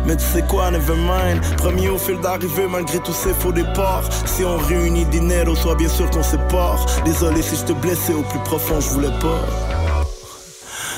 [0.07, 1.43] Mais tu sais quoi, never mind.
[1.59, 4.05] Premier au fil d'arrivée, malgré tous ces faux départs.
[4.25, 6.87] Si on réunit dinero, soit bien sûr qu'on sépare.
[7.05, 9.45] Désolé si je te blessais au plus profond, je voulais pas.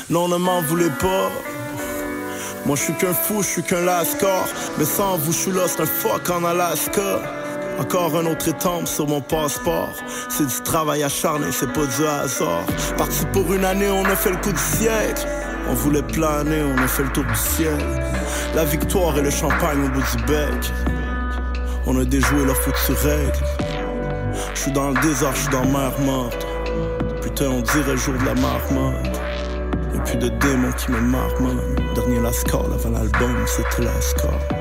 [0.09, 1.29] Non, ne m'en voulez pas.
[2.67, 4.47] Moi je suis qu'un fou, je suis qu'un lascar.
[4.79, 7.46] Mais sans vous, je suis lost un fuck en Alaska.
[7.79, 9.93] Encore un autre étampe sur mon passeport.
[10.29, 12.65] C'est du travail acharné, c'est pas du hasard.
[12.97, 15.27] Parti pour une année, on a fait le coup du siècle.
[15.69, 17.79] On voulait planer, on a fait le tour du ciel.
[18.55, 20.73] La victoire et le champagne au bout du bec.
[21.87, 23.45] On a déjoué leur foutue règle.
[24.55, 26.47] Je suis dans le désert, je suis dans mer morte.
[27.23, 29.21] Putain, on dirait le jour de la marmotte.
[29.95, 31.77] Y'a plus de démons qui me marmonnent.
[31.95, 34.56] Dernier Lascar avant l'album, c'était Lascar.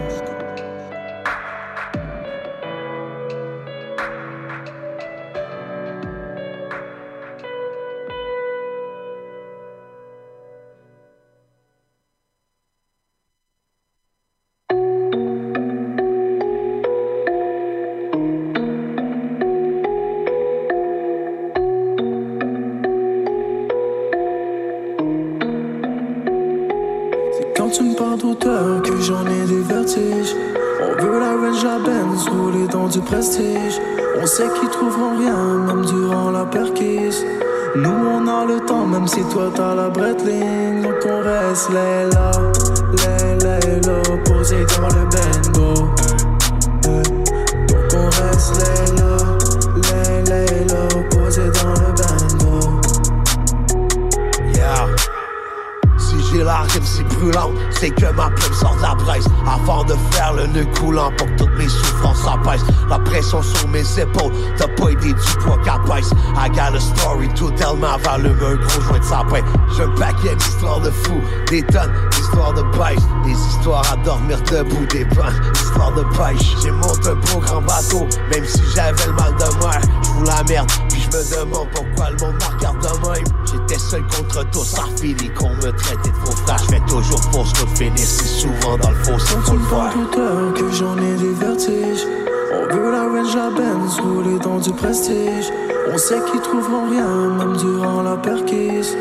[95.93, 98.95] On sait qu'ils trouveront rien, même durant la perquise.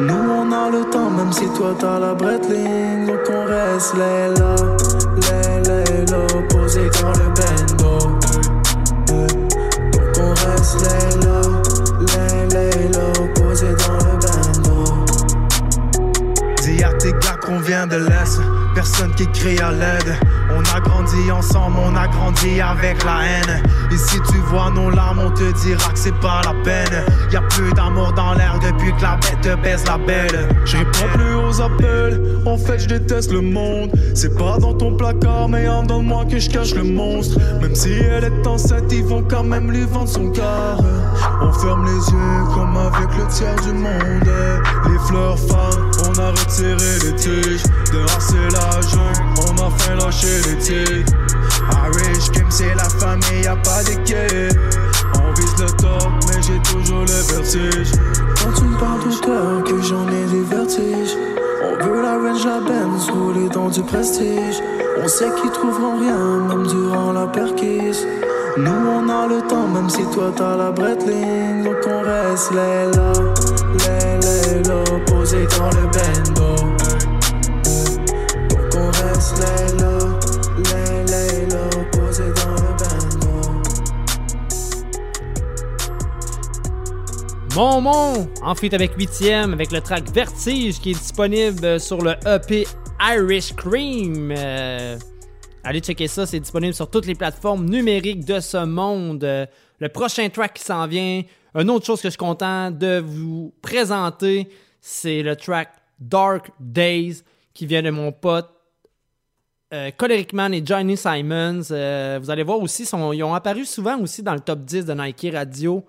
[0.00, 3.06] Nous on a le temps, même si toi t'as la Breitling.
[3.06, 4.54] Donc on reste les là,
[5.16, 7.98] les les là, posé dans le bendo.
[9.92, 11.40] Donc on reste les là,
[12.50, 14.78] les là, posé dans le bendo.
[16.62, 18.40] Dis à tes gars qu'on vient de l'Est,
[18.74, 20.27] personne qui crie à l'aide.
[21.38, 23.62] Ensemble, on a grandi avec la haine.
[23.92, 27.04] Et si tu vois nos larmes, on te dira que c'est pas la peine.
[27.30, 30.48] Y a plus d'amour dans l'air depuis que la bête te baise la belle.
[30.64, 33.92] Je réponds plus aux appels, en fait je déteste le monde.
[34.14, 37.38] C'est pas dans ton placard, mais en dans moi que je cache le monstre.
[37.62, 40.78] Même si elle est enceinte, ils vont quand même lui vendre son quart.
[41.40, 44.32] On ferme les yeux comme avec le tiers du monde.
[44.90, 47.62] Les fleurs fanes, on a retiré les tiges.
[48.18, 51.17] C'est la jungle, on a fait lâcher les tigres.
[52.32, 54.58] Kim c'est la famille, y'a pas d'équipe.
[55.14, 57.92] On vise le top, mais j'ai toujours le vertige.
[58.42, 61.16] Quand tu me parles d'auteur, que j'en ai des vertiges.
[61.64, 64.60] On veut la Range, la Benz, rouler dans du prestige.
[65.02, 68.06] On sait qu'ils trouveront rien, même durant la perquise.
[68.56, 71.64] Nous on a le temps, même si toi t'as la Breitling.
[71.64, 73.12] Donc on reste les là,
[73.72, 76.56] les là, posé dans le bendo.
[78.48, 79.77] Donc on reste les
[87.58, 92.12] Mon Mon, en feat avec 8ème, avec le track Vertige qui est disponible sur le
[92.24, 92.64] EP
[93.00, 94.30] Irish Cream.
[94.30, 94.96] Euh,
[95.64, 99.24] allez checker ça, c'est disponible sur toutes les plateformes numériques de ce monde.
[99.24, 99.44] Euh,
[99.80, 101.22] le prochain track qui s'en vient,
[101.56, 104.48] une autre chose que je suis content de vous présenter,
[104.80, 107.24] c'est le track Dark Days
[107.54, 108.54] qui vient de mon pote
[109.74, 111.72] euh, Choleric Man et Johnny Simons.
[111.72, 114.94] Euh, vous allez voir aussi, ils ont apparu souvent aussi dans le top 10 de
[114.94, 115.84] Nike Radio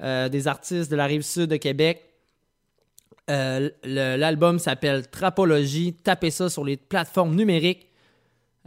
[0.00, 2.02] euh, des artistes de la rive sud de Québec.
[3.30, 5.94] Euh, L'album s'appelle Trapologie.
[5.94, 7.88] Tapez ça sur les plateformes numériques.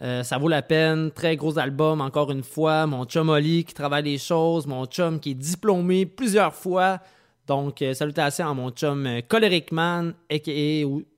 [0.02, 1.12] Euh, ça vaut la peine.
[1.12, 2.86] Très gros album, encore une fois.
[2.88, 4.66] Mon chum Oli qui travaille les choses.
[4.68, 7.00] Mon chum qui est diplômé plusieurs fois.
[7.48, 10.16] Donc, salutations à mon chum Choleric Man,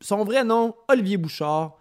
[0.02, 1.77] son vrai nom, Olivier Bouchard.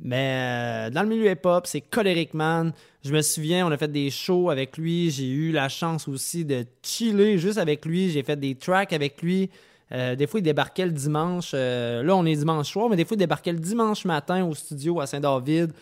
[0.00, 2.72] Mais euh, dans le milieu hip-hop, c'est Choleric Man.
[3.04, 5.10] Je me souviens, on a fait des shows avec lui.
[5.10, 8.10] J'ai eu la chance aussi de chiller juste avec lui.
[8.10, 9.50] J'ai fait des tracks avec lui.
[9.90, 11.52] Euh, des fois, il débarquait le dimanche.
[11.54, 14.54] euh, là, on est dimanche soir, mais des fois, il débarquait le dimanche matin au
[14.54, 15.72] studio à Saint-David.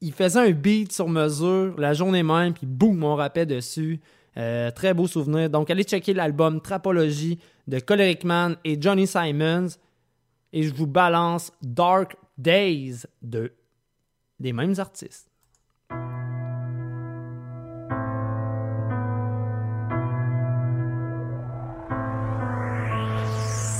[0.00, 4.00] Il, faisait un beat sur mesure la journée même, puis boum, on rappait dessus.
[4.34, 5.48] Très beau souvenir.
[5.48, 9.68] Donc, allez checker l'album Trapologie de Choleric Man et Johnny Simons.
[10.52, 13.52] Et je vous balance Dark Days de
[14.40, 15.30] des mêmes artistes.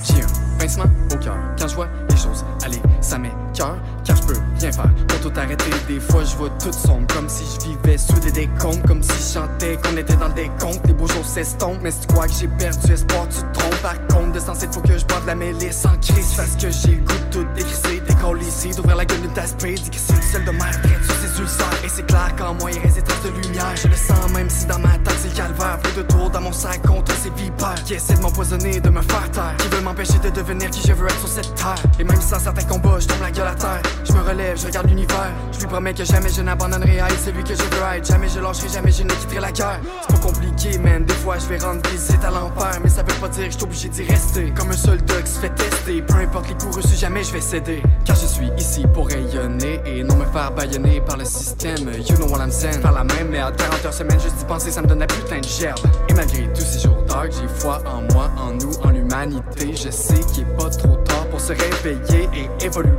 [0.05, 4.23] J'ai un pincement au cœur quand je vois les choses aller, ça m'écoeure car je
[4.23, 5.71] peux pour tout arrêter.
[5.89, 9.13] Des fois je vois tout sombre comme si je vivais sous des décombres, comme si
[9.13, 10.87] je chantais qu'on était dans le décompte.
[10.87, 13.83] Les beaux jours s'estompent, mais si tu crois que j'ai perdu espoir, tu te trompes.
[13.83, 16.71] Par contre, de sens, faut que je boive de la mélisse en crise parce que
[16.71, 20.45] j'ai goût tout décrisser, décoller ici, d'ouvrir la gueule d'une tasse que c'est le seul
[20.45, 21.85] de mer traite sur ses ulcères.
[21.85, 23.75] Et c'est clair qu'en moi il reste des de lumière.
[23.77, 25.79] Je le sens même si dans ma tête c'est le calvaire.
[25.83, 29.03] Peu de tours dans mon sac contre ces vipères qui essaient de m'empoisonner, de me
[29.03, 31.83] faire taire, qui veulent m'empêcher de devenir qui je veux être sur cette terre.
[31.99, 33.83] Et même sans certains combats, je tombe la gueule à terre.
[34.05, 35.33] Je me relève, je regarde l'univers.
[35.53, 38.07] Je lui promets que jamais je n'abandonnerai à être celui que je veux être.
[38.07, 39.81] Jamais je lâcherai, jamais je ne quitterai la guerre.
[40.03, 41.05] C'est pas compliqué, man.
[41.05, 42.81] Des fois, je vais rendre visite à l'enfer.
[42.83, 44.53] Mais ça veut pas dire que je suis obligé d'y rester.
[44.57, 46.03] Comme un soldat qui se fait tester.
[46.03, 47.83] Peu importe les coups reçus, jamais je vais céder.
[48.05, 51.91] Car je suis ici pour rayonner et non me faire baïonner par le système.
[52.07, 52.81] You know what I'm saying.
[52.81, 55.41] Par la même merde, 40 heures semaine, juste d'y penser, ça me donne la putain
[55.41, 55.79] de gerbe.
[56.09, 59.75] Et malgré tous ces jours dark, j'ai foi en moi, en nous, en l'humanité.
[59.75, 62.91] Je sais qu'il est pas trop tard pour se réveiller et évoluer.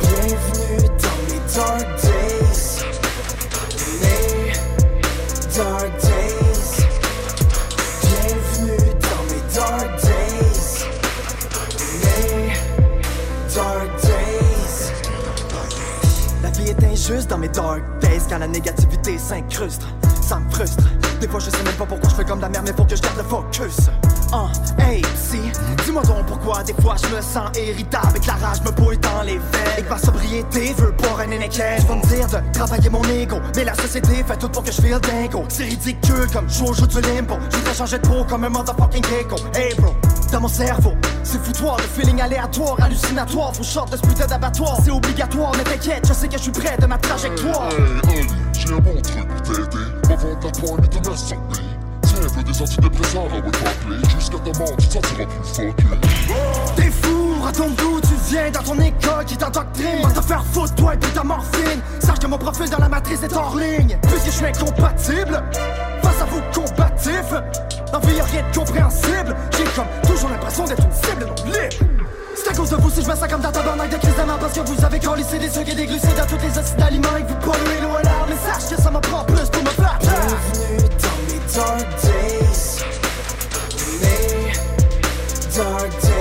[0.00, 2.27] Bienvenue dans mes dark days.
[17.10, 19.82] Injuste dans mes dark days quand la négativité s'incruste.
[20.20, 20.84] Ça me frustre.
[21.20, 22.94] Des fois, je sais même pas pourquoi je fais comme la merde, mais faut que
[22.94, 23.88] je garde le focus.
[24.32, 24.48] Ah,
[24.78, 25.38] hey, si,
[25.84, 28.98] dis-moi donc pourquoi des fois je me sens irritable et que la rage me bouille
[28.98, 29.78] dans les veines.
[29.78, 31.80] Et que ma sobriété veut boire un énéquel.
[31.80, 34.80] Vais me dire de travailler mon ego, mais la société fait tout pour que je
[34.82, 35.44] file dingo.
[35.48, 37.36] C'est ridicule comme jouer au jeu du limbo.
[37.50, 39.36] Je voudrais changer de peau comme un motherfucking gecko.
[39.54, 39.94] Hey bro,
[40.32, 43.54] dans mon cerveau, c'est foutoir, le feeling aléatoire, hallucinatoire.
[43.54, 46.52] Faut short de ce putain d'abattoir, c'est obligatoire, mais t'inquiète, je sais que je suis
[46.52, 47.68] près de ma trajectoire.
[47.70, 49.84] Hey, Oli, j'ai un bon truc pour t'aider.
[50.08, 51.64] Va vendre poigne et te laisse sortir.
[52.02, 54.02] Tiens, veux des antidépresseurs, ah ouais, t'appeler.
[54.16, 55.84] Jusqu'à demain, tu te sentiras plus fucké.
[56.76, 57.17] T'es fou,
[57.48, 60.02] à ton goût, tu viens dans ton école qui t'endoctrine.
[60.02, 61.80] Va te faire foutre, toi et puis ta morphine.
[62.00, 63.98] Sache que mon profil dans la matrice est hors ligne.
[64.02, 65.42] Puisque je suis incompatible,
[66.02, 67.34] face à vous combatifs.
[67.92, 69.34] Dans vie, rien de compréhensible.
[69.56, 71.86] J'ai comme toujours l'impression d'être une cible non libre.
[72.34, 74.52] C'est à cause de vous si je me sens comme dans tabarnak de crise Parce
[74.52, 77.22] que vous avez collissé des sucres et des glucides à tous les acides d'aliments Et
[77.22, 79.98] que vous polluez l'eau et l'air Mais sache que ça m'en plus pour me faire
[80.00, 80.88] Bienvenue
[81.54, 82.84] dans dark days.
[85.56, 86.17] Dark days.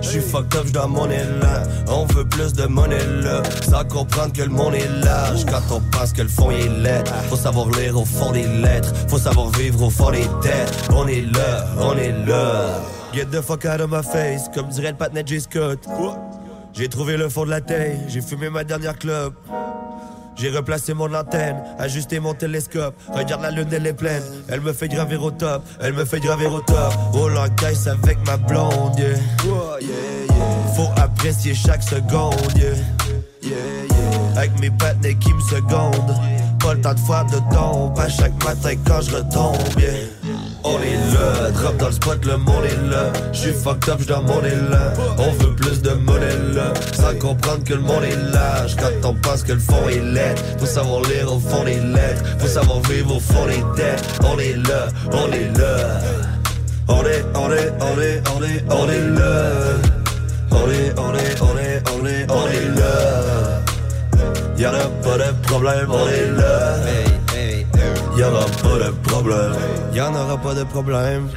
[0.00, 1.62] J'suis fucked up, j'dois monnaie là.
[1.88, 3.42] On veut plus de monnaie là.
[3.62, 5.44] Sans comprendre que le monde est large.
[5.44, 8.92] Quand on pense que le fond est laid, faut savoir lire au fond des lettres.
[9.08, 10.88] Faut savoir vivre au fond des têtes.
[10.94, 12.80] On est là, on est là.
[13.12, 15.40] Get the fuck out of my face, comme dirait le patinet J.
[15.40, 15.80] Scott.
[16.74, 19.32] J'ai trouvé le fond de la taille, j'ai fumé ma dernière club.
[20.38, 22.94] J'ai replacé mon antenne, ajusté mon télescope.
[23.08, 24.22] Regarde la lune, elle est pleine.
[24.48, 26.92] Elle me fait gravir au top, elle me fait gravir au top.
[27.12, 29.16] Roll en caisse avec ma blonde, yeah.
[30.76, 33.50] Faut apprécier chaque seconde, yeah.
[34.36, 36.14] Avec mes partenaires qui me secondent.
[36.60, 39.90] Pas le temps de faire de tombe à chaque matin quand je retombe, yeah.
[40.64, 43.12] On est là, drop dans le spot, le monde est là.
[43.32, 44.92] J'suis fucked up, j'dois monter là.
[45.18, 46.72] On veut plus de monnaie là.
[46.92, 48.76] Sans comprendre que le monde est large.
[48.76, 52.24] Quand on pense que le fond est laid, faut savoir lire au fond des lettres.
[52.38, 54.04] Faut savoir vivre au fond des têtes.
[54.24, 56.00] On est là, on est là.
[56.88, 59.52] On est, on est, on est, on est, on est là.
[60.50, 63.62] On est, on est, on est, on est, on est là.
[64.56, 67.07] Y'en a pas de problème, on est là.
[68.18, 69.52] Y'en aura pas de problème.
[69.94, 71.28] Y'en aura pas de problème.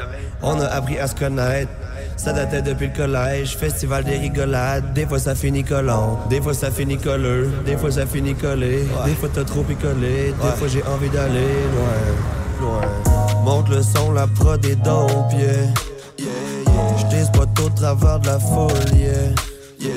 [0.42, 1.72] On a appris à se connaître.
[2.18, 4.92] Ça datait depuis le collège, festival des rigolades.
[4.94, 8.84] Des fois ça finit collant, des fois ça finit colleux, des fois ça finit collé,
[9.06, 13.44] des fois t'as trop picolé, des fois j'ai envie d'aller loin, loin.
[13.44, 15.40] Monte le son, la prod est dans au pied.
[16.20, 16.28] Yeah,
[16.68, 16.98] yeah.
[16.98, 18.38] J'tise pas au travers de la
[18.94, 19.14] yeah,
[19.80, 19.92] yeah.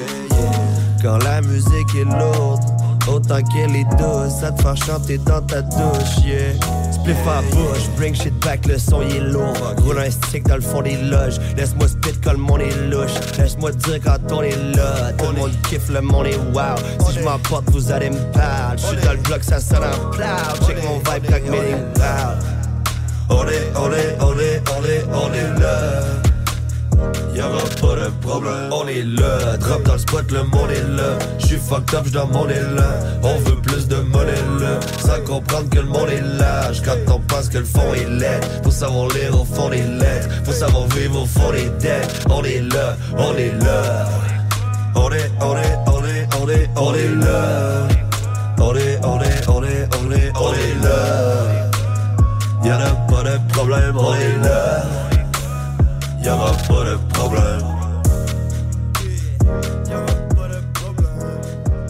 [1.02, 2.62] Quand la musique est lourde,
[3.08, 6.52] autant qu'elle est douce, ça te fait chanter dans ta douche, yeah.
[6.92, 7.18] Spliff
[7.52, 9.54] bouche, bring shit back, le son il est lourd.
[9.82, 11.38] Roule un stick dans le fond des loges.
[11.56, 13.12] Laisse-moi spit quand le monde est louche.
[13.38, 15.12] Laisse-moi dire quand on est là.
[15.18, 16.76] Tout le monde kiffe, le monde est wow.
[17.06, 18.78] Si je m'emporte, vous allez me parler.
[18.78, 20.66] J'suis dans le bloc, ça sonne en plow.
[20.66, 22.38] Check mon vibe quand meeting parle.
[23.28, 26.33] On est, on est, on est, on est, on est là.
[27.34, 29.56] Y'aura pas de problème, on est là.
[29.58, 31.18] Drop dans le spot, le monde est là.
[31.38, 32.98] J'suis fucked up, j'dois mon là.
[33.22, 34.78] On veut plus de monnaie là.
[34.98, 36.82] Sans comprendre que le monde est large.
[36.82, 38.40] Quand on pense que le fond est laid.
[38.62, 40.28] Faut savoir lire au fond des lettres.
[40.44, 42.24] Faut savoir vivre au fond des dettes.
[42.30, 44.06] On est là, on est là.
[44.96, 47.88] On est, on est, on est, on est, on est là.
[48.58, 51.64] On est, on est, on est, on est, on est là.
[52.64, 55.03] Y'en pas de problème, on est là.
[56.24, 57.60] Y'aura pas de problème.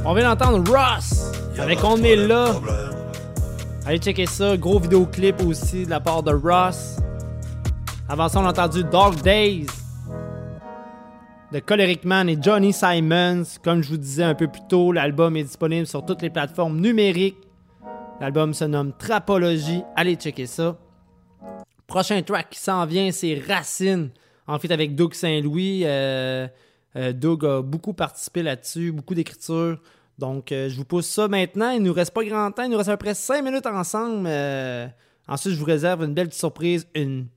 [0.05, 2.52] On vient d'entendre Ross avec On est là.
[3.86, 4.56] Allez checker ça.
[4.56, 6.97] Gros vidéoclip aussi de la part de Ross.
[8.09, 9.66] Avant ça, on a entendu Dog Days
[11.52, 13.44] de Choleric Man et Johnny Simons.
[13.62, 16.81] Comme je vous disais un peu plus tôt, l'album est disponible sur toutes les plateformes
[16.81, 17.39] numériques.
[18.20, 19.85] L'album se nomme Trapologie.
[19.94, 20.77] Allez checker ça.
[21.86, 24.11] Prochain track qui s'en vient, c'est Racine.
[24.47, 25.83] En fait, avec Doug Saint-Louis.
[25.85, 26.47] Euh,
[26.97, 29.81] euh, Doug a beaucoup participé là-dessus, beaucoup d'écriture.
[30.19, 31.71] Donc, euh, je vous pousse ça maintenant.
[31.71, 32.65] Il nous reste pas grand temps.
[32.65, 34.29] Il nous reste à peu près 5 minutes ensemble.
[35.27, 36.87] Ensuite, je vous réserve une belle surprise.
[36.95, 37.29] Une,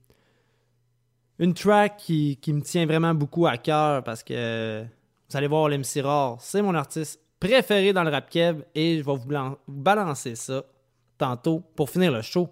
[1.54, 4.84] track qui, qui me tient vraiment beaucoup à cœur parce que
[5.28, 6.36] vous allez voir l'MC Rare.
[6.40, 10.64] C'est mon artiste préféré dans le rap keb et je vais vous, balancer ça
[11.16, 12.48] tantôt pour finir le show.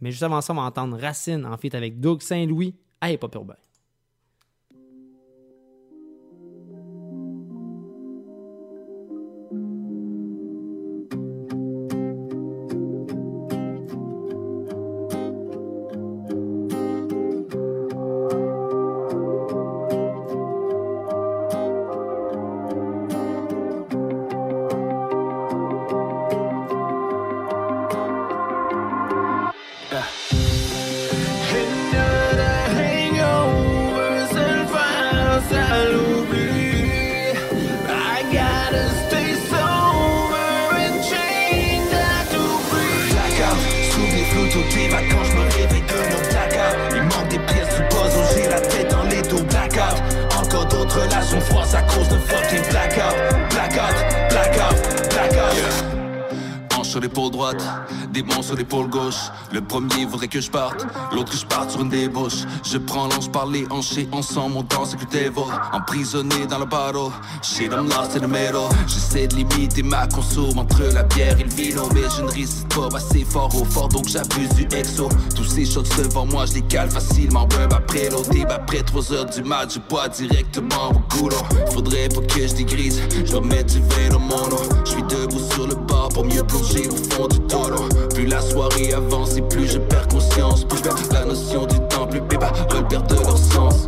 [0.00, 3.18] Mais juste avant ça, on va entendre Racine en feat avec Doug Saint-Louis à Hip
[3.22, 3.56] Hop Urbain.
[62.74, 65.44] Je prends l'ange par les hanchés, ensemble on danse avec le devil.
[65.72, 68.68] Emprisonné dans le battle, shit I'm lost in the middle.
[68.88, 71.88] J'essaie de limiter ma consomme entre la bière et le vino.
[71.94, 75.08] Mais je ne résiste pas assez fort au fort, donc j'abuse du exo.
[75.36, 77.46] Tous ces shots devant moi, je les cale facilement.
[77.56, 81.36] Web après l'autre, après 3 heures du mat, je bois directement au goulot.
[81.72, 84.62] Faudrait pas que je dégrise, je dois mettre du vin dans mon eau.
[84.84, 87.88] Je suis debout sur le bar pour mieux plonger au fond du tonneau.
[88.12, 90.64] Plus la soirée avance et plus je perds conscience.
[90.64, 91.76] Plus je perds la notion du
[92.20, 93.86] plus paroles perdent de leur sens.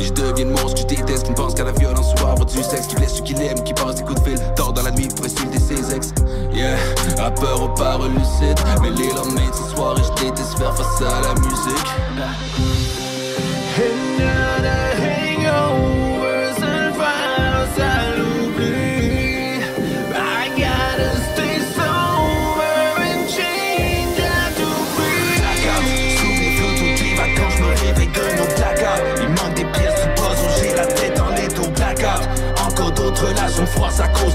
[0.00, 2.86] Je deviens monstre je déteste, qui pense qu'à la violence ou à avoir du sexe,
[2.86, 5.26] qui blesse ceux qu'il aime, qui passe des coups de tard dans la nuit pour
[5.26, 6.12] insulter ses ex.
[6.52, 6.76] Yeah,
[7.18, 11.02] rappeur aux paroles lucides, mais les lendemains de ce soir, et je déteste faire face
[11.02, 11.90] à la musique.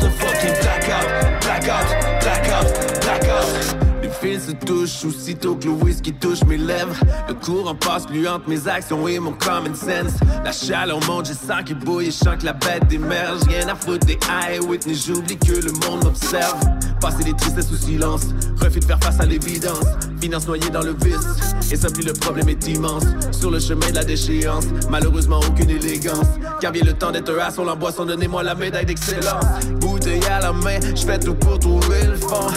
[0.10, 1.41] Fucking blackout.
[1.41, 1.88] Blackout,
[2.22, 3.86] blackout, blackout.
[4.02, 6.95] Les fils se touchent aussitôt que le whisky touche mes lèvres.
[7.27, 10.14] Le courant passe plus entre mes actions et mon common sense.
[10.44, 13.41] La chaleur monte, j'ai sang qui bouille et que la bête émerge.
[13.48, 16.60] Rien à foutre des high Whitney, j'oublie que le monde m'observe.
[17.02, 18.27] Passer des tristesses sous silence,
[18.66, 19.86] Profite faire face à l'évidence.
[20.20, 21.72] Finance noyée dans le vice.
[21.72, 23.04] Et simplement le problème est immense.
[23.30, 26.26] Sur le chemin de la déchéance, malheureusement aucune élégance.
[26.60, 29.46] Car vient le temps d'être as, on l'emboisson, donnez-moi la médaille d'excellence.
[29.80, 32.48] Bouteille à la main, je fais tout pour trouver le fond.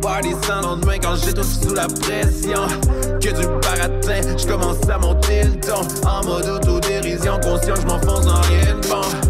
[0.00, 2.68] Party sans lendemain quand j'ai tout sous la pression.
[3.20, 5.80] Que du baratin, je commence à monter le ton.
[6.08, 9.25] En mode autodérision, conscient, je m'enfonce dans rien de bon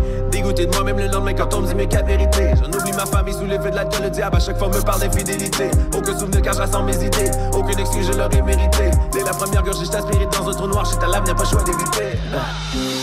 [0.47, 2.51] dégoûté de moi-même le lendemain quand on me dit mes quatre vérités.
[2.57, 5.01] Je n'oublie ma famille sous l'effet de l'alcool, le diable à chaque fois me parle
[5.01, 5.71] d'infidélité.
[5.97, 8.91] Aucun souvenir car je mes idées, aucune excuse je leur ai mérité.
[9.13, 11.63] Dès la première gorge, j'étais aspiré dans un trou noir, j'étais à l'avenir, pas choix
[11.63, 12.19] d'éviter.
[12.35, 12.96] Ah.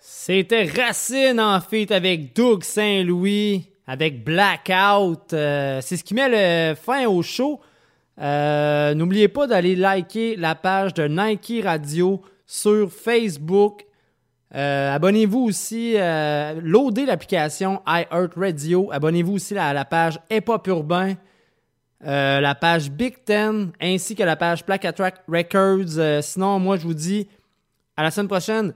[0.00, 5.32] C'était Racine en fait avec Doug Saint-Louis, avec Blackout.
[5.34, 7.60] Euh, c'est ce qui met le fin au show.
[8.20, 13.84] Euh, n'oubliez pas d'aller liker la page de Nike Radio sur Facebook.
[14.54, 15.96] Euh, abonnez-vous aussi,
[16.62, 18.90] loadez l'application iHeartRadio.
[18.90, 21.14] Abonnez-vous aussi à la page Epop Urbain.
[22.04, 25.98] Euh, la page Big Ten ainsi que la page Plaque Track Records.
[25.98, 27.26] Euh, sinon, moi, je vous dis
[27.96, 28.74] à la semaine prochaine,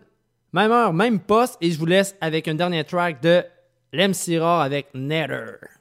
[0.52, 3.44] même heure, même poste, et je vous laisse avec un dernier track de
[3.92, 5.80] Lem Syrah avec Nether.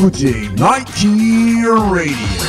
[0.00, 2.39] Écoutez Nike Radio.